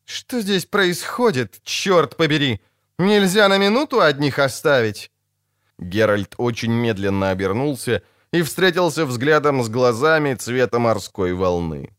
«Что 0.04 0.40
здесь 0.40 0.66
происходит, 0.66 1.60
черт 1.64 2.16
побери? 2.16 2.60
Нельзя 2.98 3.48
на 3.48 3.58
минуту 3.58 4.00
одних 4.00 4.38
оставить?» 4.38 5.10
Геральт 5.78 6.34
очень 6.36 6.72
медленно 6.72 7.30
обернулся 7.30 8.02
и 8.32 8.42
встретился 8.42 9.06
взглядом 9.06 9.62
с 9.62 9.68
глазами 9.68 10.34
цвета 10.34 10.78
морской 10.78 11.32
волны. 11.32 11.90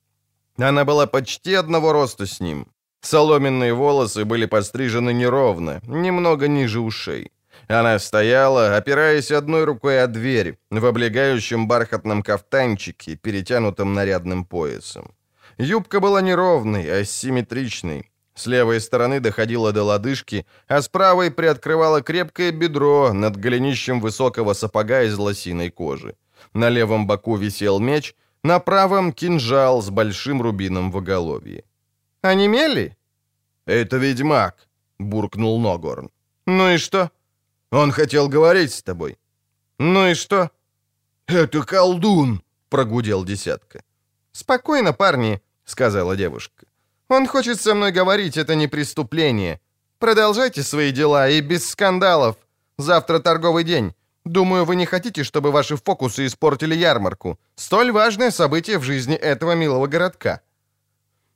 Она 0.57 0.85
была 0.85 1.07
почти 1.07 1.53
одного 1.53 1.91
роста 1.91 2.25
с 2.25 2.39
ним. 2.39 2.67
Соломенные 3.01 3.73
волосы 3.73 4.25
были 4.25 4.45
пострижены 4.45 5.11
неровно, 5.13 5.81
немного 5.87 6.47
ниже 6.47 6.79
ушей. 6.79 7.31
Она 7.67 7.99
стояла, 7.99 8.77
опираясь 8.77 9.31
одной 9.31 9.63
рукой 9.63 10.03
о 10.03 10.07
дверь, 10.07 10.57
в 10.69 10.85
облегающем 10.85 11.67
бархатном 11.67 12.21
кафтанчике, 12.21 13.15
перетянутом 13.15 13.93
нарядным 13.93 14.45
поясом. 14.45 15.13
Юбка 15.57 15.99
была 15.99 16.21
неровной, 16.21 17.01
а 17.01 17.03
симметричной. 17.03 18.11
С 18.35 18.47
левой 18.47 18.79
стороны 18.79 19.19
доходила 19.19 19.71
до 19.71 19.83
лодыжки, 19.83 20.45
а 20.67 20.81
с 20.81 20.87
правой 20.87 21.31
приоткрывала 21.31 22.01
крепкое 22.01 22.51
бедро 22.51 23.13
над 23.13 23.35
голенищем 23.35 23.99
высокого 23.99 24.53
сапога 24.53 25.03
из 25.03 25.17
лосиной 25.17 25.69
кожи. 25.69 26.15
На 26.53 26.69
левом 26.69 27.07
боку 27.07 27.35
висел 27.35 27.79
меч, 27.79 28.15
на 28.43 28.59
правом— 28.59 29.11
кинжал 29.13 29.81
с 29.81 29.89
большим 29.89 30.41
рубином 30.41 30.91
в 30.91 30.97
оголовье. 30.97 31.63
«Онемели?» 32.21 32.95
«Это 33.65 33.97
ведьмак»,— 33.97 34.67
буркнул 34.99 35.59
Ногорн. 35.59 36.09
«Ну 36.45 36.69
и 36.69 36.77
что?» 36.77 37.09
«Он 37.71 37.91
хотел 37.91 38.29
говорить 38.29 38.73
с 38.73 38.83
тобой». 38.83 39.17
«Ну 39.79 40.07
и 40.07 40.13
что?» 40.13 40.49
«Это 41.27 41.63
колдун»,— 41.63 42.41
прогудел 42.69 43.25
десятка. 43.25 43.83
«Спокойно, 44.31 44.93
парни»,— 44.93 45.41
сказала 45.65 46.15
девушка. 46.15 46.65
«Он 47.09 47.27
хочет 47.27 47.59
со 47.61 47.73
мной 47.73 47.91
говорить, 47.91 48.37
это 48.37 48.55
не 48.55 48.67
преступление. 48.67 49.59
Продолжайте 49.97 50.63
свои 50.63 50.91
дела 50.91 51.29
и 51.29 51.41
без 51.41 51.69
скандалов. 51.69 52.35
Завтра 52.77 53.19
торговый 53.19 53.63
день. 53.63 53.93
Думаю, 54.25 54.65
вы 54.65 54.75
не 54.75 54.85
хотите, 54.85 55.23
чтобы 55.23 55.51
ваши 55.51 55.75
фокусы 55.75 56.25
испортили 56.25 56.75
ярмарку. 56.75 57.39
Столь 57.55 57.91
важное 57.91 58.31
событие 58.31 58.77
в 58.77 58.83
жизни 58.83 59.15
этого 59.15 59.55
милого 59.55 59.87
городка». 59.87 60.41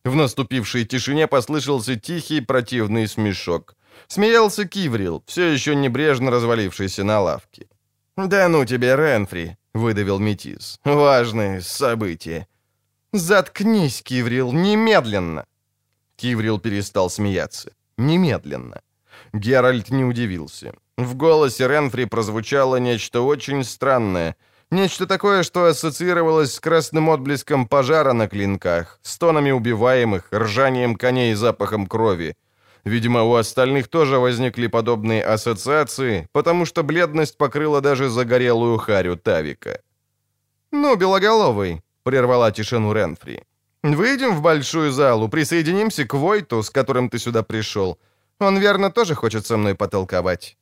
В 0.05 0.15
наступившей 0.15 0.85
тишине 0.85 1.27
послышался 1.27 1.95
тихий 1.95 2.39
противный 2.41 3.07
смешок. 3.07 3.75
Смеялся 4.07 4.65
Киврил, 4.65 5.23
все 5.25 5.51
еще 5.51 5.75
небрежно 5.75 6.29
развалившийся 6.29 7.03
на 7.03 7.21
лавке. 7.21 7.67
«Да 8.15 8.47
ну 8.47 8.65
тебе, 8.65 8.95
Ренфри»,— 8.95 9.57
выдавил 9.73 10.19
Метис. 10.19 10.79
«Важное 10.85 11.61
событие». 11.61 12.47
«Заткнись, 13.13 14.03
Киврил, 14.03 14.51
немедленно!» 14.53 15.45
Киврил 16.17 16.59
перестал 16.59 17.09
смеяться. 17.09 17.71
Немедленно. 17.97 18.81
Геральт 19.33 19.89
не 19.89 20.03
удивился. 20.03 20.73
В 20.97 21.15
голосе 21.15 21.67
Ренфри 21.67 22.05
прозвучало 22.05 22.75
нечто 22.75 23.21
очень 23.21 23.63
странное. 23.63 24.35
Нечто 24.71 25.05
такое, 25.05 25.43
что 25.43 25.65
ассоциировалось 25.65 26.53
с 26.53 26.59
красным 26.59 27.09
отблеском 27.09 27.67
пожара 27.67 28.13
на 28.13 28.27
клинках, 28.27 28.99
стонами 29.03 29.51
убиваемых, 29.51 30.29
ржанием 30.33 30.95
коней 30.95 31.31
и 31.31 31.35
запахом 31.35 31.87
крови. 31.87 32.35
Видимо, 32.83 33.23
у 33.23 33.33
остальных 33.35 33.87
тоже 33.87 34.17
возникли 34.17 34.67
подобные 34.67 35.23
ассоциации, 35.23 36.27
потому 36.31 36.65
что 36.65 36.83
бледность 36.83 37.37
покрыла 37.37 37.81
даже 37.81 38.09
загорелую 38.09 38.77
харю 38.77 39.17
Тавика. 39.17 39.81
«Ну, 40.71 40.95
Белоголовый»,— 40.95 41.81
прервала 42.03 42.51
тишину 42.51 42.93
Ренфри,— 42.93 43.43
Выйдем 43.93 44.35
в 44.35 44.41
большую 44.41 44.91
залу, 44.91 45.29
присоединимся 45.29 46.05
к 46.05 46.15
Войту, 46.15 46.63
с 46.63 46.71
которым 46.71 47.07
ты 47.07 47.19
сюда 47.19 47.43
пришел. 47.43 47.99
Он, 48.39 48.57
верно, 48.57 48.89
тоже 48.89 49.13
хочет 49.13 49.45
со 49.45 49.57
мной 49.57 49.75
потолковать». 49.75 50.57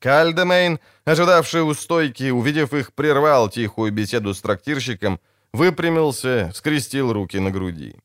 Кальдемейн, 0.00 0.78
ожидавший 1.04 1.62
у 1.62 1.74
стойки, 1.74 2.30
увидев 2.30 2.72
их, 2.72 2.92
прервал 2.92 3.50
тихую 3.50 3.92
беседу 3.92 4.32
с 4.32 4.40
трактирщиком, 4.40 5.20
выпрямился, 5.52 6.52
скрестил 6.54 7.12
руки 7.12 7.38
на 7.40 7.50
груди. 7.50 7.96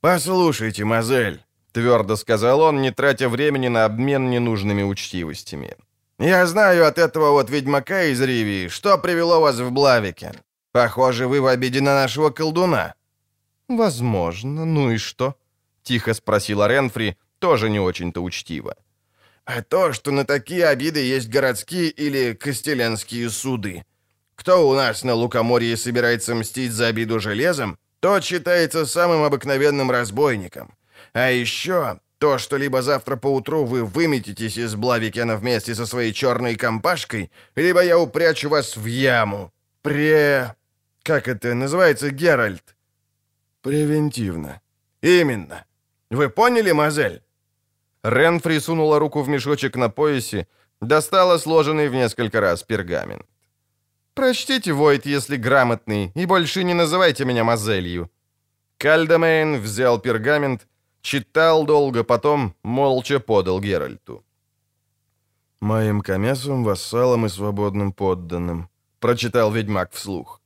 «Послушайте, 0.00 0.84
мазель»,— 0.84 1.42
твердо 1.72 2.16
сказал 2.16 2.60
он, 2.60 2.82
не 2.82 2.90
тратя 2.90 3.28
времени 3.28 3.68
на 3.68 3.86
обмен 3.86 4.28
ненужными 4.28 4.82
учтивостями. 4.82 5.76
«Я 6.18 6.46
знаю 6.46 6.86
от 6.86 6.98
этого 6.98 7.30
вот 7.30 7.50
ведьмака 7.50 8.04
из 8.04 8.20
Ривии, 8.20 8.68
что 8.68 8.98
привело 8.98 9.40
вас 9.40 9.58
в 9.58 9.70
Блавикен. 9.70 10.34
Похоже, 10.72 11.26
вы 11.26 11.40
в 11.40 11.46
обиде 11.46 11.80
на 11.80 11.94
нашего 11.94 12.30
колдуна». 12.30 12.94
«Возможно. 13.68 14.66
Ну 14.66 14.90
и 14.90 14.98
что?»— 14.98 15.36
тихо 15.82 16.12
спросила 16.12 16.68
Ренфри, 16.68 17.16
тоже 17.38 17.70
не 17.70 17.80
очень-то 17.80 18.22
учтиво. 18.22 18.74
«А 19.44 19.62
то, 19.62 19.92
что 19.92 20.10
на 20.10 20.24
такие 20.24 20.66
обиды 20.66 21.00
есть 21.00 21.28
городские 21.28 21.88
или 21.88 22.32
костелянские 22.34 23.30
суды. 23.30 23.84
Кто 24.36 24.68
у 24.68 24.74
нас 24.74 25.04
на 25.04 25.14
Лукоморье 25.14 25.76
собирается 25.76 26.34
мстить 26.34 26.72
за 26.72 26.88
обиду 26.88 27.20
железом, 27.20 27.78
тот 28.00 28.24
считается 28.24 28.86
самым 28.86 29.22
обыкновенным 29.22 29.90
разбойником. 29.90 30.74
А 31.12 31.30
еще 31.30 32.00
то, 32.18 32.38
что 32.38 32.56
либо 32.56 32.82
завтра 32.82 33.16
поутру 33.16 33.64
вы 33.64 33.84
выметитесь 33.84 34.56
из 34.56 34.74
Блавикена 34.74 35.36
вместе 35.36 35.74
со 35.74 35.86
своей 35.86 36.12
черной 36.12 36.56
компашкой, 36.56 37.30
либо 37.54 37.82
я 37.82 37.98
упрячу 37.98 38.48
вас 38.48 38.76
в 38.76 38.86
яму. 38.86 39.52
Пре... 39.82 40.54
Как 41.02 41.28
это 41.28 41.54
называется, 41.54 42.10
Геральт? 42.10 42.74
«Превентивно». 43.64 44.60
«Именно. 45.00 45.64
Вы 46.10 46.28
поняли, 46.28 46.72
мазель?» 46.72 47.23
Ренфри 48.04 48.60
сунула 48.60 48.98
руку 48.98 49.22
в 49.22 49.28
мешочек 49.28 49.76
на 49.76 49.88
поясе, 49.88 50.46
достала 50.82 51.38
сложенный 51.38 51.88
в 51.88 51.94
несколько 51.94 52.40
раз 52.40 52.62
пергамент. 52.62 53.26
«Прочтите, 54.14 54.72
Войт, 54.72 55.06
если 55.06 55.36
грамотный, 55.36 56.12
и 56.14 56.26
больше 56.26 56.64
не 56.64 56.74
называйте 56.74 57.24
меня 57.24 57.44
мазелью». 57.44 58.10
Кальдемейн 58.76 59.58
взял 59.60 59.98
пергамент, 59.98 60.68
читал 61.00 61.64
долго, 61.64 62.04
потом 62.04 62.54
молча 62.62 63.20
подал 63.20 63.60
Геральту. 63.60 64.22
«Моим 65.60 66.02
комесам, 66.02 66.62
вассалам 66.62 67.24
и 67.24 67.30
свободным 67.30 67.92
подданным»,— 67.92 68.68
прочитал 69.00 69.50
ведьмак 69.50 69.92
вслух. 69.92 70.42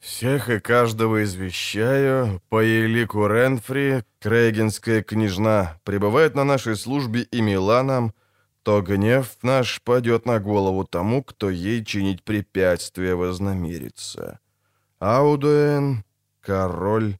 «Всех 0.00 0.48
и 0.48 0.58
каждого 0.60 1.24
извещаю, 1.24 2.40
по 2.48 2.60
елику 2.62 3.26
Ренфри, 3.26 4.04
Крейгенская 4.18 5.02
княжна, 5.02 5.78
пребывает 5.84 6.34
на 6.34 6.44
нашей 6.44 6.76
службе 6.76 7.22
и 7.22 7.42
мила 7.42 7.82
нам, 7.82 8.14
то 8.62 8.80
гнев 8.80 9.36
наш 9.42 9.82
падет 9.82 10.24
на 10.24 10.40
голову 10.40 10.84
тому, 10.84 11.22
кто 11.22 11.50
ей 11.50 11.84
чинить 11.84 12.22
препятствия 12.24 13.14
вознамерится. 13.14 14.40
Аудуэн, 15.00 16.02
король. 16.40 17.18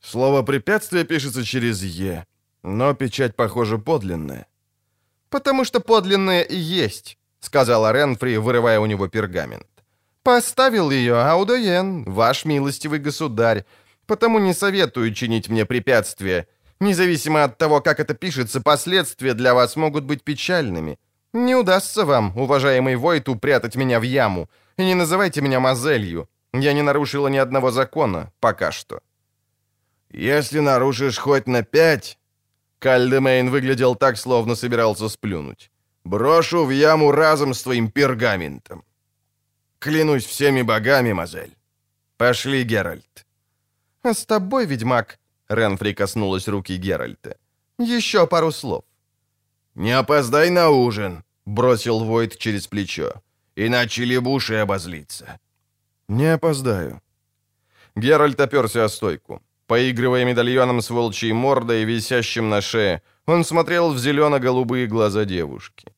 Слово 0.00 0.42
«препятствие» 0.42 1.04
пишется 1.04 1.44
через 1.44 1.82
«е», 1.84 2.26
но 2.64 2.94
печать, 2.94 3.36
похоже, 3.36 3.78
подлинная. 3.78 4.46
«Потому 5.30 5.64
что 5.64 5.80
подлинное 5.80 6.42
и 6.42 6.56
есть»,— 6.56 7.16
сказала 7.40 7.92
Ренфри, 7.92 8.36
вырывая 8.36 8.80
у 8.80 8.86
него 8.86 9.06
пергамент. 9.08 9.66
«Поставил 10.22 10.90
ее 10.90 11.16
Аудоен, 11.16 12.04
ваш 12.04 12.44
милостивый 12.44 13.00
государь, 13.00 13.64
потому 14.06 14.38
не 14.38 14.54
советую 14.54 15.12
чинить 15.14 15.48
мне 15.48 15.66
препятствия. 15.66 16.46
Независимо 16.78 17.42
от 17.42 17.58
того, 17.58 17.80
как 17.80 17.98
это 17.98 18.14
пишется, 18.14 18.60
последствия 18.60 19.34
для 19.34 19.52
вас 19.54 19.74
могут 19.76 20.04
быть 20.04 20.22
печальными. 20.22 20.98
Не 21.32 21.56
удастся 21.56 22.04
вам, 22.04 22.36
уважаемый 22.38 22.94
Войт, 22.94 23.28
упрятать 23.28 23.74
меня 23.74 23.98
в 23.98 24.02
яму. 24.02 24.48
И 24.76 24.84
не 24.84 24.94
называйте 24.94 25.40
меня 25.40 25.58
мазелью. 25.58 26.28
Я 26.52 26.72
не 26.72 26.82
нарушила 26.82 27.28
ни 27.28 27.38
одного 27.38 27.72
закона, 27.72 28.32
пока 28.38 28.70
что». 28.70 29.00
«Если 30.12 30.60
нарушишь 30.60 31.18
хоть 31.18 31.48
на 31.48 31.62
пять...» 31.62 32.18
Кальдемейн 32.78 33.50
выглядел 33.50 33.96
так, 33.96 34.18
словно 34.18 34.54
собирался 34.54 35.08
сплюнуть. 35.08 35.70
«Брошу 36.04 36.64
в 36.64 36.70
яму 36.70 37.10
разом 37.10 37.54
с 37.54 37.62
твоим 37.62 37.90
пергаментом». 37.90 38.84
Клянусь 39.82 40.26
всеми 40.26 40.62
богами, 40.62 41.12
мазель. 41.12 41.56
Пошли, 42.16 42.62
Геральт. 42.64 43.26
А 44.02 44.14
с 44.14 44.24
тобой, 44.24 44.66
ведьмак, 44.66 45.18
Ренфри 45.48 45.92
коснулась 45.92 46.48
руки 46.48 46.76
Геральта. 46.78 47.36
Еще 47.78 48.26
пару 48.28 48.52
слов. 48.52 48.84
Не 49.74 49.98
опоздай 49.98 50.50
на 50.50 50.70
ужин, 50.70 51.24
бросил 51.46 52.04
Войт 52.04 52.38
через 52.38 52.68
плечо. 52.68 53.12
Иначе 53.56 54.04
лебуши 54.04 54.54
обозлится. 54.54 55.40
Не 56.08 56.34
опоздаю. 56.34 57.00
Геральт 57.96 58.40
оперся 58.40 58.84
о 58.84 58.88
стойку. 58.88 59.42
Поигрывая 59.66 60.24
медальоном 60.24 60.80
с 60.80 60.90
волчьей 60.90 61.32
мордой, 61.32 61.84
висящим 61.84 62.48
на 62.48 62.60
шее, 62.60 63.02
он 63.26 63.44
смотрел 63.44 63.92
в 63.92 63.98
зелено-голубые 63.98 64.86
глаза 64.86 65.24
девушки. 65.24 65.92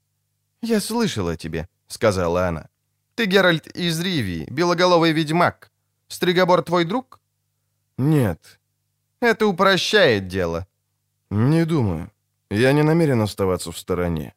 «Я 0.62 0.80
слышала 0.80 1.36
тебе»,— 1.36 1.68
сказала 1.86 2.48
она. 2.48 2.68
Ты, 3.14 3.26
Геральт, 3.26 3.66
из 3.68 4.00
Ривии, 4.00 4.46
белоголовый 4.50 5.12
ведьмак. 5.12 5.70
Стригобор 6.08 6.62
твой 6.62 6.84
друг?» 6.84 7.20
«Нет». 7.98 8.60
«Это 9.20 9.46
упрощает 9.46 10.28
дело». 10.28 10.66
«Не 11.30 11.64
думаю. 11.64 12.10
Я 12.50 12.72
не 12.72 12.82
намерен 12.82 13.20
оставаться 13.22 13.70
в 13.70 13.78
стороне». 13.78 14.34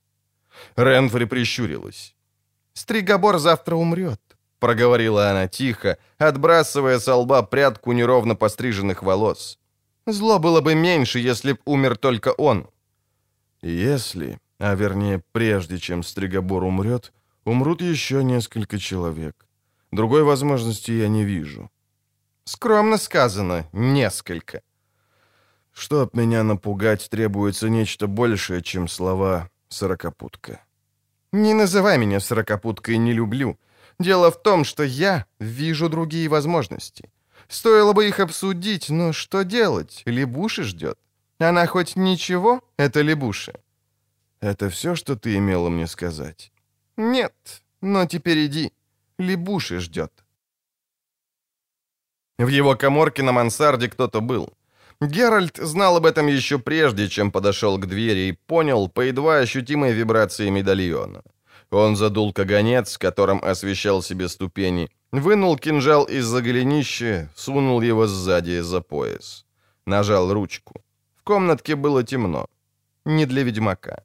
Ренфри 0.75 1.25
прищурилась. 1.25 2.15
Стригобор 2.77 3.39
завтра 3.39 3.75
умрет»,— 3.75 4.21
проговорила 4.59 5.31
она 5.31 5.47
тихо, 5.47 5.97
отбрасывая 6.19 6.99
со 6.99 7.15
лба 7.15 7.41
прядку 7.41 7.91
неровно 7.91 8.35
постриженных 8.35 9.01
волос. 9.01 9.57
«Зло 10.05 10.37
было 10.39 10.61
бы 10.61 10.75
меньше, 10.75 11.19
если 11.19 11.53
б 11.53 11.59
умер 11.65 11.97
только 11.97 12.29
он». 12.29 12.69
«Если, 13.63 14.39
а 14.59 14.75
вернее 14.75 15.23
прежде, 15.31 15.79
чем 15.79 16.03
Стригобор 16.03 16.63
умрет, 16.63 17.13
умрут 17.47 17.81
еще 17.81 18.23
несколько 18.23 18.77
человек. 18.77 19.47
Другой 19.91 20.23
возможности 20.23 20.91
я 20.91 21.07
не 21.07 21.23
вижу». 21.23 21.69
«Скромно 22.43 22.97
сказано, 22.97 23.67
несколько». 23.73 24.61
Чтоб 25.73 26.13
меня 26.13 26.43
напугать, 26.43 27.09
требуется 27.09 27.69
нечто 27.69 28.07
большее, 28.07 28.61
чем 28.61 28.87
слова 28.87 29.49
«сорокопутка». 29.69 30.59
«Не 31.31 31.53
называй 31.53 31.97
меня 31.97 32.19
сорокопуткой, 32.19 32.97
не 32.97 33.13
люблю. 33.13 33.57
Дело 33.99 34.31
в 34.31 34.41
том, 34.41 34.65
что 34.65 34.83
я 34.83 35.25
вижу 35.39 35.89
другие 35.89 36.29
возможности. 36.29 37.09
Стоило 37.47 37.93
бы 37.93 38.07
их 38.07 38.19
обсудить, 38.19 38.89
но 38.89 39.13
что 39.13 39.43
делать? 39.43 40.03
Лебуши 40.05 40.63
ждет. 40.63 40.97
Она 41.39 41.65
хоть 41.67 41.95
ничего, 41.95 42.61
это 42.77 43.01
Лебуши». 43.01 43.53
«Это 44.41 44.69
все, 44.69 44.95
что 44.95 45.15
ты 45.15 45.35
имела 45.37 45.69
мне 45.69 45.87
сказать?» 45.87 46.51
«Нет, 46.97 47.63
но 47.81 48.05
теперь 48.07 48.45
иди. 48.47 48.73
Лебуши 49.19 49.79
ждет». 49.79 50.11
В 52.39 52.47
его 52.47 52.75
коморке 52.75 53.23
на 53.23 53.31
мансарде 53.31 53.87
кто-то 53.87 54.21
был. 54.21 54.53
Геральт 54.99 55.57
знал 55.57 55.97
об 55.97 56.05
этом 56.05 56.27
еще 56.27 56.57
прежде, 56.57 57.07
чем 57.07 57.31
подошел 57.31 57.77
к 57.77 57.85
двери 57.85 58.29
и 58.29 58.37
понял 58.47 58.89
по 58.89 59.01
едва 59.01 59.37
ощутимой 59.37 59.93
вибрации 59.93 60.49
медальона. 60.49 61.21
Он 61.69 61.95
задул 61.95 62.33
каганец, 62.33 62.97
которым 62.97 63.39
освещал 63.43 64.01
себе 64.01 64.27
ступени, 64.27 64.89
вынул 65.11 65.57
кинжал 65.57 66.05
из-за 66.05 66.41
голенища, 66.41 67.29
сунул 67.35 67.81
его 67.81 68.07
сзади 68.07 68.61
за 68.61 68.81
пояс. 68.81 69.45
Нажал 69.85 70.33
ручку. 70.33 70.81
В 71.15 71.23
комнатке 71.23 71.75
было 71.75 72.03
темно. 72.03 72.47
Не 73.05 73.25
для 73.25 73.43
ведьмака. 73.43 74.03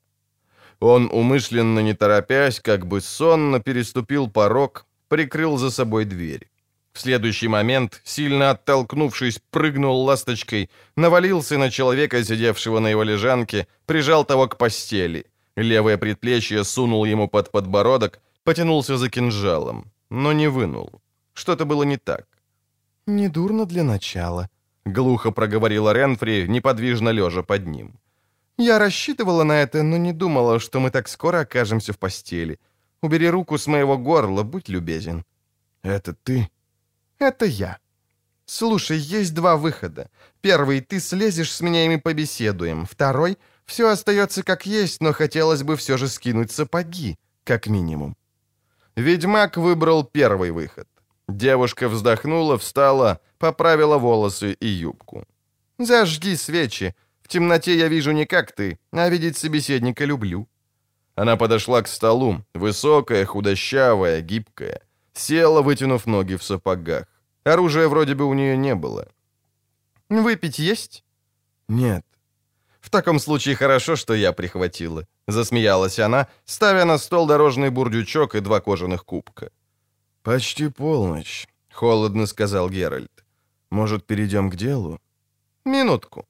Он, 0.83 1.09
умышленно 1.13 1.79
не 1.79 1.95
торопясь, 1.95 2.59
как 2.59 2.87
бы 2.87 3.01
сонно 3.01 3.61
переступил 3.61 4.29
порог, 4.29 4.85
прикрыл 5.09 5.57
за 5.57 5.71
собой 5.71 6.05
дверь. 6.05 6.49
В 6.93 7.01
следующий 7.01 7.47
момент, 7.47 8.01
сильно 8.05 8.51
оттолкнувшись, 8.51 9.41
прыгнул 9.51 10.03
ласточкой, 10.03 10.71
навалился 10.97 11.57
на 11.57 11.71
человека, 11.71 12.25
сидевшего 12.25 12.81
на 12.81 12.89
его 12.89 13.05
лежанке, 13.05 13.69
прижал 13.87 14.25
того 14.25 14.49
к 14.49 14.59
постели. 14.59 15.27
Левое 15.57 15.99
предплечье 15.99 16.65
сунул 16.65 17.05
ему 17.05 17.29
под 17.29 17.53
подбородок, 17.53 18.21
потянулся 18.43 18.97
за 18.97 19.09
кинжалом, 19.09 19.85
но 20.11 20.33
не 20.33 20.49
вынул. 20.49 21.01
Что-то 21.33 21.65
было 21.65 21.85
не 21.85 21.97
так. 21.97 22.27
«Недурно 23.07 23.67
для 23.67 23.85
начала»,— 23.85 24.49
глухо 24.85 25.31
проговорила 25.31 25.93
Ренфри, 25.93 26.49
неподвижно 26.49 27.11
лежа 27.11 27.43
под 27.45 27.69
ним. 27.69 28.02
«Я 28.59 28.79
рассчитывала 28.79 29.45
на 29.45 29.63
это, 29.63 29.83
но 29.83 29.97
не 29.97 30.13
думала, 30.13 30.61
что 30.61 30.81
мы 30.81 30.91
так 30.91 31.09
скоро 31.09 31.41
окажемся 31.41 31.93
в 31.93 31.99
постели. 31.99 32.59
Убери 33.03 33.29
руку 33.31 33.59
с 33.59 33.67
моего 33.67 33.99
горла, 33.99 34.43
будь 34.43 34.69
любезен». 34.69 35.25
«Это 35.83 36.15
ты?» 36.15 36.49
Это 37.23 37.45
я. 37.45 37.79
Слушай, 38.47 38.99
есть 38.99 39.33
два 39.33 39.57
выхода. 39.57 40.11
Первый, 40.41 40.81
ты 40.81 40.99
слезешь 40.99 41.53
с 41.53 41.61
меня 41.61 41.85
и 41.85 41.89
мы 41.89 42.01
побеседуем. 42.01 42.85
Второй, 42.85 43.39
все 43.65 43.89
остается 43.89 44.43
как 44.43 44.67
есть, 44.67 45.01
но 45.01 45.13
хотелось 45.13 45.63
бы 45.63 45.77
все 45.77 45.97
же 45.97 46.09
скинуть 46.09 46.51
сапоги, 46.51 47.17
как 47.45 47.69
минимум. 47.69 48.17
Ведьмак 48.97 49.57
выбрал 49.57 50.03
первый 50.03 50.51
выход. 50.51 50.89
Девушка 51.29 51.89
вздохнула, 51.89 52.59
встала, 52.59 53.21
поправила 53.39 53.99
волосы 53.99 54.55
и 54.55 54.67
юбку. 54.67 55.25
«Зажги 55.79 56.35
свечи. 56.37 56.95
Темноте 57.33 57.79
я 57.79 57.89
вижу 57.89 58.13
не 58.13 58.27
как 58.27 58.53
ты, 58.53 58.79
а 58.93 59.09
видеть 59.09 59.39
собеседника 59.39 60.05
люблю». 60.05 60.47
Она 61.15 61.37
подошла 61.37 61.81
к 61.81 61.89
столу, 61.89 62.45
высокая, 62.55 63.25
худощавая, 63.25 64.21
гибкая. 64.21 64.83
Села, 65.15 65.63
вытянув 65.63 66.07
ноги 66.07 66.37
в 66.37 66.43
сапогах. 66.43 67.07
Оружия 67.45 67.89
вроде 67.89 68.15
бы 68.15 68.27
у 68.27 68.35
нее 68.35 68.59
не 68.59 68.75
было. 68.75 69.09
«Выпить 70.11 70.59
есть?» 70.59 71.05
«Нет». 71.69 72.05
«В 72.81 72.91
таком 72.91 73.19
случае 73.19 73.57
хорошо, 73.57 73.97
что 73.97 74.15
я 74.15 74.33
прихватила»,— 74.33 75.07
засмеялась 75.27 75.99
она, 75.99 76.27
ставя 76.45 76.85
на 76.85 76.99
стол 76.99 77.27
дорожный 77.27 77.71
бурдючок 77.71 78.35
и 78.35 78.41
два 78.41 78.61
кожаных 78.61 79.05
кубка. 79.07 79.51
«Почти 80.23 80.69
полночь»,— 80.69 81.49
холодно 81.73 82.27
сказал 82.27 82.69
Геральт. 82.69 83.25
«Может, 83.71 84.07
перейдем 84.07 84.51
к 84.51 84.57
делу?» 84.57 84.99
«Минутку. 85.65 86.27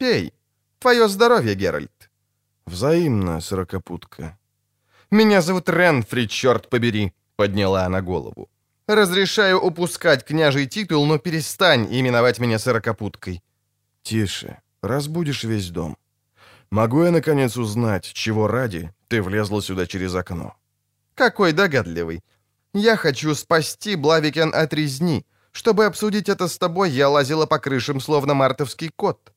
Пей. 0.00 0.32
Твое 0.78 1.08
здоровье, 1.08 1.54
Геральт». 1.54 2.10
«Взаимно, 2.66 3.40
сорокопутка». 3.40 4.38
«Меня 5.10 5.42
зовут 5.42 5.68
Ренфри, 5.68 6.26
черт 6.26 6.70
побери»,— 6.70 7.12
подняла 7.36 7.84
она 7.84 8.00
голову. 8.00 8.48
Разрешаю 8.86 9.60
упускать 9.60 10.24
княжий 10.24 10.66
титул, 10.66 11.04
но 11.06 11.18
перестань 11.18 11.86
именовать 11.90 12.40
меня 12.40 12.58
сорокопуткой». 12.58 13.42
«Тише, 14.02 14.56
разбудишь 14.82 15.44
весь 15.44 15.68
дом. 15.68 15.98
Могу 16.70 17.04
я, 17.04 17.10
наконец, 17.10 17.58
узнать, 17.58 18.10
чего 18.14 18.48
ради 18.48 18.94
ты 19.08 19.20
влезла 19.20 19.60
сюда 19.60 19.86
через 19.86 20.14
окно?» 20.14 20.54
«Какой 21.14 21.52
догадливый. 21.52 22.20
Я 22.72 22.96
хочу 22.96 23.34
спасти 23.34 23.96
Блавикен 23.96 24.54
от 24.54 24.72
резни. 24.72 25.26
Чтобы 25.52 25.84
обсудить 25.84 26.30
это 26.30 26.48
с 26.48 26.56
тобой, 26.56 26.90
я 26.90 27.10
лазила 27.10 27.44
по 27.44 27.58
крышам, 27.58 28.00
словно 28.00 28.32
мартовский 28.32 28.90
кот». 28.96 29.34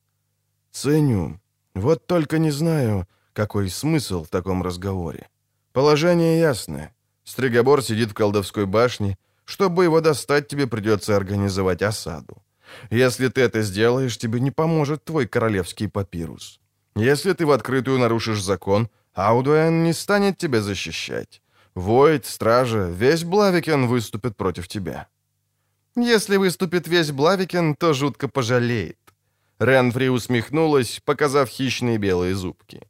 «Ценю. 0.74 1.40
Вот 1.74 2.06
только 2.08 2.38
не 2.38 2.50
знаю, 2.50 3.06
какой 3.32 3.70
смысл 3.70 4.24
в 4.24 4.28
таком 4.28 4.60
разговоре. 4.60 5.28
Положение 5.72 6.40
ясное. 6.40 6.92
Стригобор 7.22 7.80
сидит 7.80 8.10
в 8.10 8.14
колдовской 8.14 8.66
башне, 8.66 9.16
чтобы 9.44 9.84
его 9.84 10.00
достать, 10.00 10.48
тебе 10.48 10.66
придется 10.66 11.14
организовать 11.14 11.80
осаду. 11.80 12.42
Если 12.90 13.28
ты 13.28 13.42
это 13.42 13.62
сделаешь, 13.62 14.18
тебе 14.18 14.40
не 14.40 14.50
поможет 14.50 15.04
твой 15.04 15.28
королевский 15.28 15.88
папирус. 15.88 16.58
Если 16.96 17.32
ты 17.34 17.46
в 17.46 17.52
открытую 17.52 18.00
нарушишь 18.00 18.42
закон, 18.42 18.88
Аудуэн 19.14 19.84
не 19.84 19.92
станет 19.92 20.38
тебя 20.38 20.60
защищать. 20.60 21.40
Войт, 21.76 22.26
стража, 22.26 22.88
весь 22.90 23.22
Блавикен 23.22 23.86
выступит 23.86 24.36
против 24.36 24.66
тебя. 24.66 25.06
Если 25.94 26.36
выступит 26.36 26.88
весь 26.88 27.12
Блавикен, 27.12 27.76
то 27.76 27.92
жутко 27.92 28.26
пожалеет. 28.26 28.98
Ренфри 29.58 30.08
усмехнулась, 30.08 31.00
показав 31.04 31.48
хищные 31.48 31.98
белые 31.98 32.34
зубки. 32.34 32.82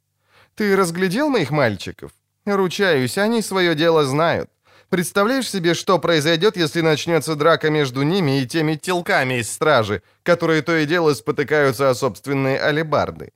«Ты 0.55 0.75
разглядел 0.75 1.29
моих 1.29 1.51
мальчиков? 1.51 2.11
Ручаюсь, 2.45 3.17
они 3.17 3.41
свое 3.41 3.75
дело 3.75 4.05
знают. 4.05 4.49
Представляешь 4.89 5.49
себе, 5.49 5.73
что 5.73 5.99
произойдет, 5.99 6.57
если 6.57 6.81
начнется 6.81 7.35
драка 7.35 7.69
между 7.69 8.03
ними 8.03 8.41
и 8.41 8.47
теми 8.47 8.75
телками 8.75 9.39
из 9.39 9.51
стражи, 9.51 10.01
которые 10.23 10.61
то 10.61 10.77
и 10.77 10.85
дело 10.85 11.13
спотыкаются 11.13 11.89
о 11.89 11.95
собственные 11.95 12.59
алебарды? 12.59 13.31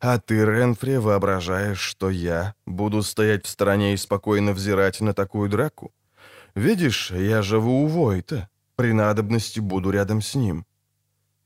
А 0.00 0.18
ты, 0.18 0.44
Ренфри, 0.44 0.96
воображаешь, 0.96 1.80
что 1.80 2.08
я 2.08 2.54
буду 2.66 3.02
стоять 3.02 3.46
в 3.46 3.48
стороне 3.48 3.94
и 3.94 3.96
спокойно 3.96 4.52
взирать 4.52 5.00
на 5.00 5.12
такую 5.12 5.50
драку? 5.50 5.92
Видишь, 6.54 7.10
я 7.10 7.42
живу 7.42 7.84
у 7.84 7.86
Войта. 7.86 8.48
При 8.76 8.92
надобности 8.92 9.60
буду 9.60 9.90
рядом 9.90 10.22
с 10.22 10.34
ним. 10.34 10.64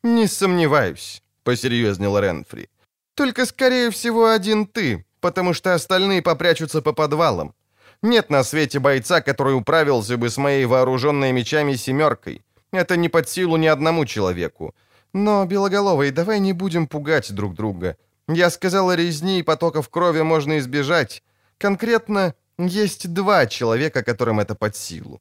«Не 0.03 0.27
сомневаюсь»,— 0.27 1.23
посерьезнел 1.45 2.19
Ренфри. 2.19 2.69
«Только, 3.15 3.47
скорее 3.47 3.91
всего, 3.91 4.27
один 4.27 4.67
ты, 4.67 5.05
потому 5.21 5.55
что 5.55 5.75
остальные 5.75 6.23
попрячутся 6.23 6.83
по 6.83 6.93
подвалам. 6.93 7.55
Нет 8.03 8.31
на 8.31 8.43
свете 8.45 8.81
бойца, 8.81 9.21
который 9.21 9.55
управился 9.55 10.17
бы 10.17 10.29
с 10.29 10.37
моей 10.37 10.67
вооруженной 10.67 11.33
мечами 11.33 11.77
семеркой. 11.77 12.43
Это 12.73 12.97
не 12.97 13.09
под 13.09 13.29
силу 13.29 13.57
ни 13.57 13.67
одному 13.67 14.05
человеку. 14.05 14.75
Но, 15.13 15.45
Белоголовый, 15.45 16.11
давай 16.11 16.41
не 16.41 16.53
будем 16.53 16.87
пугать 16.87 17.33
друг 17.33 17.55
друга. 17.55 17.97
Я 18.29 18.51
сказала, 18.51 18.97
резни 18.97 19.39
и 19.39 19.43
потоков 19.43 19.89
крови 19.89 20.23
можно 20.23 20.59
избежать. 20.59 21.23
Конкретно, 21.59 22.35
есть 22.59 23.13
два 23.13 23.47
человека, 23.47 24.03
которым 24.03 24.41
это 24.41 24.55
под 24.55 24.75
силу. 24.75 25.21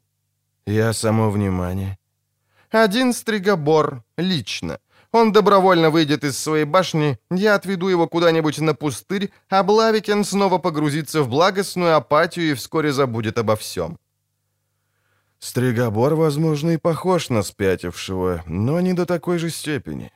Я 0.65 0.93
само 0.93 1.29
внимание. 1.29 1.97
Один 2.71 3.11
стригобор, 3.11 4.03
лично. 4.15 4.79
Он 5.11 5.33
добровольно 5.33 5.89
выйдет 5.89 6.23
из 6.23 6.39
своей 6.39 6.63
башни, 6.63 7.19
я 7.29 7.55
отведу 7.55 7.89
его 7.89 8.07
куда-нибудь 8.07 8.59
на 8.59 8.73
пустырь, 8.73 9.29
а 9.49 9.61
Блавикен 9.61 10.23
снова 10.23 10.57
погрузится 10.57 11.21
в 11.21 11.27
благостную 11.27 11.97
апатию 11.97 12.51
и 12.51 12.53
вскоре 12.53 12.93
забудет 12.93 13.37
обо 13.37 13.57
всем. 13.57 13.99
Стригобор, 15.39 16.15
возможно, 16.15 16.69
и 16.69 16.77
похож 16.77 17.29
на 17.29 17.43
спятившего, 17.43 18.41
но 18.45 18.79
не 18.79 18.93
до 18.93 19.05
такой 19.05 19.37
же 19.37 19.49
степени. 19.49 20.13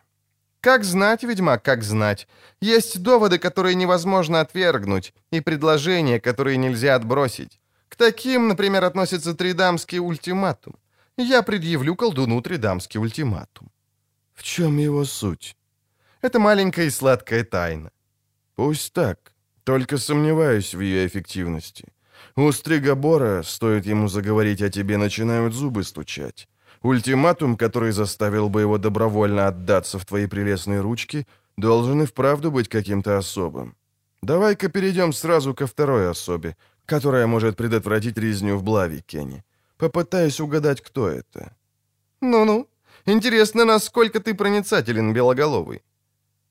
Как 0.61 0.85
знать, 0.85 1.23
ведьмак, 1.23 1.61
как 1.61 1.83
знать. 1.83 2.25
Есть 2.61 3.03
доводы, 3.03 3.37
которые 3.37 3.75
невозможно 3.75 4.39
отвергнуть, 4.39 5.13
и 5.29 5.41
предложения, 5.41 6.21
которые 6.21 6.55
нельзя 6.55 6.95
отбросить. 6.95 7.59
К 7.89 7.97
таким, 7.97 8.47
например, 8.47 8.85
относится 8.85 9.33
тридамский 9.33 9.99
ультиматум. 9.99 10.75
Я 11.17 11.43
предъявлю 11.43 11.95
колдуну 11.95 12.41
тридамский 12.41 12.99
ультиматум. 12.99 13.69
В 14.33 14.43
чем 14.43 14.77
его 14.77 15.05
суть? 15.05 15.55
Это 16.21 16.39
маленькая 16.39 16.87
и 16.87 16.89
сладкая 16.89 17.43
тайна. 17.45 17.91
Пусть 18.55 18.93
так. 18.93 19.33
Только 19.63 19.97
сомневаюсь 19.97 20.75
в 20.75 20.81
ее 20.81 21.07
эффективности. 21.07 21.85
У 22.35 22.51
Стригобора, 22.51 23.43
стоит 23.43 23.85
ему 23.85 24.09
заговорить 24.09 24.61
о 24.61 24.69
тебе, 24.69 24.97
начинают 24.97 25.53
зубы 25.53 25.83
стучать. 25.83 26.47
Ультиматум, 26.81 27.55
который 27.55 27.91
заставил 27.91 28.49
бы 28.49 28.61
его 28.61 28.77
добровольно 28.77 29.47
отдаться 29.47 29.97
в 29.97 30.05
твои 30.05 30.27
прелестные 30.27 30.81
ручки, 30.81 31.25
должен 31.57 32.01
и 32.01 32.05
вправду 32.05 32.51
быть 32.51 32.67
каким-то 32.67 33.17
особым. 33.17 33.75
Давай-ка 34.21 34.69
перейдем 34.69 35.13
сразу 35.13 35.53
ко 35.53 35.65
второй 35.65 36.09
особе, 36.09 36.55
которая 36.85 37.25
может 37.25 37.55
предотвратить 37.55 38.17
резню 38.17 38.57
в 38.57 38.63
Блавикене. 38.63 39.43
Попытаюсь 39.77 40.39
угадать, 40.39 40.81
кто 40.81 41.07
это. 41.07 41.55
Ну-ну. 42.21 42.67
Интересно, 43.05 43.65
насколько 43.65 44.19
ты 44.19 44.33
проницателен, 44.33 45.13
Белоголовый. 45.13 45.83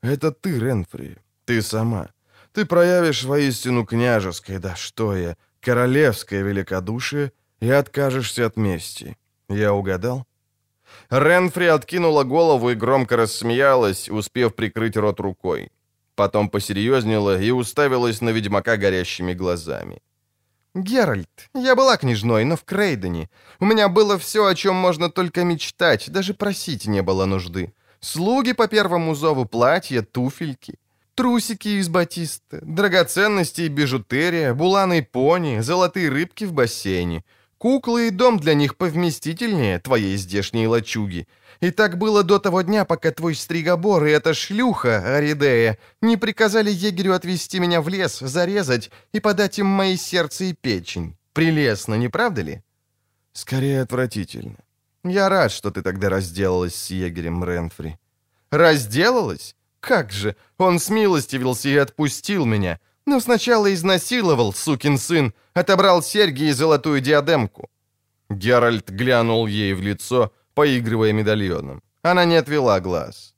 Это 0.02 0.30
ты, 0.30 0.58
Ренфри. 0.58 1.16
Ты 1.46 1.62
сама. 1.62 2.10
Ты 2.52 2.64
проявишь 2.64 3.24
воистину 3.24 3.84
княжеское, 3.84 4.58
да 4.60 4.76
что 4.76 5.16
я, 5.16 5.36
королевское 5.60 6.42
великодушие 6.42 7.32
и 7.60 7.70
откажешься 7.70 8.46
от 8.46 8.56
мести. 8.56 9.16
Я 9.48 9.72
угадал? 9.72 10.26
Ренфри 11.10 11.64
откинула 11.64 12.24
голову 12.24 12.70
и 12.70 12.74
громко 12.74 13.16
рассмеялась, 13.16 14.08
успев 14.08 14.54
прикрыть 14.54 14.96
рот 14.96 15.20
рукой. 15.20 15.70
Потом 16.14 16.48
посерьезнела 16.48 17.40
и 17.40 17.50
уставилась 17.50 18.20
на 18.20 18.30
ведьмака 18.30 18.76
горящими 18.76 19.34
глазами. 19.34 20.00
«Геральт, 20.74 21.50
я 21.54 21.76
была 21.76 21.96
княжной, 21.96 22.44
но 22.44 22.56
в 22.56 22.64
Крейдене. 22.64 23.30
У 23.60 23.64
меня 23.64 23.88
было 23.88 24.18
все, 24.18 24.44
о 24.44 24.54
чем 24.56 24.74
можно 24.74 25.08
только 25.08 25.44
мечтать, 25.44 26.10
даже 26.10 26.34
просить 26.34 26.86
не 26.86 27.00
было 27.00 27.26
нужды. 27.26 27.72
Слуги 28.00 28.52
по 28.52 28.66
первому 28.66 29.14
зову, 29.14 29.44
платья, 29.44 30.02
туфельки, 30.02 30.74
трусики 31.14 31.68
из 31.78 31.88
батиста, 31.88 32.58
драгоценности 32.62 33.62
и 33.62 33.68
бижутерия, 33.68 34.52
буланы 34.52 34.98
и 34.98 35.02
пони, 35.02 35.60
золотые 35.60 36.08
рыбки 36.08 36.44
в 36.44 36.52
бассейне. 36.52 37.24
Куклы 37.64 38.08
и 38.08 38.10
дом 38.10 38.38
для 38.38 38.52
них 38.52 38.76
повместительнее 38.76 39.78
твоей 39.78 40.18
здешней 40.18 40.66
лачуги. 40.66 41.26
И 41.60 41.70
так 41.70 41.96
было 41.96 42.22
до 42.22 42.38
того 42.38 42.60
дня, 42.60 42.84
пока 42.84 43.10
твой 43.10 43.34
стригобор 43.34 44.04
и 44.04 44.10
эта 44.10 44.34
шлюха, 44.34 45.16
Аридея, 45.16 45.78
не 46.02 46.18
приказали 46.18 46.70
егерю 46.70 47.14
отвезти 47.14 47.60
меня 47.60 47.80
в 47.80 47.88
лес, 47.88 48.18
зарезать 48.18 48.90
и 49.12 49.20
подать 49.20 49.58
им 49.58 49.64
мои 49.64 49.96
сердце 49.96 50.44
и 50.44 50.52
печень. 50.52 51.16
Прелестно, 51.32 51.94
не 51.94 52.08
правда 52.08 52.42
ли? 52.42 52.62
Скорее 53.32 53.80
отвратительно. 53.80 54.58
Я 55.02 55.30
рад, 55.30 55.50
что 55.50 55.70
ты 55.70 55.80
тогда 55.80 56.10
разделалась 56.10 56.74
с 56.74 56.90
егерем 56.90 57.42
Ренфри. 57.42 57.98
Разделалась? 58.50 59.56
Как 59.80 60.12
же, 60.12 60.36
он 60.58 60.78
смилостивился 60.78 61.70
и 61.70 61.76
отпустил 61.78 62.44
меня. 62.44 62.78
Но 63.06 63.20
сначала 63.20 63.72
изнасиловал, 63.72 64.52
сукин 64.54 64.98
сын, 64.98 65.34
отобрал 65.52 66.02
серьги 66.02 66.44
и 66.44 66.52
золотую 66.52 67.00
диадемку. 67.00 67.68
Геральт 68.30 68.90
глянул 68.90 69.46
ей 69.46 69.74
в 69.74 69.82
лицо, 69.82 70.32
поигрывая 70.54 71.12
медальоном. 71.12 71.82
Она 72.02 72.24
не 72.24 72.36
отвела 72.36 72.80
глаз. 72.80 73.34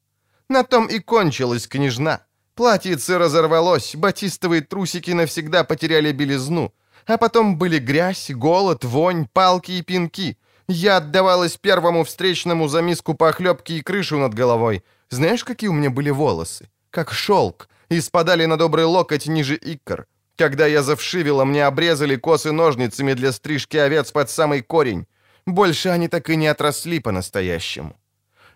На 0.49 0.63
том 0.63 0.87
и 0.87 1.01
кончилась 1.01 1.67
княжна. 1.67 2.21
Платьице 2.55 3.19
разорвалось, 3.19 3.97
батистовые 3.97 4.63
трусики 4.63 5.11
навсегда 5.11 5.65
потеряли 5.65 6.13
белизну. 6.13 6.73
А 7.07 7.19
потом 7.19 7.59
были 7.59 7.79
грязь, 7.79 8.31
голод, 8.31 8.85
вонь, 8.85 9.27
палки 9.33 9.73
и 9.73 9.83
пинки. 9.83 10.39
Я 10.69 10.97
отдавалась 10.97 11.57
первому 11.57 12.05
встречному 12.05 12.69
за 12.69 12.83
миску 12.83 13.15
похлебки 13.15 13.75
и 13.75 13.83
крышу 13.83 14.19
над 14.19 14.35
головой. 14.35 14.83
Знаешь, 15.11 15.45
какие 15.45 15.69
у 15.69 15.73
меня 15.73 15.91
были 15.91 16.11
волосы? 16.11 16.69
Как 16.91 17.13
шелк, 17.13 17.69
и 17.89 18.01
спадали 18.01 18.47
на 18.47 18.57
добрый 18.57 18.85
локоть 18.85 19.27
ниже 19.27 19.57
икр. 19.57 20.07
Когда 20.37 20.67
я 20.67 20.83
завшивила, 20.83 21.45
мне 21.45 21.67
обрезали 21.67 22.17
косы 22.17 22.53
ножницами 22.53 23.15
для 23.15 23.33
стрижки 23.33 23.79
овец 23.79 24.13
под 24.13 24.29
самый 24.31 24.63
корень. 24.63 25.07
Больше 25.47 25.89
они 25.89 26.09
так 26.09 26.31
и 26.31 26.37
не 26.37 26.49
отросли 26.49 27.01
по-настоящему». 27.01 27.97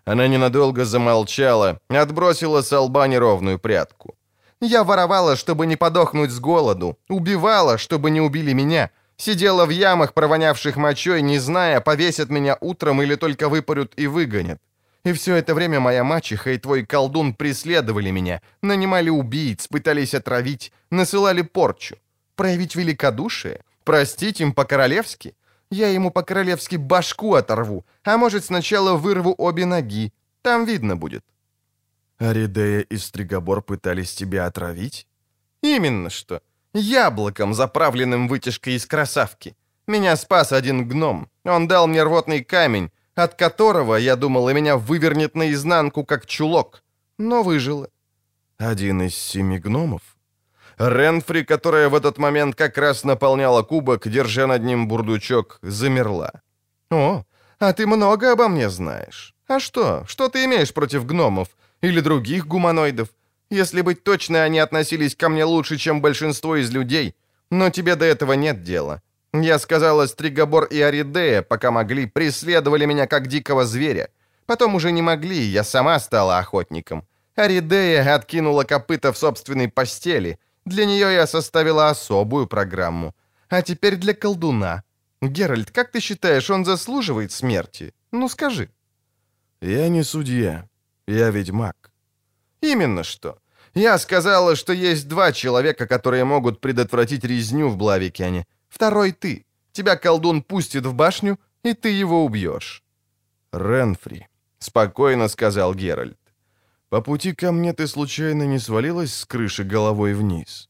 Она 0.04 0.28
ненадолго 0.28 0.84
замолчала, 0.84 1.78
отбросила 1.88 2.62
с 2.62 2.78
лба 2.78 3.06
неровную 3.06 3.58
прядку. 3.58 4.14
«Я 4.60 4.82
воровала, 4.82 5.36
чтобы 5.36 5.66
не 5.66 5.76
подохнуть 5.76 6.30
с 6.30 6.40
голоду, 6.40 6.98
убивала, 7.08 7.78
чтобы 7.78 8.10
не 8.10 8.20
убили 8.20 8.52
меня, 8.54 8.90
сидела 9.16 9.66
в 9.66 9.70
ямах, 9.70 10.12
провонявших 10.12 10.76
мочой, 10.76 11.22
не 11.22 11.38
зная, 11.38 11.80
повесят 11.80 12.30
меня 12.30 12.56
утром 12.60 13.02
или 13.02 13.16
только 13.16 13.48
выпарют 13.48 13.92
и 13.96 14.06
выгонят. 14.06 14.58
И 15.04 15.12
все 15.12 15.36
это 15.36 15.54
время 15.54 15.80
моя 15.80 16.04
мачеха 16.04 16.50
и 16.50 16.58
твой 16.58 16.84
колдун 16.84 17.34
преследовали 17.34 18.10
меня, 18.10 18.42
нанимали 18.62 19.08
убийц, 19.08 19.66
пытались 19.66 20.14
отравить, 20.14 20.72
насылали 20.90 21.42
порчу. 21.42 21.96
Проявить 22.36 22.76
великодушие? 22.76 23.60
Простить 23.84 24.40
им 24.40 24.52
по-королевски? 24.52 25.34
Я 25.70 25.88
ему 25.88 26.10
по-королевски 26.10 26.76
башку 26.76 27.34
оторву, 27.34 27.86
а 28.02 28.16
может, 28.16 28.44
сначала 28.44 28.96
вырву 28.96 29.34
обе 29.38 29.66
ноги. 29.66 30.12
Там 30.42 30.64
видно 30.64 30.96
будет». 30.96 31.24
«Аридея 32.18 32.80
и 32.80 32.96
Стригобор 32.98 33.62
пытались 33.62 34.14
тебя 34.14 34.46
отравить?» 34.46 35.06
«Именно 35.62 36.10
что. 36.10 36.42
Яблоком, 36.74 37.54
заправленным 37.54 38.28
вытяжкой 38.28 38.74
из 38.74 38.86
красавки. 38.86 39.56
Меня 39.86 40.16
спас 40.16 40.52
один 40.52 40.86
гном. 40.88 41.28
Он 41.44 41.66
дал 41.66 41.86
мне 41.86 42.02
рвотный 42.02 42.44
камень, 42.44 42.90
от 43.24 43.34
которого, 43.34 43.96
я 43.96 44.16
думал, 44.16 44.48
и 44.48 44.54
меня 44.54 44.76
вывернет 44.76 45.34
наизнанку, 45.34 46.04
как 46.04 46.26
чулок. 46.26 46.82
Но 47.18 47.42
выжила». 47.42 47.88
«Один 48.58 49.02
из 49.02 49.14
семи 49.14 49.58
гномов?» 49.58 50.02
Ренфри, 50.78 51.42
которая 51.42 51.88
в 51.88 51.94
этот 51.94 52.18
момент 52.18 52.54
как 52.54 52.78
раз 52.78 53.04
наполняла 53.04 53.62
кубок, 53.62 54.08
держа 54.08 54.46
над 54.46 54.62
ним 54.64 54.88
бурдучок, 54.88 55.58
замерла. 55.62 56.42
«О, 56.90 57.24
а 57.58 57.72
ты 57.72 57.86
много 57.86 58.32
обо 58.32 58.48
мне 58.48 58.70
знаешь. 58.70 59.34
А 59.46 59.60
что? 59.60 60.04
Что 60.06 60.28
ты 60.28 60.44
имеешь 60.44 60.72
против 60.72 61.04
гномов? 61.04 61.48
Или 61.82 62.00
других 62.00 62.46
гуманоидов? 62.46 63.08
Если 63.50 63.82
быть 63.82 64.04
точной, 64.04 64.44
они 64.44 64.58
относились 64.58 65.14
ко 65.14 65.28
мне 65.28 65.44
лучше, 65.44 65.76
чем 65.76 66.00
большинство 66.00 66.56
из 66.56 66.70
людей. 66.70 67.14
Но 67.50 67.68
тебе 67.70 67.96
до 67.96 68.04
этого 68.04 68.32
нет 68.32 68.62
дела. 68.62 69.02
Я 69.32 69.58
сказала, 69.58 70.06
Стригобор 70.06 70.64
и 70.64 70.80
Аридея, 70.80 71.42
пока 71.42 71.70
могли, 71.70 72.06
преследовали 72.06 72.86
меня 72.86 73.06
как 73.06 73.28
дикого 73.28 73.64
зверя. 73.64 74.08
Потом 74.46 74.74
уже 74.74 74.92
не 74.92 75.02
могли, 75.02 75.38
я 75.38 75.64
сама 75.64 76.00
стала 76.00 76.38
охотником. 76.38 77.04
Аридея 77.36 78.14
откинула 78.14 78.64
копыта 78.64 79.12
в 79.12 79.18
собственной 79.18 79.68
постели— 79.68 80.38
для 80.64 80.84
нее 80.84 81.12
я 81.12 81.26
составила 81.26 81.90
особую 81.90 82.46
программу. 82.46 83.14
А 83.48 83.62
теперь 83.62 83.96
для 83.96 84.14
колдуна. 84.14 84.82
Геральт, 85.22 85.70
как 85.70 85.90
ты 85.90 86.00
считаешь, 86.00 86.50
он 86.50 86.64
заслуживает 86.64 87.32
смерти? 87.32 87.92
Ну 88.12 88.28
скажи». 88.28 88.68
«Я 89.60 89.88
не 89.88 90.04
судья. 90.04 90.68
Я 91.06 91.30
ведьмак». 91.30 91.90
«Именно 92.62 93.04
что. 93.04 93.38
Я 93.74 93.98
сказала, 93.98 94.56
что 94.56 94.72
есть 94.72 95.08
два 95.08 95.32
человека, 95.32 95.86
которые 95.86 96.24
могут 96.24 96.60
предотвратить 96.60 97.24
резню 97.24 97.68
в 97.68 97.76
Блавикене. 97.76 98.46
Второй 98.70 99.12
ты. 99.12 99.44
Тебя 99.72 99.96
колдун 99.96 100.42
пустит 100.42 100.86
в 100.86 100.94
башню, 100.94 101.38
и 101.62 101.74
ты 101.74 101.90
его 101.90 102.24
убьешь». 102.24 102.82
«Ренфри»,— 103.52 104.28
спокойно 104.58 105.28
сказал 105.28 105.74
Геральт. 105.74 106.16
По 106.90 107.02
пути 107.02 107.34
ко 107.34 107.52
мне 107.52 107.72
ты 107.72 107.86
случайно 107.86 108.42
не 108.42 108.58
свалилась 108.58 109.14
с 109.14 109.24
крыши 109.24 109.62
головой 109.62 110.12
вниз? 110.12 110.68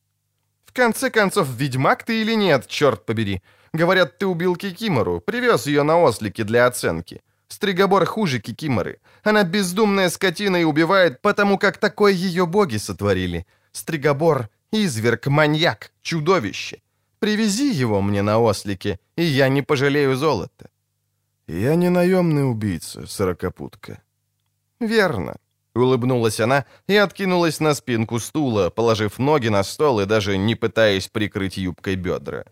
В 0.67 0.73
конце 0.73 1.11
концов, 1.11 1.49
ведьмак 1.49 2.05
ты 2.05 2.21
или 2.21 2.35
нет, 2.37 2.67
черт 2.67 3.07
побери. 3.07 3.43
Говорят, 3.73 4.19
ты 4.19 4.27
убил 4.27 4.57
Кикимору, 4.57 5.21
привез 5.21 5.67
ее 5.67 5.83
на 5.83 5.97
ослике 5.97 6.45
для 6.45 6.67
оценки. 6.67 7.23
Стригобор 7.49 8.05
хуже 8.05 8.39
Кикиморы. 8.39 9.01
Она 9.25 9.45
бездумная 9.45 10.11
скотина 10.11 10.59
и 10.59 10.65
убивает, 10.65 11.23
потому 11.23 11.57
как 11.57 11.79
такое 11.79 12.13
ее 12.13 12.47
боги 12.47 12.77
сотворили. 12.77 13.47
Стригобор— 13.73 14.51
изверг, 14.73 15.27
маньяк, 15.27 15.91
чудовище. 16.03 16.83
Привези 17.21 17.71
его 17.83 18.01
мне 18.03 18.23
на 18.23 18.39
ослике, 18.39 18.99
и 19.17 19.23
я 19.23 19.49
не 19.49 19.63
пожалею 19.63 20.17
золота. 20.17 20.71
Я 21.47 21.75
не 21.77 21.91
наемный 21.91 22.51
убийца, 22.51 23.07
сорокопутка. 23.07 24.03
Верно. 24.81 25.37
Улыбнулась 25.75 26.41
она 26.41 26.65
и 26.89 26.97
откинулась 26.97 27.61
на 27.61 27.75
спинку 27.75 28.19
стула, 28.19 28.71
положив 28.71 29.19
ноги 29.19 29.49
на 29.49 29.63
стол 29.63 30.01
и 30.01 30.07
даже 30.07 30.39
не 30.39 30.55
пытаясь 30.55 31.09
прикрыть 31.09 31.59
юбкой 31.59 31.97
бедра. 31.97 32.45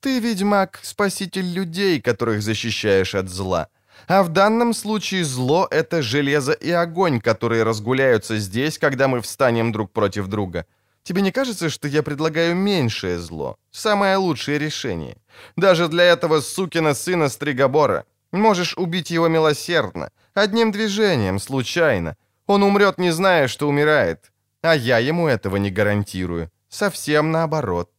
«Ты, 0.00 0.20
ведьмак, 0.20 0.80
спаситель 0.82 1.54
людей, 1.54 2.00
которых 2.00 2.42
защищаешь 2.42 3.14
от 3.14 3.28
зла. 3.28 3.68
А 4.08 4.22
в 4.22 4.28
данном 4.28 4.74
случае 4.74 5.24
зло— 5.24 5.68
это 5.70 6.02
железо 6.02 6.52
и 6.52 6.70
огонь, 6.70 7.20
которые 7.20 7.62
разгуляются 7.62 8.38
здесь, 8.38 8.78
когда 8.78 9.08
мы 9.08 9.20
встанем 9.20 9.72
друг 9.72 9.92
против 9.92 10.26
друга. 10.26 10.66
Тебе 11.04 11.20
не 11.22 11.32
кажется, 11.32 11.68
что 11.68 11.86
я 11.86 12.02
предлагаю 12.02 12.56
меньшее 12.56 13.18
зло? 13.18 13.56
Самое 13.70 14.16
лучшее 14.16 14.58
решение. 14.58 15.16
Даже 15.56 15.88
для 15.88 16.04
этого 16.04 16.40
сукина 16.40 16.94
сына 16.94 17.28
Стригобора. 17.28 18.04
Можешь 18.32 18.76
убить 18.76 19.10
его 19.10 19.28
милосердно, 19.28 20.10
одним 20.34 20.72
движением, 20.72 21.38
случайно. 21.38 22.16
Он 22.46 22.62
умрет, 22.62 22.98
не 22.98 23.12
зная, 23.12 23.48
что 23.48 23.68
умирает. 23.68 24.32
А 24.62 24.74
я 24.74 24.98
ему 24.98 25.28
этого 25.28 25.56
не 25.56 25.70
гарантирую. 25.70 26.50
Совсем 26.68 27.30
наоборот. 27.30 27.90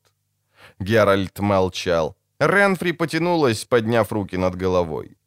Геральт 0.80 1.40
молчал. 1.40 2.18
Ренфри 2.40 2.92
потянулась, 2.92 3.66
подняв 3.66 4.12
руки 4.12 4.38
над 4.38 4.56
головой. 4.56 5.18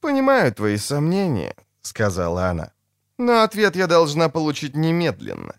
«Понимаю 0.00 0.52
твои 0.52 0.76
сомнения»,— 0.76 1.54
сказала 1.82 2.48
она. 2.48 2.72
«Но 3.18 3.42
ответ 3.42 3.76
я 3.76 3.86
должна 3.86 4.28
получить 4.28 4.76
немедленно». 4.76 5.54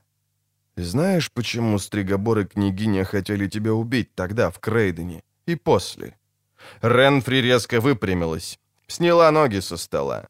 «Знаешь, 0.77 1.31
почему 1.31 1.79
Стригобор 1.79 2.39
и 2.39 2.45
княгиня 2.45 3.03
хотели 3.03 3.47
тебя 3.47 3.73
убить 3.73 4.13
тогда, 4.13 4.51
в 4.51 4.59
Крейдене, 4.59 5.23
и 5.47 5.55
после?» 5.55 6.15
Ренфри 6.81 7.37
резко 7.37 7.81
выпрямилась, 7.81 8.59
сняла 8.87 9.31
ноги 9.31 9.59
со 9.59 9.77
стола. 9.77 10.27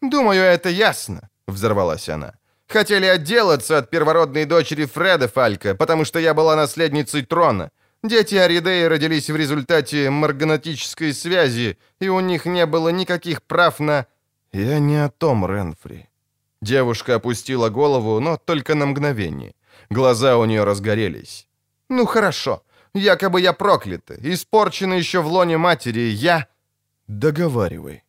«Думаю, 0.00 0.42
это 0.42 0.70
ясно»,— 0.70 1.28
взорвалась 1.46 2.08
она. 2.08 2.32
«Хотели 2.68 3.04
отделаться 3.04 3.76
от 3.76 3.90
первородной 3.90 4.46
дочери 4.46 4.86
Фреда 4.86 5.28
Фалька, 5.28 5.74
потому 5.74 6.06
что 6.06 6.18
я 6.18 6.32
была 6.32 6.56
наследницей 6.56 7.22
трона. 7.22 7.70
Дети 8.02 8.34
Аридеи 8.34 8.84
родились 8.84 9.28
в 9.28 9.36
результате 9.36 10.08
марганатической 10.08 11.12
связи, 11.12 11.76
и 12.00 12.08
у 12.08 12.20
них 12.20 12.46
не 12.46 12.64
было 12.64 12.88
никаких 12.88 13.42
прав 13.42 13.78
на...» 13.78 14.06
«Я 14.52 14.78
не 14.78 15.04
о 15.04 15.10
том, 15.10 15.44
Ренфри». 15.44 16.08
Девушка 16.62 17.16
опустила 17.16 17.68
голову, 17.68 18.20
но 18.20 18.38
только 18.38 18.74
на 18.74 18.86
мгновение. 18.86 19.52
Глаза 19.90 20.36
у 20.36 20.44
нее 20.44 20.64
разгорелись. 20.64 21.46
«Ну 21.88 22.06
хорошо. 22.06 22.62
Якобы 22.94 23.40
я 23.40 23.52
проклята, 23.52 24.14
испорчена 24.14 24.94
еще 24.94 25.20
в 25.20 25.26
лоне 25.26 25.58
матери, 25.58 26.10
я...» 26.10 26.46
«Договаривай». 27.08 28.02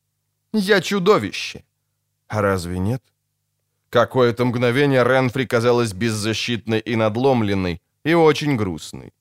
«Я 0.53 0.81
чудовище». 0.81 1.63
«А 2.27 2.41
разве 2.41 2.79
нет?» 2.79 3.03
Какое-то 3.89 4.45
мгновение 4.45 5.03
Ренфри 5.03 5.45
казалась 5.45 5.93
беззащитной 5.93 6.79
и 6.79 6.95
надломленной, 6.95 7.81
и 8.03 8.13
очень 8.15 8.57
грустной. 8.57 9.13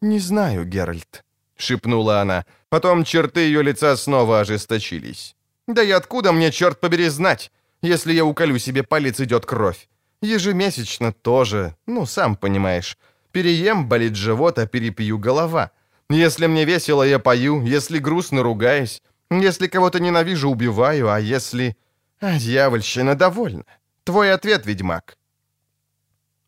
«Не 0.00 0.20
знаю, 0.20 0.64
Геральт»,— 0.64 1.24
шепнула 1.56 2.20
она. 2.20 2.44
Потом 2.68 3.04
черты 3.04 3.40
ее 3.40 3.62
лица 3.62 3.96
снова 3.96 4.40
ожесточились. 4.40 5.36
«Да 5.66 5.82
и 5.82 5.90
откуда 5.90 6.32
мне, 6.32 6.50
черт 6.50 6.80
побери, 6.80 7.08
знать? 7.08 7.52
Если 7.82 8.12
я 8.12 8.24
уколю 8.24 8.58
себе 8.58 8.82
палец, 8.82 9.20
идет 9.20 9.46
кровь. 9.46 9.88
Ежемесячно 10.22 11.12
тоже, 11.12 11.74
ну, 11.86 12.06
сам 12.06 12.36
понимаешь. 12.36 12.98
Переем, 13.30 13.88
болит 13.88 14.16
живот, 14.16 14.58
а 14.58 14.66
перепью 14.66 15.18
голова. 15.18 15.70
Если 16.10 16.46
мне 16.46 16.64
весело, 16.64 17.02
я 17.02 17.18
пою, 17.18 17.62
если 17.64 17.98
грустно, 17.98 18.42
ругаюсь. 18.42 19.02
Если 19.30 19.68
кого-то 19.68 20.00
ненавижу, 20.00 20.50
убиваю, 20.50 21.10
а 21.10 21.20
если... 21.20 21.76
А, 22.20 22.38
дьявольщина, 22.38 23.14
довольна. 23.14 23.64
Твой 24.04 24.32
ответ, 24.32 24.66
ведьмак. 24.66 25.18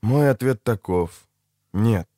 Мой 0.02 0.30
ответ 0.30 0.64
таков. 0.64 1.10
Нет. 1.72 2.08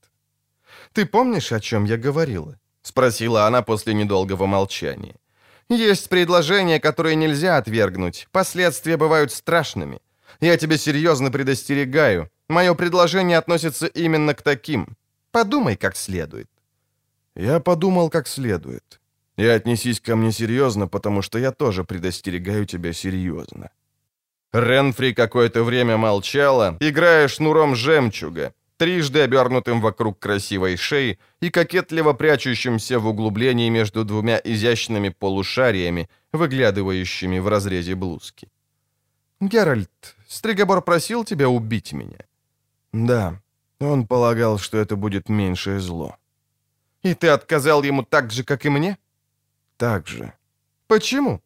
Ты 0.92 1.04
помнишь, 1.04 1.52
о 1.52 1.60
чем 1.60 1.84
я 1.84 1.96
говорила? 1.96 2.58
Спросила 2.82 3.46
она 3.46 3.62
после 3.62 3.92
недолгого 3.92 4.46
молчания. 4.46 5.16
Есть 5.68 6.08
предложения, 6.08 6.80
которые 6.80 7.16
нельзя 7.16 7.56
отвергнуть. 7.56 8.28
Последствия 8.30 8.96
бывают 8.96 9.32
страшными. 9.32 10.00
Я 10.42 10.56
тебя 10.56 10.76
серьезно 10.76 11.30
предостерегаю. 11.30 12.28
Мое 12.48 12.74
предложение 12.74 13.38
относится 13.38 13.86
именно 13.86 14.34
к 14.34 14.42
таким. 14.42 14.96
Подумай 15.30 15.76
как 15.76 15.96
следует». 15.96 16.48
Я 17.36 17.60
подумал 17.60 18.10
как 18.10 18.26
следует. 18.28 19.00
И 19.36 19.46
отнесись 19.46 20.00
ко 20.00 20.16
мне 20.16 20.32
серьезно, 20.32 20.88
потому 20.88 21.22
что 21.22 21.38
я 21.38 21.52
тоже 21.52 21.84
предостерегаю 21.84 22.66
тебя 22.66 22.92
серьезно. 22.92 23.70
Ренфри 24.52 25.12
какое-то 25.12 25.62
время 25.62 25.96
молчала, 25.96 26.76
играя 26.80 27.28
шнуром 27.28 27.76
жемчуга, 27.76 28.52
трижды 28.76 29.20
обернутым 29.20 29.80
вокруг 29.80 30.18
красивой 30.18 30.76
шеи 30.76 31.18
и 31.40 31.50
кокетливо 31.50 32.14
прячущимся 32.14 32.98
в 32.98 33.06
углублении 33.06 33.70
между 33.70 34.04
двумя 34.04 34.40
изящными 34.44 35.10
полушариями, 35.10 36.10
выглядывающими 36.32 37.38
в 37.38 37.48
разрезе 37.48 37.94
блузки. 37.94 38.48
«Геральт, 39.40 40.16
Стригобор 40.32 40.80
просил 40.80 41.24
тебя 41.24 41.48
убить 41.48 41.92
меня?» 41.92 42.18
«Да, 42.92 43.38
он 43.80 44.06
полагал, 44.06 44.58
что 44.58 44.78
это 44.78 44.96
будет 44.96 45.28
меньшее 45.28 45.78
зло». 45.78 46.16
«И 47.02 47.12
ты 47.14 47.28
отказал 47.28 47.82
ему 47.82 48.02
так 48.02 48.30
же, 48.30 48.42
как 48.42 48.64
и 48.64 48.70
мне?» 48.70 48.96
«Так 49.76 50.08
же». 50.08 50.32
«Почему?» 50.86 51.40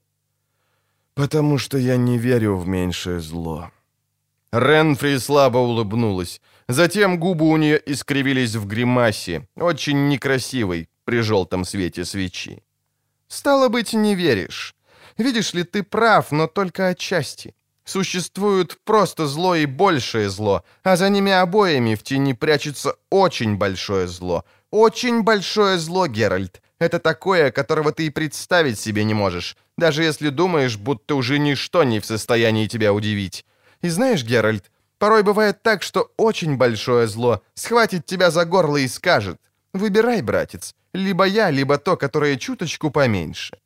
«Потому 1.14 1.58
что 1.58 1.78
я 1.78 1.96
не 1.96 2.18
верю 2.18 2.56
в 2.56 2.68
меньшее 2.68 3.18
зло». 3.18 3.70
Ренфри 4.52 5.18
слабо 5.18 5.58
улыбнулась. 5.58 6.40
Затем 6.68 7.18
губы 7.18 7.48
у 7.48 7.56
нее 7.56 7.82
искривились 7.92 8.54
в 8.54 8.66
гримасе, 8.66 9.48
очень 9.56 10.08
некрасивой, 10.08 10.88
при 11.04 11.22
желтом 11.22 11.64
свете 11.64 12.04
свечи. 12.04 12.62
«Стало 13.26 13.68
быть, 13.68 13.94
не 13.94 14.14
веришь. 14.14 14.76
Видишь 15.18 15.54
ли, 15.54 15.64
ты 15.64 15.82
прав, 15.82 16.30
но 16.30 16.46
только 16.46 16.86
отчасти. 16.88 17.55
Существует 17.86 18.78
просто 18.84 19.28
зло 19.28 19.54
и 19.54 19.64
большее 19.64 20.28
зло, 20.28 20.64
а 20.82 20.96
за 20.96 21.08
ними 21.08 21.30
обоими 21.30 21.94
в 21.94 22.02
тени 22.02 22.32
прячется 22.32 22.96
очень 23.10 23.56
большое 23.56 24.08
зло. 24.08 24.44
Очень 24.72 25.22
большое 25.22 25.78
зло, 25.78 26.08
Геральт. 26.08 26.60
Это 26.80 26.98
такое, 26.98 27.52
которого 27.52 27.92
ты 27.92 28.06
и 28.06 28.10
представить 28.10 28.80
себе 28.80 29.04
не 29.04 29.14
можешь, 29.14 29.56
даже 29.78 30.02
если 30.02 30.30
думаешь, 30.30 30.76
будто 30.76 31.14
уже 31.14 31.38
ничто 31.38 31.84
не 31.84 32.00
в 32.00 32.06
состоянии 32.06 32.66
тебя 32.66 32.92
удивить. 32.92 33.46
И 33.82 33.88
знаешь, 33.88 34.24
Геральт, 34.24 34.64
порой 34.98 35.22
бывает 35.22 35.62
так, 35.62 35.84
что 35.84 36.10
очень 36.16 36.56
большое 36.56 37.06
зло 37.06 37.40
схватит 37.54 38.04
тебя 38.04 38.32
за 38.32 38.44
горло 38.44 38.78
и 38.78 38.88
скажет, 38.88 39.40
«Выбирай, 39.72 40.22
братец, 40.22 40.74
либо 40.92 41.24
я, 41.24 41.50
либо 41.50 41.78
то, 41.78 41.96
которое 41.96 42.36
чуточку 42.36 42.90
поменьше». 42.90 43.58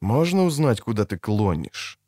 Можно 0.00 0.44
узнать, 0.44 0.80
куда 0.80 1.04
ты 1.04 1.18
клонишь? 1.18 1.98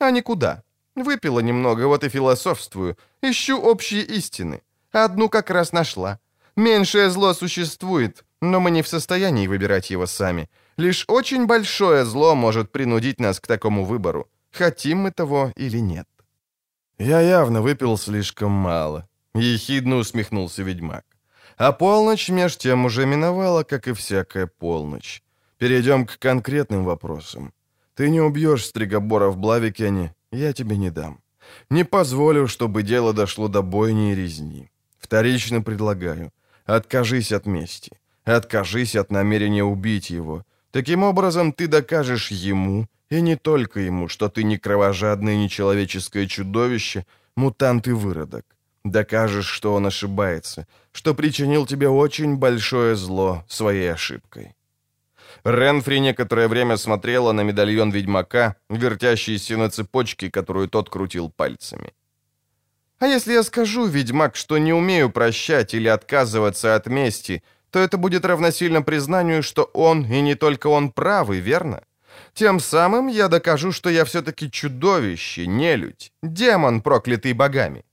А 0.00 0.10
никуда. 0.10 0.64
Выпила 1.02 1.40
немного, 1.40 1.86
вот 1.86 2.04
и 2.04 2.08
философствую. 2.08 2.96
Ищу 3.22 3.58
общие 3.58 4.02
истины. 4.02 4.60
Одну 4.92 5.28
как 5.28 5.50
раз 5.50 5.72
нашла. 5.72 6.18
Меньшее 6.56 7.10
зло 7.10 7.34
существует, 7.34 8.24
но 8.42 8.60
мы 8.60 8.70
не 8.70 8.82
в 8.82 8.88
состоянии 8.88 9.46
выбирать 9.46 9.90
его 9.90 10.06
сами. 10.06 10.48
Лишь 10.76 11.04
очень 11.08 11.46
большое 11.46 12.04
зло 12.04 12.34
может 12.34 12.72
принудить 12.72 13.20
нас 13.20 13.40
к 13.40 13.46
такому 13.46 13.84
выбору, 13.84 14.28
хотим 14.52 14.98
мы 14.98 15.10
того 15.10 15.52
или 15.56 15.80
нет. 15.80 16.06
Я 16.98 17.20
явно 17.20 17.62
выпил 17.62 17.96
слишком 17.96 18.50
мало. 18.50 19.08
Ехидно 19.34 19.96
усмехнулся 19.96 20.62
ведьмак. 20.62 21.04
А 21.56 21.72
полночь 21.72 22.28
меж 22.28 22.56
тем 22.56 22.84
уже 22.84 23.06
миновала, 23.06 23.62
как 23.62 23.88
и 23.88 23.92
всякая 23.92 24.46
полночь. 24.46 25.22
Перейдем 25.58 26.06
к 26.06 26.18
конкретным 26.18 26.84
вопросам. 26.84 27.52
Ты 27.94 28.10
не 28.10 28.20
убьешь 28.20 28.66
Стригобора 28.66 29.30
в 29.30 29.36
Блавикене, 29.36 30.14
я 30.32 30.52
тебе 30.52 30.76
не 30.76 30.90
дам. 30.90 31.20
Не 31.70 31.84
позволю, 31.84 32.46
чтобы 32.46 32.82
дело 32.82 33.12
дошло 33.12 33.48
до 33.48 33.62
бойни 33.62 34.12
и 34.12 34.14
резни. 34.14 34.70
Вторично 34.98 35.62
предлагаю. 35.62 36.30
Откажись 36.66 37.32
от 37.32 37.46
мести. 37.46 37.90
Откажись 38.24 38.96
от 38.96 39.10
намерения 39.10 39.64
убить 39.64 40.10
его. 40.10 40.44
Таким 40.70 41.02
образом, 41.02 41.52
ты 41.52 41.66
докажешь 41.66 42.30
ему, 42.30 42.86
и 43.10 43.20
не 43.20 43.36
только 43.36 43.80
ему, 43.80 44.08
что 44.08 44.28
ты 44.28 44.44
не 44.44 44.56
кровожадное 44.56 45.36
нечеловеческое 45.36 46.26
чудовище, 46.26 47.04
мутант 47.36 47.88
и 47.88 47.92
выродок. 47.92 48.44
Докажешь, 48.84 49.48
что 49.48 49.74
он 49.74 49.86
ошибается, 49.86 50.66
что 50.92 51.14
причинил 51.14 51.66
тебе 51.66 51.88
очень 51.88 52.36
большое 52.36 52.94
зло 52.94 53.44
своей 53.48 53.92
ошибкой. 53.92 54.54
Ренфри 55.44 56.00
некоторое 56.00 56.48
время 56.48 56.76
смотрела 56.76 57.32
на 57.32 57.42
медальон 57.42 57.90
ведьмака, 57.90 58.56
вертящийся 58.68 59.56
на 59.56 59.68
цепочке, 59.70 60.30
которую 60.30 60.68
тот 60.68 60.90
крутил 60.90 61.30
пальцами. 61.30 61.92
«А 62.98 63.06
если 63.06 63.32
я 63.32 63.42
скажу, 63.42 63.86
ведьмак, 63.86 64.36
что 64.36 64.58
не 64.58 64.72
умею 64.72 65.10
прощать 65.10 65.74
или 65.74 65.88
отказываться 65.88 66.74
от 66.74 66.86
мести, 66.86 67.42
то 67.70 67.78
это 67.78 67.96
будет 67.96 68.24
равносильно 68.24 68.82
признанию, 68.82 69.42
что 69.42 69.70
он, 69.74 70.04
и 70.04 70.20
не 70.20 70.34
только 70.34 70.66
он, 70.68 70.90
правый, 70.90 71.40
верно? 71.40 71.82
Тем 72.34 72.60
самым 72.60 73.08
я 73.08 73.28
докажу, 73.28 73.72
что 73.72 73.90
я 73.90 74.04
все-таки 74.04 74.50
чудовище, 74.50 75.46
нелюдь, 75.46 76.12
демон, 76.22 76.80
проклятый 76.80 77.32
богами. 77.32 77.84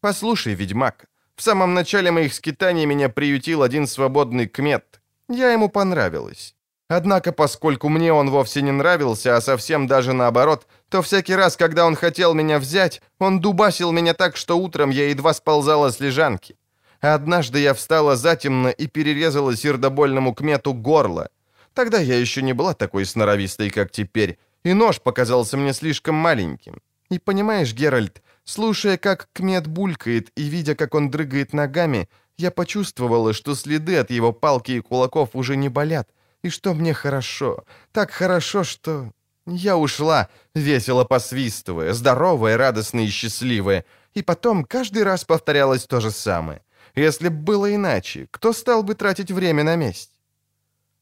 Послушай, 0.00 0.54
ведьмак, 0.54 1.06
в 1.36 1.42
самом 1.42 1.74
начале 1.74 2.10
моих 2.10 2.34
скитаний 2.34 2.86
меня 2.86 3.08
приютил 3.08 3.62
один 3.62 3.86
свободный 3.86 4.48
кмет. 4.48 5.00
Я 5.28 5.52
ему 5.52 5.68
понравилась. 5.68 6.54
Однако, 6.94 7.32
поскольку 7.32 7.88
мне 7.88 8.12
он 8.12 8.28
вовсе 8.28 8.60
не 8.60 8.70
нравился, 8.70 9.34
а 9.34 9.40
совсем 9.40 9.86
даже 9.86 10.12
наоборот, 10.12 10.66
то 10.90 11.00
всякий 11.00 11.34
раз, 11.34 11.56
когда 11.56 11.86
он 11.86 11.96
хотел 11.96 12.34
меня 12.34 12.58
взять, 12.58 13.00
он 13.18 13.40
дубасил 13.40 13.92
меня 13.92 14.12
так, 14.12 14.36
что 14.36 14.58
утром 14.58 14.90
я 14.90 15.08
едва 15.08 15.32
сползала 15.32 15.90
с 15.90 16.00
лежанки. 16.00 16.54
Однажды 17.00 17.60
я 17.60 17.72
встала 17.72 18.14
затемно 18.14 18.68
и 18.68 18.86
перерезала 18.88 19.56
сердобольному 19.56 20.34
кмету 20.34 20.74
горло. 20.74 21.30
Тогда 21.72 21.98
я 21.98 22.18
еще 22.18 22.42
не 22.42 22.52
была 22.52 22.74
такой 22.74 23.06
сноровистой, 23.06 23.70
как 23.70 23.90
теперь, 23.90 24.38
и 24.62 24.74
нож 24.74 25.00
показался 25.00 25.56
мне 25.56 25.72
слишком 25.72 26.14
маленьким. 26.14 26.82
И 27.08 27.18
понимаешь, 27.18 27.72
Геральт, 27.72 28.22
слушая, 28.44 28.98
как 28.98 29.28
кмет 29.32 29.66
булькает 29.66 30.30
и 30.36 30.42
видя, 30.42 30.74
как 30.74 30.94
он 30.94 31.10
дрыгает 31.10 31.54
ногами, 31.54 32.10
я 32.36 32.50
почувствовала, 32.50 33.32
что 33.32 33.54
следы 33.54 33.96
от 33.96 34.10
его 34.10 34.32
палки 34.32 34.72
и 34.72 34.80
кулаков 34.80 35.30
уже 35.32 35.56
не 35.56 35.70
болят, 35.70 36.10
и 36.42 36.50
что 36.50 36.74
мне 36.74 36.94
хорошо, 36.94 37.64
так 37.92 38.10
хорошо, 38.10 38.64
что... 38.64 39.12
Я 39.44 39.76
ушла, 39.76 40.28
весело 40.54 41.02
посвистывая, 41.02 41.94
здоровая, 41.94 42.56
радостная 42.56 43.02
и 43.02 43.08
счастливая, 43.08 43.84
и 44.14 44.22
потом 44.22 44.64
каждый 44.64 45.02
раз 45.02 45.24
повторялось 45.24 45.84
то 45.84 46.00
же 46.00 46.12
самое. 46.12 46.62
Если 46.94 47.28
б 47.28 47.34
было 47.34 47.74
иначе, 47.74 48.28
кто 48.30 48.52
стал 48.52 48.84
бы 48.84 48.94
тратить 48.94 49.32
время 49.32 49.64
на 49.64 49.74
месть? 49.74 50.10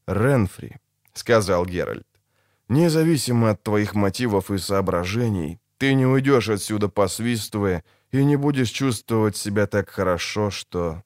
«Ренфри»,— 0.07 0.77
сказал 1.13 1.67
Геральт,— 1.67 2.07
«независимо 2.67 3.51
от 3.51 3.61
твоих 3.61 3.93
мотивов 3.93 4.49
и 4.49 4.57
соображений, 4.57 5.59
ты 5.77 5.93
не 5.93 6.05
уйдешь 6.05 6.49
отсюда 6.49 6.89
посвистывая 6.89 7.83
и 8.11 8.23
не 8.23 8.37
будешь 8.37 8.69
чувствовать 8.69 9.37
себя 9.37 9.67
так 9.67 9.89
хорошо, 9.89 10.49
что 10.49 11.03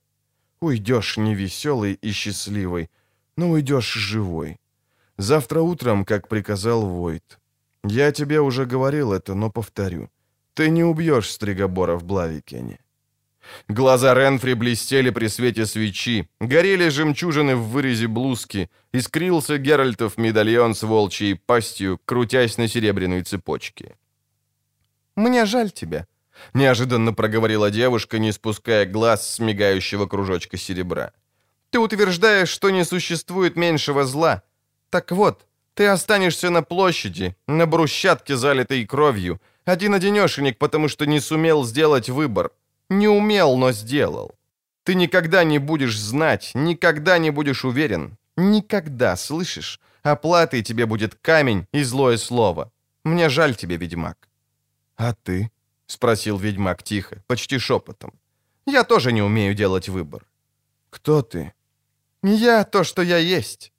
уйдешь 0.59 1.17
не 1.17 1.35
веселый 1.35 1.93
и 1.93 2.11
счастливый, 2.11 2.89
но 3.37 3.49
уйдешь 3.49 3.93
живой. 3.93 4.57
Завтра 5.17 5.61
утром, 5.61 6.05
как 6.05 6.27
приказал 6.27 6.85
Войт. 6.85 7.39
Я 7.83 8.11
тебе 8.11 8.39
уже 8.39 8.65
говорил 8.65 9.13
это, 9.13 9.35
но 9.35 9.49
повторю. 9.49 10.09
Ты 10.53 10.69
не 10.69 10.83
убьешь 10.83 11.29
Стригобора 11.29 11.97
в 11.97 12.03
Блавикене. 12.03 12.79
Глаза 13.67 14.13
Ренфри 14.13 14.53
блестели 14.53 15.11
при 15.11 15.27
свете 15.27 15.65
свечи, 15.65 16.27
горели 16.39 16.89
жемчужины 16.89 17.55
в 17.55 17.69
вырезе 17.69 18.07
блузки, 18.07 18.69
искрился 18.93 19.57
Геральтов 19.57 20.17
медальон 20.17 20.73
с 20.73 20.83
волчьей 20.83 21.35
пастью, 21.35 21.99
крутясь 22.05 22.57
на 22.57 22.67
серебряной 22.67 23.21
цепочке. 23.23 23.95
«Мне 25.15 25.45
жаль 25.45 25.71
тебя»,— 25.71 26.07
неожиданно 26.53 27.13
проговорила 27.13 27.71
девушка, 27.71 28.19
не 28.19 28.31
спуская 28.31 28.85
глаз 28.85 29.35
с 29.35 29.39
мигающего 29.39 30.07
кружочка 30.07 30.57
серебра. 30.57 31.13
«Ты 31.75 31.79
утверждаешь, 31.79 32.47
что 32.47 32.69
не 32.69 32.85
существует 32.85 33.57
меньшего 33.57 34.05
зла. 34.05 34.43
Так 34.89 35.11
вот, 35.11 35.45
ты 35.73 35.87
останешься 35.87 36.49
на 36.49 36.63
площади, 36.63 37.35
на 37.47 37.65
брусчатке, 37.65 38.37
залитой 38.37 38.85
кровью, 38.85 39.41
один-одинешенек, 39.65 40.57
потому 40.57 40.87
что 40.87 41.05
не 41.05 41.19
сумел 41.19 41.65
сделать 41.65 42.07
выбор. 42.07 42.51
Не 42.89 43.09
умел, 43.09 43.57
но 43.57 43.73
сделал. 43.73 44.31
Ты 44.85 44.95
никогда 44.95 45.43
не 45.43 45.59
будешь 45.59 45.99
знать, 45.99 46.51
никогда 46.53 47.17
не 47.17 47.29
будешь 47.29 47.65
уверен. 47.65 48.17
Никогда, 48.37 49.17
слышишь? 49.17 49.81
Оплатой 50.01 50.63
тебе 50.63 50.85
будет 50.85 51.15
камень 51.15 51.67
и 51.73 51.83
злое 51.83 52.15
слово. 52.15 52.71
Мне 53.03 53.27
жаль 53.27 53.53
тебе, 53.53 53.75
ведьмак». 53.75 54.29
«А 54.95 55.13
ты?»— 55.13 55.51
спросил 55.87 56.37
ведьмак 56.37 56.83
тихо, 56.83 57.21
почти 57.27 57.59
шепотом. 57.59 58.13
«Я 58.65 58.85
тоже 58.85 59.11
не 59.11 59.21
умею 59.21 59.53
делать 59.53 59.89
выбор». 59.89 60.25
«Кто 60.89 61.21
ты?» 61.21 61.51
«Я 62.23 62.63
то, 62.63 62.83
что 62.83 63.01
я 63.01 63.17
есть». 63.17 63.73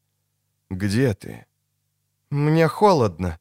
«Где 0.71 1.15
ты?» 1.15 1.47
«Мне 2.31 2.69
холодно». 2.69 3.39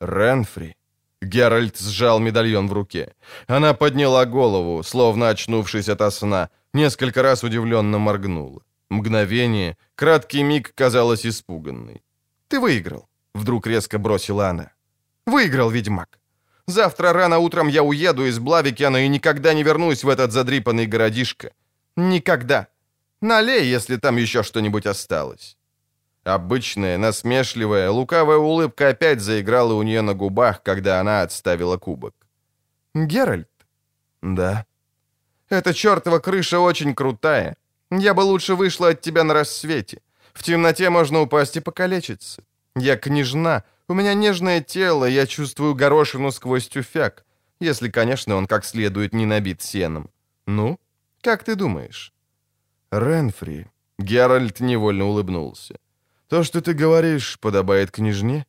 «Ренфри». 0.00 0.76
Геральт 1.22 1.78
сжал 1.78 2.20
медальон 2.20 2.68
в 2.68 2.72
руке. 2.72 3.14
Она 3.48 3.74
подняла 3.74 4.24
голову, 4.24 4.82
словно 4.82 5.28
очнувшись 5.28 5.88
ото 5.88 6.10
сна, 6.10 6.48
несколько 6.72 7.22
раз 7.22 7.44
удивленно 7.44 7.98
моргнула. 7.98 8.62
Мгновение, 8.90 9.76
краткий 9.96 10.42
миг 10.42 10.72
казалась 10.74 11.26
испуганной. 11.26 12.02
«Ты 12.48 12.60
выиграл»,— 12.60 13.08
вдруг 13.34 13.66
резко 13.66 13.98
бросила 13.98 14.48
она. 14.48 14.70
«Выиграл, 15.26 15.70
ведьмак. 15.70 16.18
Завтра 16.66 17.12
рано 17.12 17.38
утром 17.38 17.68
я 17.68 17.82
уеду 17.82 18.26
из 18.26 18.38
Блавикена 18.38 19.04
и 19.04 19.08
никогда 19.08 19.54
не 19.54 19.62
вернусь 19.62 20.04
в 20.04 20.08
этот 20.08 20.32
задрипанный 20.32 20.86
городишко. 20.86 21.50
Никогда. 21.96 22.68
Налей, 23.20 23.64
если 23.74 23.96
там 23.96 24.16
еще 24.16 24.42
что-нибудь 24.42 24.86
осталось». 24.86 25.56
Обычная, 26.24 26.98
насмешливая, 26.98 27.90
лукавая 27.90 28.36
улыбка 28.36 28.88
опять 28.88 29.20
заиграла 29.20 29.72
у 29.72 29.82
нее 29.82 30.02
на 30.02 30.14
губах, 30.14 30.62
когда 30.62 31.00
она 31.00 31.22
отставила 31.22 31.78
кубок. 31.78 32.14
«Геральт?» 32.94 33.48
«Да». 34.22 34.66
«Эта 35.48 35.72
чертова 35.72 36.18
крыша 36.18 36.60
очень 36.60 36.94
крутая. 36.94 37.56
Я 37.90 38.12
бы 38.12 38.20
лучше 38.20 38.54
вышла 38.54 38.88
от 38.88 39.00
тебя 39.00 39.24
на 39.24 39.34
рассвете. 39.34 40.02
В 40.34 40.42
темноте 40.42 40.90
можно 40.90 41.20
упасть 41.20 41.56
и 41.56 41.60
покалечиться. 41.60 42.42
Я 42.76 42.96
княжна, 42.96 43.64
у 43.88 43.94
меня 43.94 44.14
нежное 44.14 44.60
тело, 44.60 45.06
я 45.06 45.26
чувствую 45.26 45.74
горошину 45.74 46.30
сквозь 46.30 46.68
тюфяк, 46.68 47.24
если, 47.60 47.88
конечно, 47.88 48.36
он 48.36 48.46
как 48.46 48.64
следует 48.64 49.14
не 49.14 49.24
набит 49.24 49.62
сеном. 49.62 50.10
Ну, 50.46 50.78
как 51.22 51.42
ты 51.44 51.54
думаешь?» 51.54 52.12
«Ренфри». 52.90 53.66
Геральт 53.98 54.60
невольно 54.60 55.06
улыбнулся. 55.06 55.76
То, 56.28 56.44
что 56.44 56.60
ты 56.60 56.74
говоришь, 56.74 57.38
подобает 57.40 57.90
княжне?» 57.90 58.46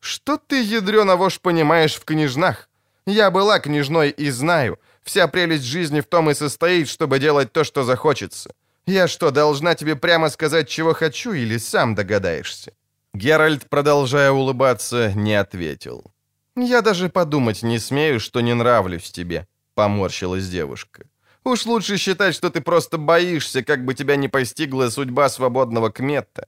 «Что 0.00 0.36
ты, 0.36 0.62
ядрёна 0.62 1.16
вошь, 1.16 1.40
понимаешь 1.40 1.94
в 1.94 2.04
княжнах? 2.04 2.68
Я 3.06 3.30
была 3.30 3.58
княжной 3.58 4.10
и 4.10 4.30
знаю. 4.30 4.78
Вся 5.02 5.26
прелесть 5.26 5.64
жизни 5.64 6.00
в 6.00 6.04
том 6.04 6.30
и 6.30 6.34
состоит, 6.34 6.88
чтобы 6.88 7.18
делать 7.18 7.52
то, 7.52 7.64
что 7.64 7.84
захочется. 7.84 8.50
Я 8.86 9.08
что, 9.08 9.30
должна 9.30 9.74
тебе 9.74 9.96
прямо 9.96 10.28
сказать, 10.28 10.68
чего 10.68 10.92
хочу, 10.92 11.32
или 11.32 11.58
сам 11.58 11.94
догадаешься?» 11.94 12.72
Геральт, 13.14 13.68
продолжая 13.70 14.30
улыбаться, 14.30 15.12
не 15.14 15.34
ответил. 15.34 16.12
«Я 16.54 16.82
даже 16.82 17.08
подумать 17.08 17.62
не 17.62 17.78
смею, 17.78 18.20
что 18.20 18.42
не 18.42 18.54
нравлюсь 18.54 19.10
тебе»,— 19.10 19.46
поморщилась 19.74 20.48
девушка. 20.48 21.04
«Уж 21.46 21.66
лучше 21.66 21.96
считать, 21.96 22.34
что 22.34 22.50
ты 22.50 22.60
просто 22.60 22.98
боишься, 22.98 23.62
как 23.62 23.84
бы 23.84 23.94
тебя 23.94 24.16
не 24.16 24.28
постигла 24.28 24.90
судьба 24.90 25.28
свободного 25.28 25.90
кмета. 25.90 26.44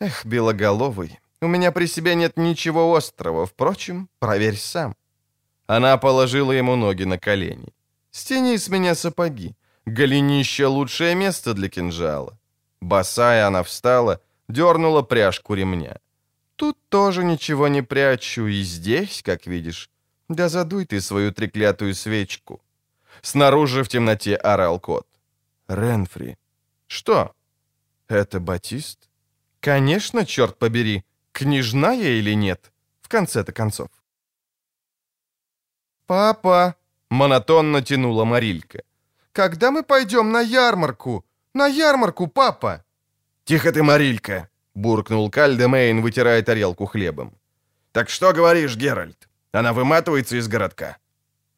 Эх, 0.00 0.26
белоголовый, 0.26 1.20
у 1.40 1.46
меня 1.46 1.70
при 1.70 1.86
себе 1.86 2.16
нет 2.16 2.36
ничего 2.36 2.92
острого, 2.96 3.46
впрочем, 3.46 4.08
проверь 4.18 4.56
сам. 4.56 4.96
Она 5.68 5.96
положила 5.96 6.50
ему 6.50 6.74
ноги 6.74 7.04
на 7.04 7.18
колени. 7.18 7.68
Стяни 8.10 8.58
с 8.58 8.68
меня 8.68 8.96
сапоги. 8.96 9.54
Голенище— 9.86 10.66
лучшее 10.66 11.14
место 11.14 11.54
для 11.54 11.68
кинжала. 11.68 12.36
Босая 12.80 13.46
она 13.46 13.62
встала, 13.62 14.20
дернула 14.48 15.02
пряжку 15.02 15.54
ремня. 15.54 15.98
Тут 16.56 16.76
тоже 16.88 17.22
ничего 17.22 17.68
не 17.68 17.82
прячу, 17.82 18.48
и 18.48 18.64
здесь, 18.64 19.22
как 19.22 19.46
видишь. 19.46 19.88
Да 20.28 20.48
задуй 20.48 20.84
ты 20.84 21.00
свою 21.00 21.30
треклятую 21.30 21.94
свечку. 21.94 22.60
Снаружи 23.26 23.82
в 23.82 23.88
темноте 23.88 24.36
орал 24.36 24.80
кот. 24.80 25.06
Ренфри. 25.68 26.36
Что? 26.86 27.32
Это 28.08 28.38
Батист? 28.38 29.08
Конечно, 29.60 30.24
черт 30.24 30.58
побери, 30.58 31.04
княжна 31.32 31.92
я 31.92 32.10
или 32.10 32.36
нет, 32.36 32.72
в 33.00 33.08
конце-то 33.08 33.52
концов. 33.52 33.88
«Папа!»— 36.06 36.74
монотонно 37.10 37.82
тянула 37.82 38.24
Марилька. 38.24 38.82
«Когда 39.32 39.70
мы 39.72 39.82
пойдем 39.82 40.30
на 40.30 40.40
ярмарку? 40.40 41.24
На 41.54 41.66
ярмарку, 41.66 42.28
папа!» 42.28 42.84
«Тихо 43.44 43.72
ты, 43.72 43.82
Марилька!»— 43.82 44.48
буркнул 44.74 45.30
Кальдемейн, 45.30 46.00
вытирая 46.00 46.42
тарелку 46.42 46.86
хлебом. 46.86 47.32
«Так 47.90 48.08
что 48.08 48.32
говоришь, 48.32 48.76
Геральт? 48.76 49.28
Она 49.52 49.72
выматывается 49.72 50.36
из 50.36 50.46
городка?» 50.46 50.96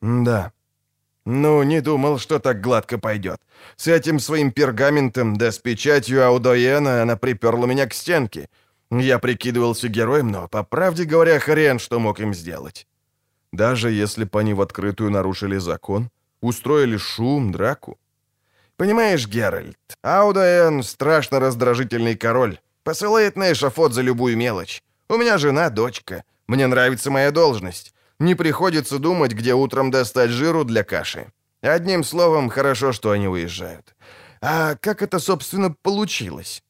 «Да». 0.00 0.52
«Ну, 1.30 1.62
не 1.62 1.82
думал, 1.82 2.18
что 2.18 2.38
так 2.38 2.62
гладко 2.62 2.98
пойдет. 2.98 3.38
С 3.76 3.86
этим 3.86 4.18
своим 4.18 4.50
пергаментом, 4.50 5.36
да 5.36 5.50
с 5.52 5.58
печатью 5.58 6.24
Аудоена 6.24 7.02
она 7.02 7.16
приперла 7.16 7.66
меня 7.66 7.86
к 7.86 7.92
стенке. 7.92 8.48
Я 8.90 9.18
прикидывался 9.18 9.88
героем, 9.88 10.30
но, 10.30 10.48
по 10.48 10.62
правде 10.62 11.04
говоря, 11.04 11.38
хрен 11.38 11.78
что 11.78 11.98
мог 11.98 12.20
им 12.20 12.32
сделать. 12.32 12.86
Даже 13.52 13.90
если 13.90 14.24
бы 14.24 14.40
они 14.40 14.54
в 14.54 14.62
открытую 14.62 15.10
нарушили 15.10 15.58
закон, 15.58 16.08
устроили 16.40 16.96
шум, 16.96 17.52
драку. 17.52 17.98
Понимаешь, 18.78 19.28
Геральт, 19.28 19.98
Аудоэн— 20.02 20.82
страшно 20.82 21.40
раздражительный 21.40 22.16
король. 22.16 22.58
Посылает 22.84 23.36
на 23.36 23.52
эшафот 23.52 23.92
за 23.92 24.00
любую 24.00 24.38
мелочь. 24.38 24.82
У 25.10 25.18
меня 25.18 25.36
жена, 25.36 25.68
дочка. 25.68 26.22
Мне 26.46 26.66
нравится 26.66 27.10
моя 27.10 27.30
должность. 27.30 27.92
Не 28.20 28.34
приходится 28.34 28.98
думать, 28.98 29.32
где 29.32 29.54
утром 29.54 29.90
достать 29.90 30.30
жиру 30.30 30.64
для 30.64 30.82
каши. 30.82 31.26
Одним 31.60 32.04
словом, 32.04 32.48
хорошо, 32.48 32.92
что 32.92 33.10
они 33.10 33.28
уезжают. 33.28 33.94
А 34.40 34.74
как 34.76 35.02
это, 35.02 35.18
собственно, 35.18 35.74
получилось? 35.82 36.62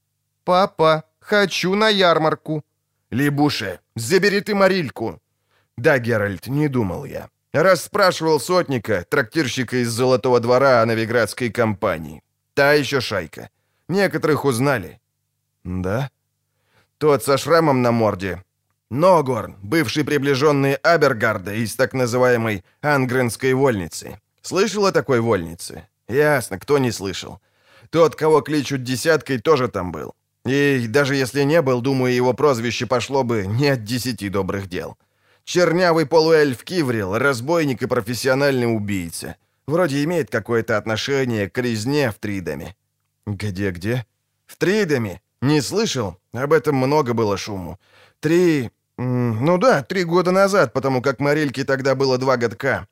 «Папа, 0.49 1.03
хочу 1.21 1.75
на 1.75 1.91
ярмарку». 1.91 2.63
«Либуше, 3.11 3.81
забери 3.97 4.41
ты 4.41 4.55
Марильку». 4.55 5.21
«Да, 5.77 5.99
Геральт, 5.99 6.47
не 6.47 6.69
думал 6.69 7.05
я. 7.07 7.29
Раз 7.53 7.85
спрашивал 7.85 8.41
сотника, 8.41 9.05
трактирщика 9.11 9.77
из 9.77 9.91
Золотого 9.91 10.41
двора 10.41 10.81
о 10.83 10.87
новиградской 10.87 11.51
компании. 11.51 12.23
Та 12.55 12.73
еще 12.73 13.01
шайка. 13.01 13.51
Некоторых 13.89 14.47
узнали». 14.47 15.01
«Да?» 15.65 16.11
«Тот 16.97 17.23
со 17.23 17.37
шрамом 17.37 17.83
на 17.83 17.93
морде. 17.93 18.43
Ногорн, 18.91 19.57
бывший 19.63 20.03
приближенный 20.03 20.75
Абергарда 20.75 21.53
из 21.53 21.75
так 21.75 21.93
называемой 21.93 22.65
Ангренской 22.81 23.53
вольницы. 23.53 24.19
Слышал 24.41 24.87
о 24.87 24.93
такой 24.93 25.21
вольнице? 25.21 25.87
Ясно, 26.09 26.59
кто 26.59 26.79
не 26.79 26.91
слышал. 26.91 27.39
Тот, 27.91 28.17
кого 28.17 28.41
кличут 28.41 28.83
десяткой, 28.83 29.39
тоже 29.39 29.69
там 29.69 29.93
был. 29.93 30.15
И 30.47 30.87
даже 30.89 31.17
если 31.17 31.43
не 31.43 31.61
был, 31.61 31.83
думаю, 31.83 32.15
его 32.15 32.33
прозвище 32.33 32.87
пошло 32.87 33.25
бы 33.25 33.45
не 33.47 33.69
от 33.69 33.85
десяти 33.85 34.31
добрых 34.31 34.69
дел. 34.69 34.97
Чернявый 35.45 36.07
полуэльф 36.07 36.65
Киврил, 36.65 37.19
разбойник 37.19 37.83
и 37.83 37.87
профессиональный 37.87 38.75
убийца. 38.75 39.37
Вроде 39.67 40.03
имеет 40.05 40.31
какое-то 40.31 40.79
отношение 40.79 41.51
к 41.51 41.59
резне 41.59 42.11
в 42.11 42.15
Тридаме. 42.15 42.75
Где-где? 43.27 44.07
В 44.47 44.57
Тридаме. 44.57 45.21
Не 45.43 45.61
слышал? 45.61 46.17
Об 46.33 46.55
этом 46.55 46.77
много 46.77 47.13
было 47.13 47.37
шуму. 47.37 47.79
Три... 48.21 48.71
Ну 48.99 49.59
да, 49.59 49.83
три 49.83 50.03
года 50.03 50.33
назад, 50.33 50.73
потому 50.73 51.01
как 51.01 51.21
Марильке 51.21 51.65
тогда 51.65 51.95
было 51.95 52.19
два 52.19 52.37
годка. 52.37 52.89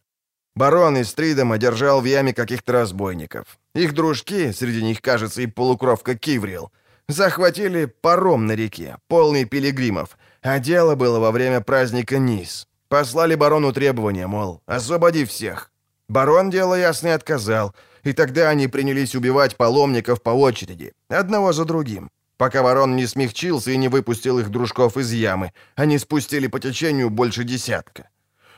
Барон 0.54 0.96
из 0.96 1.12
Тридома 1.12 1.58
держал 1.58 2.00
в 2.00 2.04
яме 2.04 2.32
каких-то 2.32 2.72
разбойников. 2.72 3.58
Их 3.74 3.92
дружки, 3.92 4.52
среди 4.52 4.82
них, 4.82 5.02
кажется, 5.02 5.42
и 5.42 5.46
полукровка 5.46 6.16
Киврил, 6.16 6.70
захватили 7.08 7.86
паром 7.86 8.46
на 8.46 8.52
реке, 8.52 8.96
полный 9.08 9.44
пилигримов, 9.44 10.16
а 10.42 10.60
дело 10.60 10.94
было 10.94 11.18
во 11.18 11.32
время 11.32 11.60
праздника 11.60 12.18
Низ. 12.18 12.68
Послали 12.88 13.34
барону 13.34 13.72
требования, 13.72 14.28
мол, 14.28 14.62
освободи 14.64 15.24
всех. 15.24 15.72
Барон 16.08 16.50
дело 16.50 16.74
ясное 16.74 17.16
отказал, 17.16 17.74
и 18.04 18.12
тогда 18.12 18.48
они 18.48 18.68
принялись 18.68 19.16
убивать 19.16 19.56
паломников 19.56 20.22
по 20.22 20.30
очереди, 20.30 20.92
одного 21.08 21.52
за 21.52 21.64
другим. 21.64 22.10
Пока 22.36 22.62
барон 22.62 22.96
не 22.96 23.06
смягчился 23.06 23.70
и 23.70 23.76
не 23.76 23.88
выпустил 23.88 24.38
их 24.38 24.50
дружков 24.50 24.96
из 24.96 25.12
ямы, 25.12 25.52
они 25.74 25.98
спустили 25.98 26.48
по 26.48 26.60
течению 26.60 27.08
больше 27.08 27.44
десятка. 27.44 28.10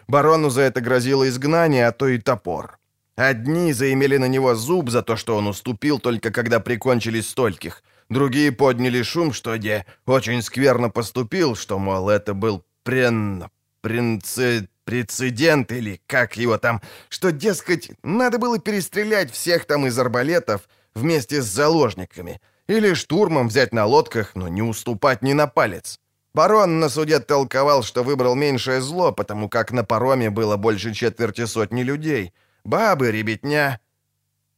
Барону 0.09 0.51
за 0.51 0.63
это 0.63 0.81
грозило 0.81 1.29
изгнание, 1.29 1.87
а 1.87 1.93
то 1.93 2.09
и 2.09 2.19
топор. 2.19 2.79
Одни 3.15 3.73
заимели 3.73 4.17
на 4.17 4.27
него 4.27 4.55
зуб 4.55 4.91
за 4.91 5.03
то, 5.03 5.17
что 5.17 5.37
он 5.37 5.47
уступил 5.47 5.99
только 5.99 6.31
когда 6.31 6.61
прикончили 6.61 7.21
стольких. 7.21 7.83
Другие 8.09 8.53
подняли 8.53 9.03
шум, 9.03 9.33
что 9.33 9.57
где 9.57 9.87
очень 10.07 10.43
скверно 10.43 10.89
поступил, 10.89 11.55
что, 11.55 11.79
мол, 11.79 12.09
это 12.09 12.33
был 12.33 12.65
прен... 12.83 13.49
принци... 13.81 14.69
прецедент 14.85 15.71
или 15.73 16.01
как 16.07 16.37
его 16.37 16.59
там, 16.59 16.81
что, 17.11 17.31
дескать, 17.31 17.91
надо 18.03 18.39
было 18.39 18.59
перестрелять 18.59 19.31
всех 19.31 19.67
там 19.67 19.87
из 19.87 19.99
арбалетов 19.99 20.69
вместе 20.95 21.43
с 21.43 21.47
заложниками 21.47 22.41
или 22.69 22.95
штурмом 22.95 23.49
взять 23.49 23.73
на 23.73 23.87
лодках, 23.87 24.35
но 24.35 24.49
не 24.49 24.63
уступать 24.63 25.23
ни 25.23 25.33
на 25.33 25.47
палец. 25.47 25.99
Барон 26.35 26.79
на 26.79 26.89
суде 26.89 27.19
толковал, 27.19 27.83
что 27.83 28.05
выбрал 28.05 28.35
меньшее 28.35 28.81
зло, 28.81 29.13
потому 29.13 29.49
как 29.49 29.73
на 29.73 29.83
пароме 29.85 30.31
было 30.31 30.57
больше 30.57 30.93
четверти 30.95 31.47
сотни 31.47 31.83
людей. 31.83 32.33
Бабы, 32.65 33.11
ребятня. 33.11 33.81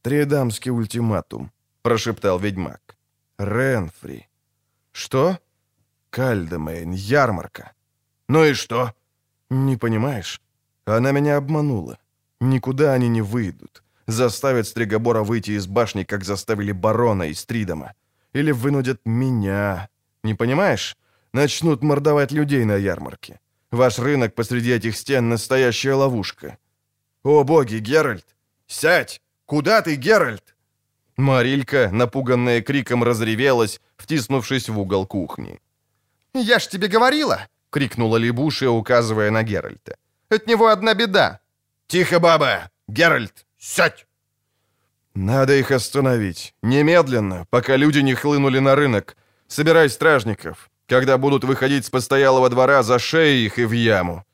«Тридамский 0.01 0.71
ультиматум»,— 0.71 1.51
прошептал 1.81 2.39
ведьмак. 2.39 2.97
«Ренфри». 3.37 4.27
«Что?» 4.91 5.39
«Кальдемейн, 6.09 6.91
ярмарка». 6.91 7.71
«Ну 8.27 8.43
и 8.43 8.53
что?» 8.53 8.93
«Не 9.49 9.77
понимаешь? 9.77 10.41
Она 10.85 11.11
меня 11.11 11.37
обманула. 11.37 11.97
Никуда 12.39 12.93
они 12.93 13.07
не 13.07 13.21
выйдут. 13.21 13.83
Заставят 14.11 14.67
Стригобора 14.67 15.23
выйти 15.23 15.51
из 15.51 15.67
башни, 15.67 16.03
как 16.03 16.23
заставили 16.23 16.73
барона 16.73 17.29
из 17.29 17.45
Тридома. 17.45 17.93
Или 18.33 18.51
вынудят 18.51 18.99
меня. 19.05 19.89
Не 20.23 20.33
понимаешь? 20.35 20.97
начнут 21.33 21.81
мордовать 21.81 22.33
людей 22.33 22.65
на 22.65 22.75
ярмарке. 22.75 23.39
Ваш 23.71 23.99
рынок 23.99 24.35
посреди 24.35 24.71
этих 24.73 24.97
стен— 24.97 25.29
настоящая 25.29 25.93
ловушка. 25.93 26.57
О 27.23 27.43
боги, 27.43 27.77
Геральт! 27.77 28.25
Сядь! 28.67 29.21
Куда 29.45 29.81
ты, 29.81 29.95
Геральт?» 29.95 30.55
Марилька, 31.15 31.89
напуганная 31.93 32.61
криком, 32.61 33.03
разревелась, 33.03 33.79
втиснувшись 33.95 34.69
в 34.69 34.77
угол 34.77 35.05
кухни. 35.05 35.59
«Я 36.33 36.59
ж 36.59 36.67
тебе 36.67 36.87
говорила!»— 36.87 37.47
крикнула 37.69 38.17
Лебушия, 38.17 38.69
указывая 38.69 39.31
на 39.31 39.43
Геральта. 39.43 39.95
«От 40.29 40.47
него 40.47 40.67
одна 40.67 40.93
беда!» 40.93 41.39
«Тихо, 41.87 42.19
баба! 42.19 42.69
Геральт, 42.89 43.45
сядь!» 43.61 44.07
«Надо 45.13 45.53
их 45.53 45.71
остановить. 45.71 46.53
Немедленно, 46.63 47.45
пока 47.49 47.77
люди 47.77 47.99
не 47.99 48.15
хлынули 48.15 48.59
на 48.59 48.75
рынок. 48.75 49.15
Собирай 49.47 49.89
стражников. 49.89 50.69
Когда 50.87 51.17
будут 51.17 51.43
выходить 51.43 51.85
с 51.85 51.89
постоялого 51.89 52.49
двора, 52.49 52.83
за 52.83 52.99
шею 52.99 53.45
их 53.45 53.59
и 53.59 53.65
в 53.65 53.71
яму. 53.71 54.25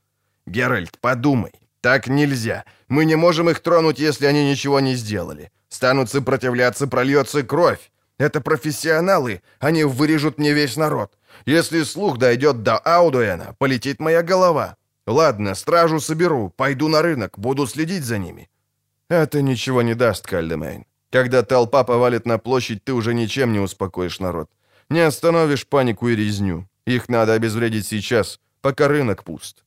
Геральт, 0.47 0.97
подумай. 0.99 1.51
Так 1.81 2.07
нельзя. 2.07 2.63
Мы 2.87 3.05
не 3.05 3.15
можем 3.15 3.49
их 3.49 3.59
тронуть, 3.59 3.99
если 3.99 4.25
они 4.25 4.49
ничего 4.49 4.79
не 4.79 4.95
сделали. 4.95 5.51
Станут 5.69 6.09
сопротивляться, 6.09 6.87
прольется 6.87 7.43
кровь. 7.43 7.91
Это 8.17 8.41
профессионалы. 8.41 9.41
Они 9.59 9.83
вырежут 9.83 10.39
мне 10.39 10.53
весь 10.53 10.77
народ. 10.77 11.13
Если 11.45 11.83
слух 11.83 12.17
дойдет 12.17 12.63
до 12.63 12.77
Аудуэна, 12.77 13.55
полетит 13.59 13.99
моя 13.99 14.23
голова. 14.23 14.75
Ладно, 15.05 15.55
стражу 15.55 15.99
соберу, 15.99 16.53
пойду 16.57 16.87
на 16.87 17.01
рынок, 17.01 17.37
буду 17.37 17.67
следить 17.67 18.03
за 18.03 18.17
ними. 18.17 18.49
Это 19.09 19.41
ничего 19.41 19.81
не 19.81 19.95
даст, 19.95 20.27
Кальдемейн. 20.27 20.85
Когда 21.11 21.43
толпа 21.43 21.83
повалит 21.83 22.25
на 22.25 22.37
площадь, 22.37 22.83
ты 22.83 22.93
уже 22.93 23.13
ничем 23.13 23.53
не 23.53 23.59
успокоишь 23.59 24.19
народ. 24.19 24.49
Не 24.89 24.99
остановишь 25.01 25.67
панику 25.67 26.09
и 26.09 26.15
резню. 26.15 26.67
Их 26.85 27.09
надо 27.09 27.33
обезвредить 27.33 27.87
сейчас, 27.87 28.39
пока 28.61 28.87
рынок 28.87 29.23
пуст. 29.23 29.63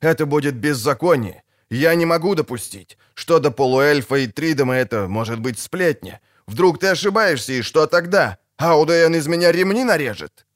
Это 0.00 0.26
будет 0.26 0.54
беззаконие. 0.54 1.42
Я 1.70 1.94
не 1.94 2.06
могу 2.06 2.34
допустить. 2.34 2.98
Что 3.14 3.38
до 3.40 3.50
полуэльфа 3.50 4.16
и 4.16 4.26
Тридома 4.26 4.74
это 4.74 5.08
может 5.08 5.40
быть 5.40 5.58
сплетня. 5.58 6.20
Вдруг 6.46 6.78
ты 6.78 6.88
ошибаешься, 6.88 7.52
и 7.52 7.62
что 7.62 7.86
тогда? 7.86 8.38
Аудуэн 8.58 9.14
из 9.14 9.26
меня 9.26 9.52
ремни 9.52 9.84
нарежет. 9.84 10.46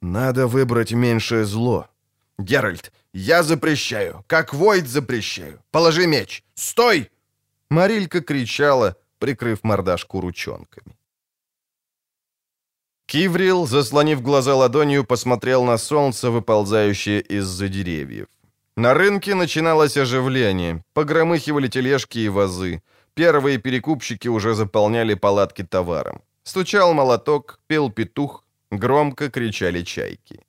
Надо 0.00 0.46
выбрать 0.46 0.92
меньшее 0.92 1.44
зло. 1.44 1.88
Геральт, 2.38 2.92
я 3.12 3.42
запрещаю, 3.42 4.24
как 4.26 4.54
Войд 4.54 4.88
запрещаю. 4.88 5.62
Положи 5.70 6.06
меч. 6.06 6.42
Стой! 6.54 7.10
Марилька 7.72 8.20
кричала, 8.20 8.94
прикрыв 9.18 9.64
мордашку 9.64 10.20
ручонками. 10.20 10.94
Киврил, 13.06 13.66
заслонив 13.66 14.20
глаза 14.22 14.54
ладонью, 14.54 15.04
посмотрел 15.04 15.64
на 15.64 15.78
солнце, 15.78 16.30
выползающее 16.30 17.22
из-за 17.22 17.68
деревьев. 17.68 18.26
На 18.76 18.92
рынке 18.92 19.34
начиналось 19.34 19.96
оживление, 19.96 20.84
погромыхивали 20.92 21.68
тележки 21.68 22.18
и 22.18 22.28
вазы. 22.28 22.82
Первые 23.14 23.58
перекупщики 23.58 24.28
уже 24.28 24.54
заполняли 24.54 25.14
палатки 25.14 25.64
товаром. 25.64 26.20
Стучал 26.42 26.94
молоток, 26.94 27.58
пел 27.68 27.90
петух, 27.90 28.44
громко 28.70 29.30
кричали 29.30 29.82
чайки. 29.82 30.40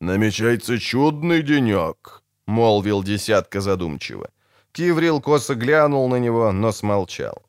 «Намечается 0.00 0.78
чудный 0.78 1.42
денек»,— 1.42 2.22
молвил 2.46 3.04
десятка 3.04 3.60
задумчиво. 3.60 4.28
Киврил 4.76 5.22
косо 5.22 5.54
глянул 5.54 6.08
на 6.08 6.18
него, 6.18 6.52
но 6.52 6.70
смолчал. 6.72 7.42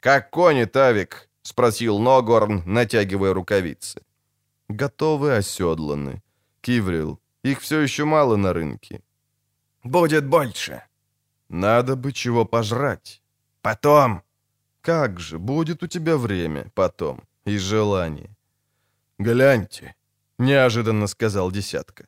«Как 0.00 0.30
кони, 0.30 0.64
Тавик?»— 0.64 1.28
спросил 1.42 1.98
Ногорн, 1.98 2.62
натягивая 2.64 3.34
рукавицы. 3.34 4.00
«Готовы, 4.68 5.36
оседланы. 5.36 6.22
Киврил, 6.62 7.20
их 7.44 7.60
все 7.60 7.80
еще 7.80 8.04
мало 8.04 8.36
на 8.36 8.54
рынке». 8.54 9.02
«Будет 9.84 10.26
больше». 10.26 10.82
«Надо 11.50 11.96
бы 11.96 12.12
чего 12.12 12.46
пожрать». 12.46 13.20
«Потом». 13.60 14.22
«Как 14.80 15.20
же, 15.20 15.38
будет 15.38 15.82
у 15.82 15.86
тебя 15.86 16.16
время 16.16 16.70
потом 16.74 17.20
и 17.44 17.58
желание». 17.58 18.30
«Гляньте»,— 19.18 19.94
неожиданно 20.38 21.08
сказал 21.08 21.52
десятка. 21.52 22.06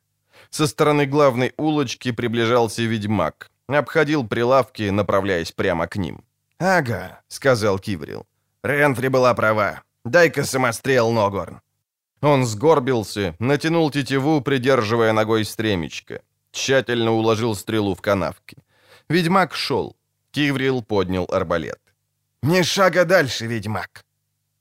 Со 0.49 0.67
стороны 0.67 1.05
главной 1.05 1.53
улочки 1.59 2.13
приближался 2.13 2.83
ведьмак. 2.83 3.52
Обходил 3.79 4.29
прилавки, 4.29 4.91
направляясь 4.91 5.53
прямо 5.53 5.87
к 5.87 5.97
ним. 5.97 6.25
«Ага»,— 6.59 7.21
сказал 7.29 7.79
Киврил. 7.79 8.27
Ренфри 8.63 9.09
была 9.09 9.35
права. 9.35 9.83
Дай-ка 10.05 10.45
самострел, 10.45 11.11
Ногорн. 11.13 11.61
Он 12.23 12.45
сгорбился, 12.45 13.35
натянул 13.41 13.91
тетиву, 13.91 14.41
придерживая 14.41 15.13
ногой 15.13 15.45
стремечко. 15.45 16.21
Тщательно 16.53 17.13
уложил 17.13 17.55
стрелу 17.55 17.95
в 17.95 18.01
канавки. 18.01 18.57
Ведьмак 19.09 19.55
шел. 19.55 19.97
Киврил 20.31 20.83
поднял 20.83 21.27
арбалет. 21.33 21.81
«Ни 22.43 22.63
шага 22.63 23.05
дальше, 23.05 23.47
ведьмак!» 23.47 24.05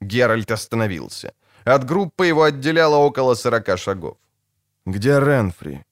Геральт 0.00 0.50
остановился. 0.50 1.32
От 1.64 1.84
группы 1.84 2.26
его 2.26 2.42
отделяло 2.42 2.96
около 2.96 3.34
сорока 3.34 3.76
шагов. 3.76 4.16
«Где 4.86 5.20
Ренфри?» 5.20 5.84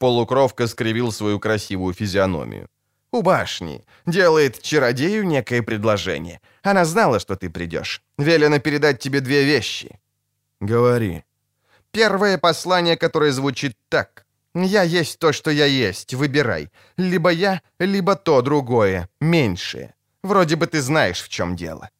Полукровка 0.00 0.66
скривил 0.66 1.12
свою 1.12 1.38
красивую 1.38 1.94
физиономию. 1.94 2.68
«У 3.12 3.22
башни. 3.22 3.84
Делает 4.06 4.62
чародею 4.62 5.26
некое 5.26 5.62
предложение. 5.62 6.40
Она 6.62 6.84
знала, 6.84 7.18
что 7.18 7.36
ты 7.36 7.50
придешь. 7.50 8.02
Велено 8.18 8.60
передать 8.60 8.98
тебе 8.98 9.20
две 9.20 9.44
вещи». 9.44 10.00
«Говори». 10.60 11.22
«Первое 11.90 12.38
послание, 12.38 12.96
которое 12.96 13.32
звучит 13.32 13.76
так. 13.88 14.24
Я 14.54 14.84
есть 14.84 15.18
то, 15.18 15.32
что 15.32 15.50
я 15.50 15.66
есть, 15.66 16.14
выбирай. 16.14 16.70
Либо 16.96 17.30
я, 17.30 17.60
либо 17.78 18.14
то 18.16 18.42
другое, 18.42 19.08
меньшее. 19.20 19.92
Вроде 20.22 20.56
бы 20.56 20.66
ты 20.66 20.80
знаешь, 20.80 21.22
в 21.22 21.28
чем 21.28 21.56
дело». 21.56 21.90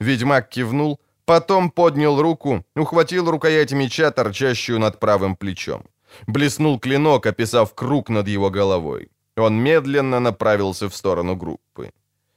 Ведьмак 0.00 0.48
кивнул, 0.50 1.00
потом 1.24 1.70
поднял 1.70 2.20
руку, 2.20 2.62
ухватил 2.76 3.30
рукоять 3.30 3.72
меча, 3.72 4.10
торчащую 4.10 4.78
над 4.78 5.00
правым 5.00 5.34
плечом. 5.34 5.82
Блеснул 6.26 6.78
клинок, 6.78 7.26
описав 7.26 7.74
круг 7.74 8.10
над 8.10 8.28
его 8.28 8.50
головой. 8.50 9.10
Он 9.36 9.54
медленно 9.54 10.20
направился 10.20 10.88
в 10.88 10.94
сторону 10.94 11.36
группы. 11.36 11.90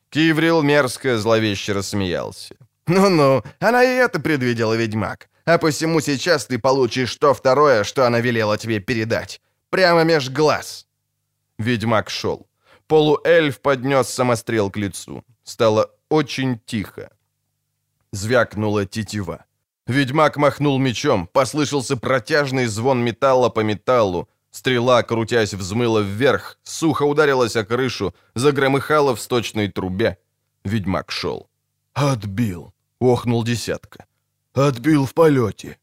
Киврил 0.09 0.61
мерзко, 0.61 1.17
зловеще 1.17 1.73
рассмеялся. 1.73 2.55
«Ну-ну, 2.87 3.43
она 3.59 3.83
и 3.83 3.87
это 3.87 4.19
предвидела, 4.19 4.77
ведьмак. 4.77 5.29
А 5.45 5.57
посему 5.57 6.01
сейчас 6.01 6.45
ты 6.45 6.59
получишь 6.59 7.15
то 7.15 7.33
второе, 7.33 7.83
что 7.83 8.05
она 8.05 8.21
велела 8.21 8.57
тебе 8.57 8.79
передать. 8.79 9.41
Прямо 9.69 10.03
меж 10.03 10.29
глаз». 10.29 10.87
Ведьмак 11.57 12.09
шел. 12.09 12.47
Полуэльф 12.87 13.61
поднес 13.61 14.09
самострел 14.09 14.69
к 14.69 14.77
лицу. 14.77 15.23
Стало 15.43 15.89
очень 16.09 16.59
тихо. 16.65 17.09
Звякнула 18.11 18.85
тетива. 18.85 19.45
Ведьмак 19.91 20.37
махнул 20.37 20.79
мечом, 20.79 21.27
послышался 21.27 21.97
протяжный 21.97 22.67
звон 22.67 23.03
металла 23.03 23.49
по 23.49 23.59
металлу. 23.59 24.29
Стрела, 24.49 25.03
крутясь, 25.03 25.53
взмыла 25.53 26.01
вверх, 26.01 26.57
сухо 26.63 27.03
ударилась 27.03 27.57
о 27.57 27.65
крышу, 27.65 28.13
загромыхала 28.33 29.13
в 29.15 29.19
сточной 29.19 29.67
трубе. 29.67 30.17
Ведьмак 30.63 31.11
шел. 31.11 31.49
«Отбил!»— 31.93 32.73
охнул 32.99 33.43
десятка. 33.43 34.05
«Отбил 34.53 35.05
в 35.05 35.13
полете!» 35.13 35.77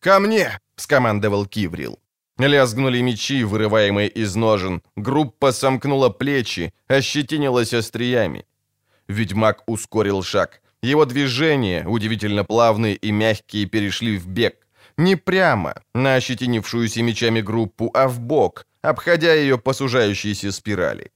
«Ко 0.00 0.20
мне!»— 0.20 0.60
скомандовал 0.76 1.46
Киврил. 1.46 1.98
Лязгнули 2.38 3.00
мечи, 3.00 3.44
вырываемые 3.44 4.08
из 4.10 4.36
ножен. 4.36 4.82
Группа 4.96 5.52
сомкнула 5.52 6.10
плечи, 6.10 6.72
ощетинилась 6.86 7.72
остриями. 7.74 8.44
Ведьмак 9.08 9.62
ускорил 9.66 10.22
шаг. 10.22 10.60
Его 10.82 11.04
движения, 11.04 11.84
удивительно 11.86 12.44
плавные 12.44 12.94
и 12.94 13.10
мягкие, 13.10 13.66
перешли 13.66 14.16
в 14.16 14.28
бег. 14.28 14.66
Не 14.96 15.16
прямо, 15.16 15.74
на 15.94 16.14
ощетинившуюся 16.14 17.02
мечами 17.02 17.40
группу, 17.40 17.90
а 17.94 18.08
в 18.08 18.20
бок, 18.20 18.66
обходя 18.82 19.34
ее 19.34 19.58
по 19.58 19.72
сужающейся 19.72 20.52
спирали. 20.52 21.10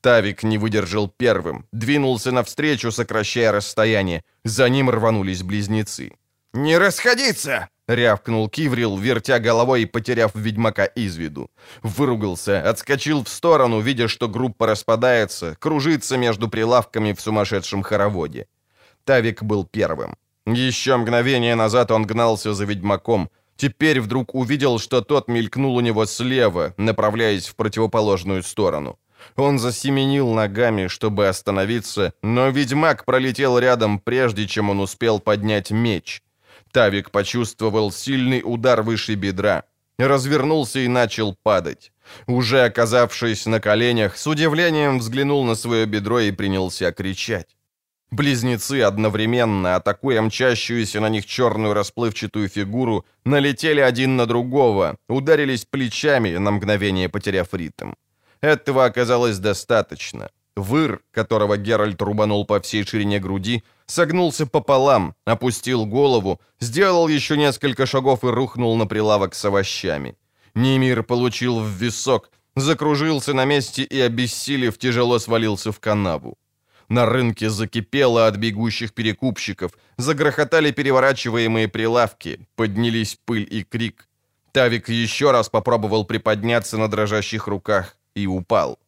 Тавик 0.00 0.42
не 0.42 0.58
выдержал 0.58 1.08
первым, 1.08 1.66
двинулся 1.72 2.32
навстречу, 2.32 2.92
сокращая 2.92 3.52
расстояние. 3.52 4.22
За 4.44 4.68
ним 4.68 4.90
рванулись 4.90 5.42
близнецы. 5.42 6.12
«Не 6.52 6.78
расходиться!»— 6.78 7.68
рявкнул 7.88 8.48
Киврил, 8.48 8.96
вертя 8.96 9.38
головой 9.40 9.82
и 9.82 9.86
потеряв 9.86 10.34
ведьмака 10.34 10.84
из 10.84 11.16
виду. 11.16 11.50
Выругался, 11.82 12.70
отскочил 12.70 13.24
в 13.24 13.28
сторону, 13.28 13.80
видя, 13.80 14.06
что 14.08 14.28
группа 14.28 14.66
распадается, 14.66 15.56
кружится 15.58 16.16
между 16.16 16.48
прилавками 16.48 17.12
в 17.12 17.20
сумасшедшем 17.20 17.82
хороводе. 17.82 18.46
Тавик 19.04 19.42
был 19.42 19.64
первым. 19.64 20.16
Еще 20.46 20.96
мгновение 20.96 21.54
назад 21.54 21.90
он 21.90 22.06
гнался 22.06 22.54
за 22.54 22.64
ведьмаком. 22.64 23.30
Теперь 23.56 24.00
вдруг 24.00 24.34
увидел, 24.34 24.78
что 24.78 25.00
тот 25.00 25.28
мелькнул 25.28 25.76
у 25.76 25.80
него 25.80 26.06
слева, 26.06 26.74
направляясь 26.76 27.46
в 27.46 27.54
противоположную 27.54 28.42
сторону. 28.42 28.98
Он 29.36 29.58
засеменил 29.58 30.32
ногами, 30.32 30.88
чтобы 30.88 31.28
остановиться, 31.28 32.12
но 32.22 32.48
ведьмак 32.48 33.04
пролетел 33.04 33.58
рядом, 33.58 33.98
прежде 33.98 34.46
чем 34.46 34.70
он 34.70 34.80
успел 34.80 35.18
поднять 35.18 35.70
меч. 35.70 36.22
Тавик 36.72 37.10
почувствовал 37.10 37.92
сильный 37.92 38.42
удар 38.44 38.82
выше 38.82 39.14
бедра, 39.14 39.64
развернулся 39.98 40.80
и 40.80 40.88
начал 40.88 41.36
падать. 41.42 41.92
Уже 42.26 42.64
оказавшись 42.64 43.46
на 43.46 43.60
коленях, 43.60 44.16
с 44.16 44.26
удивлением 44.26 44.98
взглянул 44.98 45.44
на 45.44 45.54
свое 45.54 45.86
бедро 45.86 46.20
и 46.20 46.32
принялся 46.32 46.92
кричать. 46.92 47.56
Близнецы, 48.14 48.82
одновременно 48.82 49.74
атакуя 49.74 50.22
мчащуюся 50.22 51.00
на 51.00 51.08
них 51.08 51.26
черную 51.26 51.74
расплывчатую 51.74 52.48
фигуру, 52.48 53.04
налетели 53.24 53.80
один 53.80 54.14
на 54.16 54.26
другого, 54.26 54.96
ударились 55.08 55.64
плечами, 55.64 56.36
на 56.36 56.52
мгновение 56.52 57.08
потеряв 57.08 57.48
ритм. 57.52 57.94
Этого 58.40 58.84
оказалось 58.84 59.38
достаточно. 59.38 60.30
Выр, 60.54 61.00
которого 61.10 61.56
Геральт 61.56 62.00
рубанул 62.02 62.46
по 62.46 62.60
всей 62.60 62.86
ширине 62.86 63.18
груди, 63.18 63.64
согнулся 63.86 64.46
пополам, 64.46 65.14
опустил 65.26 65.84
голову, 65.84 66.40
сделал 66.60 67.08
еще 67.08 67.36
несколько 67.36 67.84
шагов 67.84 68.22
и 68.22 68.28
рухнул 68.28 68.76
на 68.76 68.86
прилавок 68.86 69.34
с 69.34 69.44
овощами. 69.44 70.14
Нимир 70.54 71.02
получил 71.02 71.58
в 71.58 71.66
висок, 71.66 72.30
закружился 72.54 73.34
на 73.34 73.44
месте 73.44 73.82
и, 73.82 74.00
обессилев, 74.00 74.78
тяжело 74.78 75.18
свалился 75.18 75.72
в 75.72 75.80
канаву. 75.80 76.36
На 76.88 77.06
рынке 77.06 77.50
закипело 77.50 78.26
от 78.26 78.36
бегущих 78.36 78.92
перекупщиков, 78.92 79.72
загрохотали 79.96 80.70
переворачиваемые 80.70 81.68
прилавки, 81.68 82.46
поднялись 82.56 83.18
пыль 83.24 83.46
и 83.50 83.64
крик. 83.64 84.08
Тавик 84.52 84.88
еще 84.88 85.30
раз 85.30 85.48
попробовал 85.48 86.04
приподняться 86.04 86.78
на 86.78 86.88
дрожащих 86.88 87.48
руках 87.48 87.96
и 88.14 88.26
упал. 88.26 88.78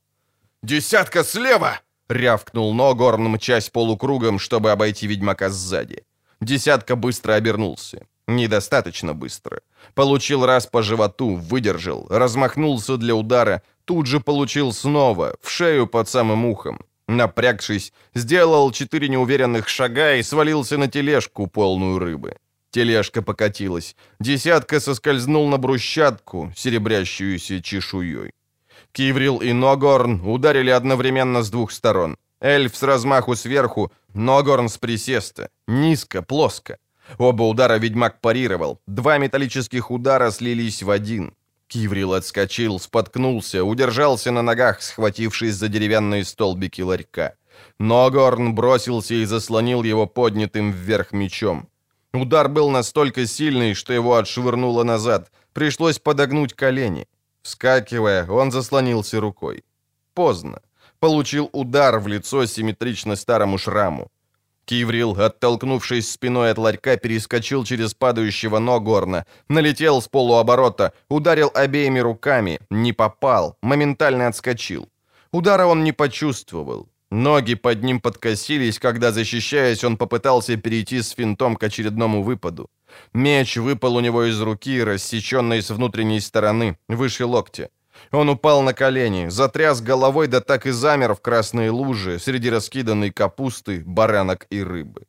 «Десятка 0.63 1.25
слева!»— 1.25 1.81
рявкнул 2.09 2.75
Ногорн, 2.75 3.29
мчась 3.29 3.71
полукругом, 3.71 4.39
чтобы 4.39 4.71
обойти 4.71 5.07
ведьмака 5.07 5.49
сзади. 5.51 6.05
Десятка 6.41 6.97
быстро 6.97 7.35
обернулся. 7.35 8.07
Недостаточно 8.29 9.15
быстро. 9.15 9.61
Получил 9.95 10.45
раз 10.45 10.67
по 10.67 10.83
животу, 10.83 11.37
выдержал, 11.37 12.07
размахнулся 12.11 12.97
для 12.97 13.15
удара, 13.15 13.63
тут 13.85 14.07
же 14.07 14.21
получил 14.21 14.73
снова, 14.73 15.37
в 15.41 15.49
шею 15.49 15.87
под 15.87 16.09
самым 16.09 16.45
ухом. 16.45 16.81
Напрягшись, 17.09 17.93
сделал 18.15 18.73
четыре 18.73 19.09
неуверенных 19.09 19.69
шага 19.69 20.17
и 20.17 20.23
свалился 20.23 20.77
на 20.77 20.89
тележку, 20.89 21.47
полную 21.47 21.99
рыбы. 21.99 22.37
Тележка 22.71 23.23
покатилась. 23.23 23.95
Десятка 24.21 24.81
соскользнул 24.81 25.49
на 25.49 25.57
брусчатку, 25.57 26.53
серебрящуюся 26.57 27.63
чешуей. 27.63 28.33
Киврил 28.93 29.39
и 29.39 29.53
Ногорн 29.53 30.21
ударили 30.27 30.71
одновременно 30.71 31.43
с 31.43 31.51
двух 31.51 31.71
сторон. 31.71 32.17
Эльф 32.41 32.77
с 32.77 32.83
размаху 32.83 33.37
сверху, 33.37 33.93
Ногорн 34.15 34.69
с 34.69 34.79
присеста. 34.79 35.49
Низко, 35.69 36.23
плоско. 36.23 36.77
Оба 37.19 37.45
удара 37.45 37.79
ведьмак 37.79 38.21
парировал. 38.21 38.81
Два 38.87 39.19
металлических 39.19 39.91
удара 39.91 40.31
слились 40.31 40.83
в 40.83 40.91
один. 40.91 41.35
Киврил 41.69 42.15
отскочил, 42.15 42.79
споткнулся, 42.79 43.65
удержался 43.65 44.31
на 44.31 44.43
ногах, 44.43 44.83
схватившись 44.83 45.55
за 45.55 45.69
деревянные 45.69 46.25
столбики 46.25 46.83
ларька. 46.83 47.35
Ногорн 47.79 48.55
бросился 48.55 49.15
и 49.15 49.25
заслонил 49.25 49.83
его 49.83 50.07
поднятым 50.07 50.71
вверх 50.73 51.13
мечом. 51.13 51.69
Удар 52.13 52.49
был 52.49 52.71
настолько 52.71 53.27
сильный, 53.27 53.75
что 53.75 53.93
его 53.93 54.17
отшвырнуло 54.17 54.85
назад. 54.85 55.31
Пришлось 55.53 55.99
подогнуть 55.99 56.55
колени. 56.55 57.09
Вскакивая, 57.43 58.27
он 58.27 58.51
заслонился 58.51 59.21
рукой. 59.21 59.65
Поздно. 60.15 60.61
Получил 60.99 61.51
удар 61.53 61.99
в 61.99 62.07
лицо 62.07 62.47
симметрично 62.47 63.17
старому 63.17 63.59
шраму. 63.59 64.11
Киврил, 64.67 65.13
оттолкнувшись 65.13 66.11
спиной 66.11 66.51
от 66.51 66.59
ларька, 66.59 66.97
перескочил 66.97 67.65
через 67.65 67.95
падающего 67.95 68.59
Ногорна, 68.59 69.25
налетел 69.49 70.03
с 70.03 70.09
полуоборота, 70.09 70.93
ударил 71.09 71.53
обеими 71.55 72.01
руками, 72.01 72.59
не 72.71 72.93
попал, 72.93 73.57
моментально 73.63 74.27
отскочил. 74.27 74.89
Удара 75.33 75.67
он 75.67 75.85
не 75.85 75.93
почувствовал. 75.93 76.89
Ноги 77.13 77.55
под 77.55 77.85
ним 77.85 78.01
подкосились, 78.01 78.81
когда, 78.81 79.13
защищаясь, 79.13 79.85
он 79.85 79.97
попытался 79.97 80.57
перейти 80.57 81.01
с 81.01 81.11
финтом 81.11 81.55
к 81.55 81.63
очередному 81.63 82.25
выпаду. 82.25 82.69
Меч 83.15 83.57
выпал 83.57 83.95
у 83.97 84.01
него 84.01 84.25
из 84.25 84.41
руки, 84.41 84.83
рассеченный 84.83 85.63
с 85.63 85.71
внутренней 85.71 86.21
стороны, 86.21 86.77
выше 86.89 87.25
локтя. 87.25 87.71
Он 88.13 88.29
упал 88.29 88.63
на 88.63 88.73
колени, 88.73 89.29
затряс 89.29 89.81
головой, 89.81 90.29
да 90.29 90.41
так 90.41 90.67
и 90.67 90.71
замер 90.71 91.15
в 91.15 91.21
красной 91.21 91.71
луже 91.71 92.19
среди 92.19 92.51
раскиданной 92.51 93.11
капусты, 93.11 93.83
баранок 93.85 94.47
и 94.51 94.63
рыбы. 94.63 95.07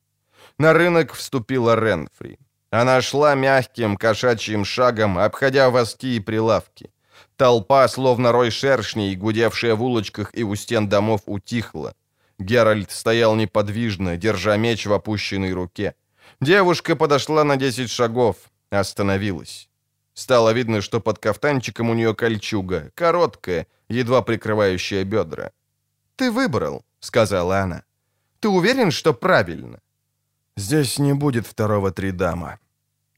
На 0.57 0.73
рынок 0.73 1.13
вступила 1.13 1.75
Ренфри. 1.75 2.39
Она 2.71 3.01
шла 3.01 3.35
мягким 3.35 3.95
кошачьим 3.97 4.65
шагом, 4.65 5.17
обходя 5.17 5.69
воски 5.69 6.15
и 6.15 6.19
прилавки. 6.19 6.91
Толпа, 7.35 7.87
словно 7.87 8.31
рой 8.31 8.51
шершней, 8.51 9.15
гудевшая 9.15 9.75
в 9.75 9.83
улочках 9.83 10.31
и 10.33 10.43
у 10.43 10.55
стен 10.55 10.89
домов, 10.89 11.21
утихла. 11.27 11.93
Геральт 12.39 12.91
стоял 12.91 13.35
неподвижно, 13.35 14.17
держа 14.17 14.57
меч 14.57 14.85
в 14.85 14.93
опущенной 14.93 15.53
руке. 15.53 15.95
Девушка 16.41 16.95
подошла 16.95 17.43
на 17.43 17.57
десять 17.57 17.91
шагов, 17.91 18.35
остановилась. 18.69 19.66
Стало 20.17 20.53
видно, 20.53 20.81
что 20.81 20.99
под 20.99 21.19
кафтанчиком 21.19 21.89
у 21.89 21.93
нее 21.93 22.15
кольчуга, 22.15 22.91
короткая, 22.95 23.67
едва 23.89 24.21
прикрывающая 24.23 25.03
бедра. 25.03 25.51
«Ты 26.15 26.31
выбрал»,— 26.31 26.83
сказала 26.99 27.59
она. 27.59 27.83
«Ты 28.39 28.49
уверен, 28.49 28.91
что 28.91 29.13
правильно?» 29.13 29.79
Здесь 30.57 30.99
не 30.99 31.13
будет 31.13 31.45
второго 31.45 31.91
Тридама. 31.91 32.57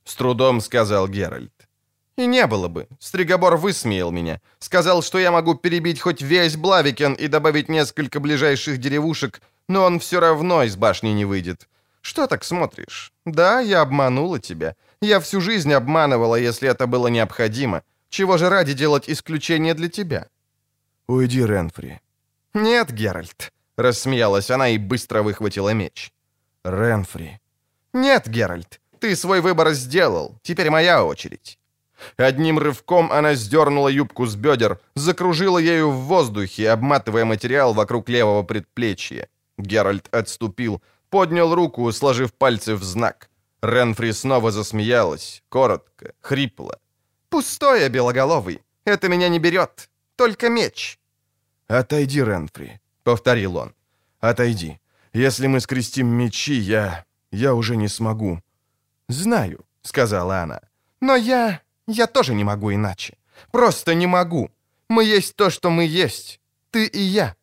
С 0.04 0.16
трудом 0.16 0.60
сказал 0.62 1.08
Геральт. 1.08 1.70
И 2.18 2.28
не 2.28 2.48
было 2.48 2.68
бы. 2.68 2.88
Стригобор 3.00 3.56
высмеял 3.56 4.12
меня. 4.12 4.42
Сказал, 4.60 5.02
что 5.02 5.20
я 5.20 5.32
могу 5.32 5.56
перебить 5.56 6.02
хоть 6.02 6.22
весь 6.22 6.58
Блавикен 6.58 7.14
и 7.14 7.28
добавить 7.28 7.70
несколько 7.70 8.20
ближайших 8.20 8.78
деревушек, 8.78 9.42
но 9.70 9.86
он 9.86 10.00
все 10.00 10.20
равно 10.20 10.64
из 10.64 10.76
башни 10.76 11.14
не 11.14 11.24
выйдет. 11.24 11.70
Что 12.02 12.28
так 12.28 12.44
смотришь? 12.44 13.14
Да, 13.26 13.62
я 13.62 13.82
обманула 13.82 14.40
тебя. 14.40 14.76
Я 15.02 15.20
всю 15.20 15.40
жизнь 15.40 15.72
обманывала, 15.74 16.36
если 16.36 16.70
это 16.70 16.86
было 16.86 17.08
необходимо. 17.08 17.84
Чего 18.10 18.38
же 18.38 18.50
ради 18.50 18.74
делать 18.74 19.10
исключение 19.10 19.74
для 19.74 19.88
тебя? 19.88 20.28
Уйди, 21.08 21.46
Ренфри. 21.46 22.02
Нет, 22.54 22.92
Геральт. 22.92 23.54
Рассмеялась 23.78 24.52
она 24.52 24.70
и 24.70 24.78
быстро 24.78 25.24
выхватила 25.24 25.74
меч. 25.74 26.12
Ренфри. 26.66 27.40
Нет, 27.94 28.28
Геральт. 28.28 28.82
Ты 29.00 29.16
свой 29.16 29.40
выбор 29.40 29.72
сделал. 29.72 30.38
Теперь 30.44 30.70
моя 30.70 31.06
очередь. 31.06 31.58
Одним 32.18 32.60
рывком 32.60 33.12
она 33.12 33.36
сдернула 33.36 33.88
юбку 33.88 34.26
с 34.26 34.36
бедер, 34.36 34.80
закружила 34.96 35.58
ею 35.58 35.92
в 35.92 36.06
воздухе, 36.06 36.72
обматывая 36.72 37.26
материал 37.26 37.74
вокруг 37.74 38.10
левого 38.10 38.44
предплечья. 38.44 39.28
Геральт 39.58 40.14
отступил, 40.14 40.82
поднял 41.10 41.56
руку, 41.56 41.90
сложив 41.92 42.34
пальцы 42.34 42.76
в 42.76 42.84
знак. 42.84 43.30
Ренфри 43.62 44.14
снова 44.14 44.52
засмеялась, 44.52 45.44
коротко, 45.50 46.14
хрипло. 46.22 46.80
«Пустое, 47.30 47.90
белоголовый. 47.90 48.62
Это 48.86 49.10
меня 49.10 49.30
не 49.30 49.40
берет. 49.40 49.90
Только 50.16 50.50
меч». 50.50 51.00
«Отойди, 51.68 52.24
Ренфри»,— 52.24 52.80
повторил 53.04 53.58
он. 53.58 53.74
«Отойди. 54.20 54.80
Если 55.14 55.48
мы 55.48 55.60
скрестим 55.60 56.08
мечи, 56.08 56.54
я... 56.54 57.06
я 57.32 57.54
уже 57.54 57.76
не 57.76 57.88
смогу». 57.88 58.42
«Знаю»,— 59.10 59.66
сказала 59.82 60.42
она. 60.42 60.62
«Но 61.02 61.16
я... 61.16 61.62
я 61.88 62.08
тоже 62.08 62.34
не 62.34 62.44
могу 62.44 62.74
иначе. 62.74 63.18
Просто 63.52 63.94
не 63.94 64.08
могу. 64.08 64.50
Мы 64.90 65.04
есть 65.04 65.36
то, 65.36 65.50
что 65.50 65.70
мы 65.70 65.86
есть. 65.86 66.40
Ты 66.72 66.86
и 66.86 67.00
я». 67.00 67.36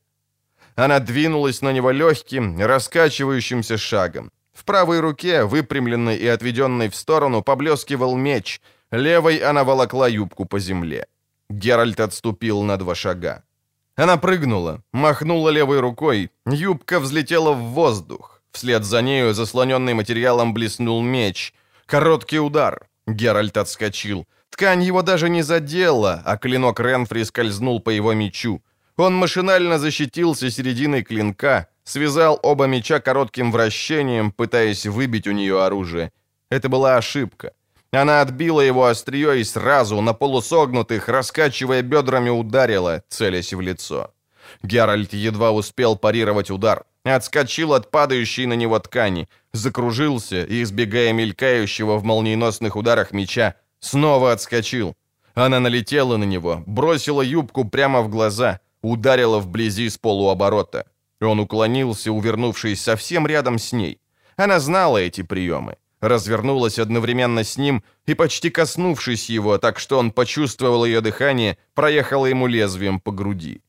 Она 0.75 0.99
двинулась 1.01 1.63
на 1.63 1.73
него 1.73 1.91
легким, 1.91 2.59
раскачивающимся 2.59 3.79
шагом. 3.79 4.31
В 4.57 4.65
правой 4.65 5.01
руке, 5.01 5.45
выпрямленной 5.45 6.17
и 6.17 6.27
отведенной 6.27 6.89
в 6.89 6.95
сторону, 6.97 7.43
поблескивал 7.43 8.17
меч. 8.17 8.63
Левой 8.91 9.37
она 9.37 9.65
волокла 9.65 10.09
юбку 10.09 10.47
по 10.47 10.59
земле. 10.59 11.07
Геральт 11.51 12.01
отступил 12.01 12.63
на 12.63 12.79
два 12.79 12.95
шага. 12.95 13.43
Она 13.97 14.17
прыгнула, 14.17 14.81
махнула 14.93 15.51
левой 15.51 15.81
рукой, 15.81 16.31
юбка 16.47 17.01
взлетела 17.01 17.53
в 17.53 17.75
воздух. 17.75 18.41
Вслед 18.51 18.85
за 18.85 19.03
нею, 19.03 19.35
заслоненный 19.35 19.93
материалом, 19.93 20.55
блеснул 20.55 21.03
меч. 21.03 21.53
Короткий 21.85 22.41
удар. 22.41 22.89
Геральт 23.07 23.59
отскочил. 23.59 24.27
Ткань 24.49 24.83
его 24.83 25.03
даже 25.03 25.29
не 25.29 25.43
задела, 25.43 26.23
а 26.25 26.39
клинок 26.39 26.81
Ренфри 26.81 27.25
скользнул 27.25 27.81
по 27.81 27.91
его 27.91 28.15
мечу. 28.15 28.63
Он 28.97 29.15
машинально 29.15 29.79
защитился 29.79 30.51
серединой 30.51 31.03
клинка, 31.03 31.69
связал 31.87 32.39
оба 32.43 32.67
меча 32.67 33.01
коротким 33.01 33.53
вращением, 33.53 34.33
пытаясь 34.33 34.87
выбить 34.87 35.27
у 35.27 35.33
нее 35.33 35.63
оружие. 35.63 36.11
Это 36.51 36.69
была 36.69 36.97
ошибка. 36.97 37.53
Она 37.93 38.21
отбила 38.21 38.61
его 38.61 38.87
острие 38.87 39.41
и 39.41 39.45
сразу, 39.45 40.01
на 40.01 40.13
полусогнутых, 40.13 41.09
раскачивая 41.09 41.83
бедрами, 41.83 42.29
ударила, 42.29 43.03
целясь 43.09 43.55
в 43.55 43.61
лицо. 43.61 44.13
Геральт 44.63 45.13
едва 45.15 45.53
успел 45.53 45.97
парировать 45.97 46.51
удар, 46.51 46.85
отскочил 47.05 47.73
от 47.73 47.91
падающей 47.91 48.47
на 48.47 48.55
него 48.55 48.79
ткани, 48.79 49.29
закружился 49.53 50.43
и, 50.45 50.63
избегая 50.63 51.13
мелькающего 51.13 51.97
в 51.97 52.05
молниеносных 52.05 52.77
ударах 52.77 53.13
меча, 53.13 53.55
снова 53.81 54.33
отскочил. 54.33 54.95
Она 55.35 55.61
налетела 55.61 56.17
на 56.17 56.25
него, 56.25 56.63
бросила 56.67 57.23
юбку 57.23 57.65
прямо 57.65 58.03
в 58.03 58.09
глаза, 58.09 58.61
ударила 58.83 59.39
вблизи 59.39 59.89
с 59.89 59.99
полуоборота. 59.99 60.87
Он 61.21 61.41
уклонился, 61.41 62.13
увернувшись 62.13 62.83
совсем 62.83 63.27
рядом 63.27 63.59
с 63.59 63.73
ней. 63.73 64.01
Она 64.37 64.61
знала 64.61 64.99
эти 64.99 65.23
приемы 65.23 65.77
развернулась 66.01 66.79
одновременно 66.79 67.45
с 67.45 67.57
ним 67.57 67.83
и, 68.07 68.15
почти 68.15 68.51
коснувшись 68.51 69.31
его, 69.31 69.59
так 69.59 69.79
что 69.79 69.99
он 69.99 70.11
почувствовал 70.11 70.85
ее 70.85 71.01
дыхание, 71.01 71.57
проехала 71.75 72.27
ему 72.27 72.47
лезвием 72.47 73.01
по 73.01 73.13
груди. 73.13 73.63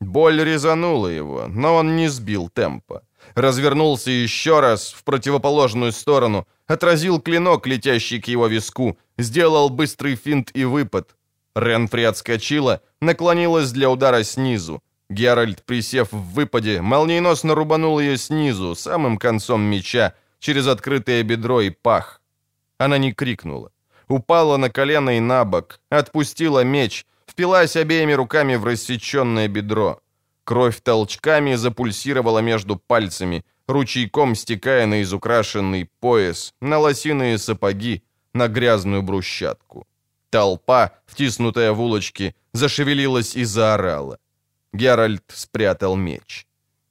Боль 0.00 0.42
резанула 0.42 1.08
его, 1.08 1.46
но 1.48 1.76
он 1.76 1.96
не 1.96 2.08
сбил 2.08 2.48
темпа. 2.48 3.02
Развернулся 3.34 4.10
еще 4.10 4.60
раз 4.60 4.92
в 4.92 5.04
противоположную 5.04 5.92
сторону, 5.92 6.46
отразил 6.66 7.20
клинок, 7.20 7.66
летящий 7.66 8.20
к 8.20 8.26
его 8.28 8.48
виску, 8.48 8.98
сделал 9.18 9.70
быстрый 9.70 10.16
финт 10.16 10.50
и 10.54 10.64
выпад. 10.64 11.14
Ренфри 11.54 12.02
отскочила, 12.02 12.80
наклонилась 13.00 13.70
для 13.70 13.90
удара 13.90 14.24
снизу. 14.24 14.82
Геральт, 15.12 15.62
присев 15.64 16.12
в 16.12 16.34
выпаде, 16.34 16.80
молниеносно 16.80 17.54
рубанул 17.54 18.00
ее 18.00 18.16
снизу, 18.16 18.74
самым 18.74 19.18
концом 19.18 19.60
меча, 19.60 20.14
через 20.38 20.66
открытое 20.66 21.22
бедро 21.22 21.60
и 21.60 21.70
пах. 21.70 22.20
Она 22.78 22.98
не 22.98 23.12
крикнула. 23.12 23.70
Упала 24.08 24.56
на 24.56 24.70
колено 24.70 25.10
и 25.16 25.20
на 25.20 25.44
бок, 25.44 25.80
отпустила 25.90 26.64
меч, 26.64 27.06
впилась 27.26 27.76
обеими 27.76 28.14
руками 28.14 28.56
в 28.56 28.64
рассеченное 28.64 29.48
бедро. 29.48 30.00
Кровь 30.44 30.80
толчками 30.82 31.56
запульсировала 31.56 32.40
между 32.40 32.76
пальцами, 32.76 33.44
ручейком 33.68 34.34
стекая 34.34 34.86
на 34.86 35.02
изукрашенный 35.02 35.88
пояс, 36.00 36.54
на 36.60 36.78
лосиные 36.78 37.38
сапоги, 37.38 38.02
на 38.34 38.48
грязную 38.48 39.02
брусчатку. 39.02 39.86
Толпа, 40.30 40.90
втиснутая 41.06 41.72
в 41.72 41.80
улочки, 41.80 42.34
зашевелилась 42.52 43.36
и 43.36 43.44
заорала. 43.44 44.18
Геральт 44.72 45.24
спрятал 45.28 45.96
меч. 45.96 46.46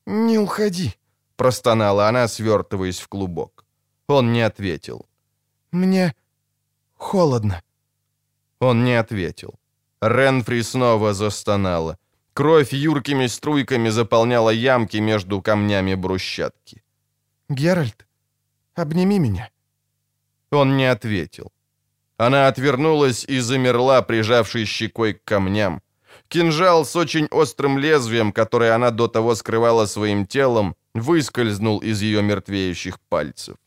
«Не 0.06 0.40
уходи», 0.40 0.96
Простонала 1.42 2.08
она, 2.08 2.28
свертываясь 2.28 3.00
в 3.00 3.08
клубок. 3.08 3.66
Он 4.08 4.32
не 4.32 4.44
ответил. 4.44 5.08
«Мне 5.72 6.14
холодно». 6.98 7.64
Он 8.60 8.84
не 8.84 9.00
ответил. 9.00 9.56
Ренфри 10.02 10.62
снова 10.62 11.14
застонала. 11.14 11.98
Кровь 12.34 12.74
юркими 12.74 13.28
струйками 13.28 13.90
заполняла 13.90 14.52
ямки 14.52 14.98
между 14.98 15.42
камнями 15.42 15.96
брусчатки. 15.96 16.84
«Геральт, 17.50 18.06
обними 18.76 19.20
меня». 19.20 19.50
Он 20.52 20.78
не 20.78 20.92
ответил. 20.92 21.52
Она 22.18 22.48
отвернулась 22.48 23.26
и 23.26 23.40
замерла, 23.40 24.04
прижавшись 24.04 24.70
щекой 24.70 25.14
к 25.14 25.24
камням. 25.24 25.82
Кинжал 26.32 26.86
с 26.86 26.96
очень 26.96 27.28
острым 27.32 27.78
лезвием, 27.78 28.32
которое 28.32 28.74
она 28.74 28.92
до 28.92 29.10
того 29.10 29.36
скрывала 29.36 29.86
своим 29.86 30.26
телом, 30.26 30.76
выскользнул 30.94 31.80
из 31.80 32.02
ее 32.02 32.22
мертвеющих 32.22 33.00
пальцев. 33.10 33.58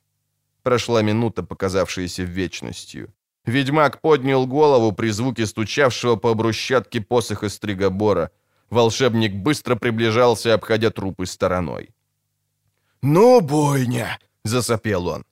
Прошла 0.62 1.03
минута, 1.03 1.43
показавшаяся 1.43 2.23
вечностью. 2.23 3.12
Ведьмак 3.45 4.01
поднял 4.01 4.47
голову 4.47 4.93
при 4.93 5.11
звуке 5.11 5.45
стучавшего 5.47 6.16
по 6.16 6.32
брусчатке 6.32 7.03
посоха 7.03 7.51
стригобора. 7.51 8.31
Волшебник 8.70 9.35
быстро 9.35 9.77
приближался, 9.77 10.55
обходя 10.55 10.91
трупы 10.91 11.27
стороной. 11.27 11.91
«Ну, 13.03 13.43
бойня!»— 13.43 14.19
засопел 14.45 15.09
он. 15.09 15.24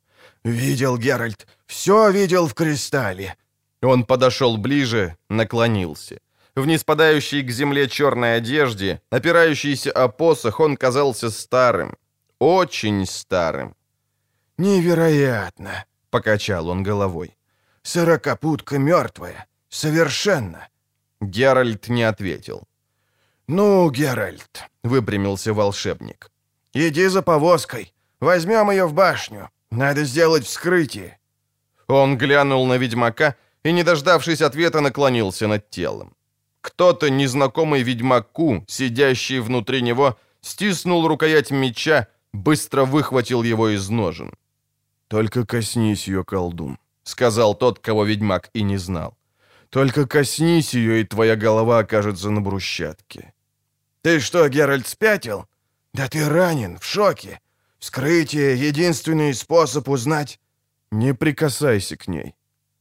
«Видел, 0.44 0.98
Геральт, 0.98 1.46
все 1.66 2.10
видел 2.10 2.46
в 2.46 2.52
кристалле». 2.52 3.36
Он 3.82 4.04
подошел 4.04 4.58
ближе, 4.58 5.16
наклонился. 5.30 6.18
В 6.54 6.66
неспадающей 6.66 7.42
к 7.42 7.50
земле 7.50 7.88
черной 7.88 8.36
одежде, 8.36 9.00
опирающийся 9.10 9.90
о 9.90 10.08
посох, 10.08 10.60
он 10.60 10.76
казался 10.76 11.30
старым. 11.30 11.96
Очень 12.38 13.06
старым. 13.06 13.74
«Невероятно!»— 14.58 15.86
покачал 16.10 16.68
он 16.68 16.82
головой. 16.82 17.36
«Сорокопутка 17.82 18.78
мертвая. 18.78 19.46
Совершенно!» 19.68 20.68
Геральт 21.20 21.88
не 21.88 22.02
ответил. 22.02 22.68
«Ну, 23.48 23.90
Геральт»,— 23.90 24.64
выпрямился 24.82 25.54
волшебник,— 25.54 26.30
«иди 26.74 27.06
за 27.08 27.22
повозкой. 27.22 27.94
Возьмем 28.20 28.70
ее 28.70 28.86
в 28.86 28.92
башню. 28.92 29.48
Надо 29.70 30.04
сделать 30.04 30.44
вскрытие». 30.44 31.18
Он 31.88 32.18
глянул 32.18 32.66
на 32.66 32.78
ведьмака 32.78 33.36
и, 33.64 33.72
не 33.72 33.82
дождавшись 33.82 34.42
ответа, 34.42 34.80
наклонился 34.80 35.48
над 35.48 35.70
телом. 35.70 36.14
Кто-то, 36.62 37.10
незнакомый 37.10 37.82
ведьмаку, 37.82 38.64
сидящий 38.68 39.40
внутри 39.40 39.82
него, 39.82 40.16
стиснул 40.40 41.06
рукоять 41.08 41.50
меча, 41.50 42.06
быстро 42.32 42.84
выхватил 42.84 43.42
его 43.42 43.68
из 43.68 43.90
ножен. 43.90 44.32
«Только 45.08 45.44
коснись 45.44 46.08
ее, 46.08 46.24
колдун»,— 46.24 46.78
сказал 47.02 47.54
тот, 47.54 47.80
кого 47.80 48.04
ведьмак 48.04 48.48
и 48.54 48.62
не 48.62 48.78
знал. 48.78 49.18
«Только 49.70 50.06
коснись 50.06 50.72
ее, 50.74 51.00
и 51.00 51.04
твоя 51.04 51.36
голова 51.36 51.80
окажется 51.80 52.30
на 52.30 52.40
брусчатке». 52.40 53.34
«Ты 54.02 54.20
что, 54.20 54.48
Геральт, 54.48 54.86
спятил? 54.86 55.46
Да 55.92 56.08
ты 56.08 56.28
ранен, 56.28 56.78
в 56.78 56.84
шоке. 56.84 57.40
Вскрытие— 57.78 58.56
единственный 58.68 59.34
способ 59.34 59.88
узнать...» 59.88 60.40
«Не 60.92 61.12
прикасайся 61.12 61.96
к 61.96 62.08
ней». 62.08 62.34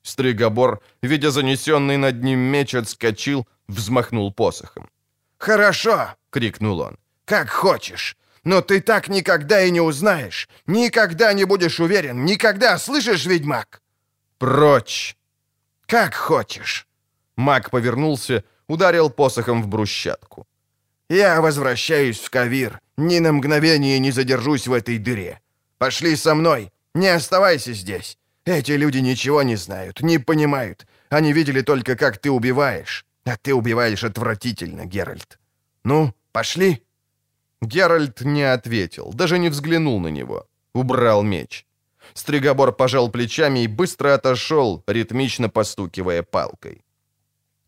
Стригобор, 0.03 0.81
видя 1.01 1.31
занесенный 1.31 1.97
над 1.97 2.23
ним 2.23 2.39
меч, 2.39 2.75
отскочил, 2.75 3.47
взмахнул 3.71 4.33
посохом. 4.33 4.89
«Хорошо!»— 5.37 6.15
крикнул 6.29 6.79
он. 6.79 6.97
«Как 7.25 7.49
хочешь. 7.49 8.17
Но 8.43 8.61
ты 8.61 8.81
так 8.81 9.07
никогда 9.07 9.63
и 9.63 9.71
не 9.71 9.81
узнаешь. 9.81 10.49
Никогда 10.67 11.33
не 11.33 11.45
будешь 11.45 11.79
уверен. 11.79 12.25
Никогда, 12.25 12.77
слышишь, 12.77 13.25
ведьмак?» 13.25 13.81
«Прочь!» 14.37 15.15
«Как 15.85 16.15
хочешь!» 16.15 16.87
Маг 17.35 17.69
повернулся, 17.69 18.43
ударил 18.67 19.09
посохом 19.09 19.63
в 19.63 19.67
брусчатку. 19.67 20.47
«Я 21.09 21.41
возвращаюсь 21.41 22.19
в 22.19 22.29
Кавир. 22.29 22.79
Ни 22.97 23.19
на 23.19 23.31
мгновение 23.31 23.99
не 23.99 24.11
задержусь 24.11 24.67
в 24.67 24.73
этой 24.73 24.97
дыре. 24.97 25.39
Пошли 25.77 26.15
со 26.15 26.35
мной. 26.35 26.71
Не 26.93 27.07
оставайся 27.15 27.73
здесь. 27.73 28.17
Эти 28.45 28.71
люди 28.71 28.99
ничего 28.99 29.43
не 29.43 29.55
знают, 29.55 30.01
не 30.01 30.19
понимают. 30.19 30.85
Они 31.09 31.33
видели 31.33 31.61
только, 31.61 31.95
как 31.95 32.17
ты 32.17 32.29
убиваешь. 32.29 33.05
А 33.25 33.37
ты 33.37 33.53
убиваешь 33.53 34.03
отвратительно, 34.03 34.85
Геральт. 34.85 35.39
Ну, 35.83 36.13
пошли?» 36.31 36.83
Геральт 37.61 38.21
не 38.21 38.43
ответил, 38.43 39.11
даже 39.13 39.37
не 39.37 39.49
взглянул 39.49 39.99
на 39.99 40.07
него. 40.07 40.47
Убрал 40.73 41.23
меч. 41.23 41.65
Стригобор 42.13 42.71
пожал 42.71 43.11
плечами 43.11 43.63
и 43.63 43.67
быстро 43.67 44.15
отошел, 44.15 44.83
ритмично 44.87 45.49
постукивая 45.49 46.23
палкой. 46.23 46.83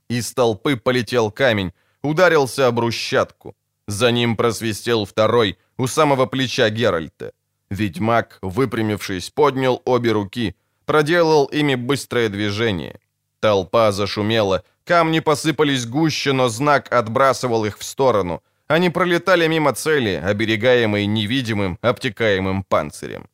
Из 0.09 0.34
толпы 0.34 0.77
полетел 0.77 1.31
камень, 1.31 1.73
ударился 2.01 2.67
об 2.67 2.75
брусчатку. 2.75 3.55
За 3.88 4.11
ним 4.11 4.35
просвистел 4.35 5.05
второй, 5.05 5.57
у 5.77 5.88
самого 5.88 6.25
плеча 6.25 6.69
Геральта. 6.69 7.34
Ведьмак, 7.69 8.39
выпрямившись, 8.41 9.30
поднял 9.30 9.81
обе 9.85 10.11
руки, 10.11 10.55
проделал 10.85 11.45
ими 11.45 11.75
быстрое 11.75 12.30
движение. 12.30 12.99
Толпа 13.44 13.91
зашумела, 13.91 14.64
камни 14.86 15.20
посыпались 15.20 15.86
гуще, 15.86 16.32
но 16.32 16.48
знак 16.48 16.94
отбрасывал 16.94 17.65
их 17.65 17.78
в 17.78 17.84
сторону. 17.84 18.41
Они 18.68 18.90
пролетали 18.90 19.48
мимо 19.48 19.74
цели, 19.74 20.22
оберегаемой 20.30 21.07
невидимым, 21.07 21.78
обтекаемым 21.82 22.64
панцирем. 22.64 23.28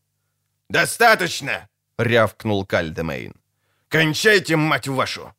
«Достаточно!»— 0.70 1.52
рявкнул 2.00 2.66
Кальдемейн. 2.66 3.34
«Кончайте, 3.88 4.56
мать 4.56 4.88
вашу!» 4.88 5.32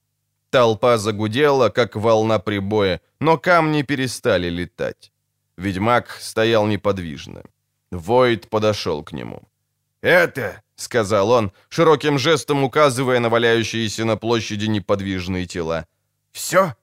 Толпа 0.51 0.99
загудела, 0.99 1.71
как 1.71 1.97
волна 1.97 2.39
прибоя, 2.39 3.01
но 3.21 3.39
камни 3.39 3.83
перестали 3.83 4.51
летать. 4.51 5.13
Ведьмак 5.57 6.17
стоял 6.21 6.67
неподвижно. 6.67 7.43
Войд 7.91 8.49
подошел 8.49 9.03
к 9.03 9.13
нему. 9.13 9.41
«Это»,— 10.01 10.63
сказал 10.81 11.31
он, 11.31 11.53
широким 11.69 12.19
жестом 12.19 12.65
указывая 12.65 13.21
на 13.21 13.29
валяющиеся 13.29 14.05
на 14.05 14.17
площади 14.17 14.67
неподвижные 14.67 15.47
тела. 15.47 15.87
«Все? 16.33 16.75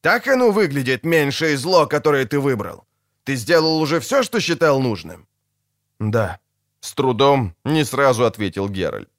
Так 0.00 0.28
оно 0.28 0.50
выглядит, 0.50 1.04
меньшее 1.04 1.56
зло, 1.56 1.86
которое 1.86 2.24
ты 2.24 2.40
выбрал. 2.40 2.84
Ты 3.24 3.36
сделал 3.36 3.80
уже 3.80 4.00
все, 4.00 4.22
что 4.22 4.40
считал 4.40 4.80
нужным?» 4.80 5.26
«Да»,— 6.00 6.38
с 6.80 6.92
трудом, 6.94 7.54
не 7.64 7.84
сразу 7.84 8.24
ответил 8.24 8.68
Геральт. 8.68 9.10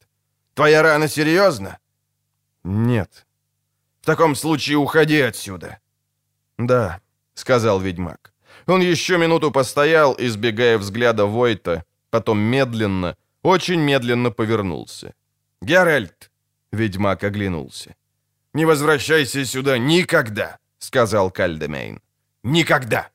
«Твоя 0.53 0.81
рана 0.81 1.07
серьезна?» 1.07 1.77
«Нет». 2.63 3.25
«В 4.01 4.05
таком 4.05 4.35
случае 4.35 4.77
уходи 4.77 5.21
отсюда». 5.21 5.79
«Да»,— 6.57 6.99
сказал 7.33 7.79
ведьмак. 7.79 8.33
Он 8.67 8.81
еще 8.81 9.17
минуту 9.17 9.51
постоял, 9.51 10.15
избегая 10.19 10.77
взгляда 10.77 11.25
Войта, 11.25 11.83
потом 12.09 12.39
медленно, 12.39 13.15
очень 13.45 13.79
медленно 13.79 14.31
повернулся. 14.31 15.13
«Геральт!»— 15.61 16.31
ведьмак 16.71 17.23
оглянулся. 17.23 17.95
«Не 18.53 18.65
возвращайся 18.65 19.45
сюда 19.45 19.77
никогда!»— 19.77 20.57
сказал 20.79 21.31
Кальдемейн. 21.31 22.01
«Никогда!» 22.43 23.09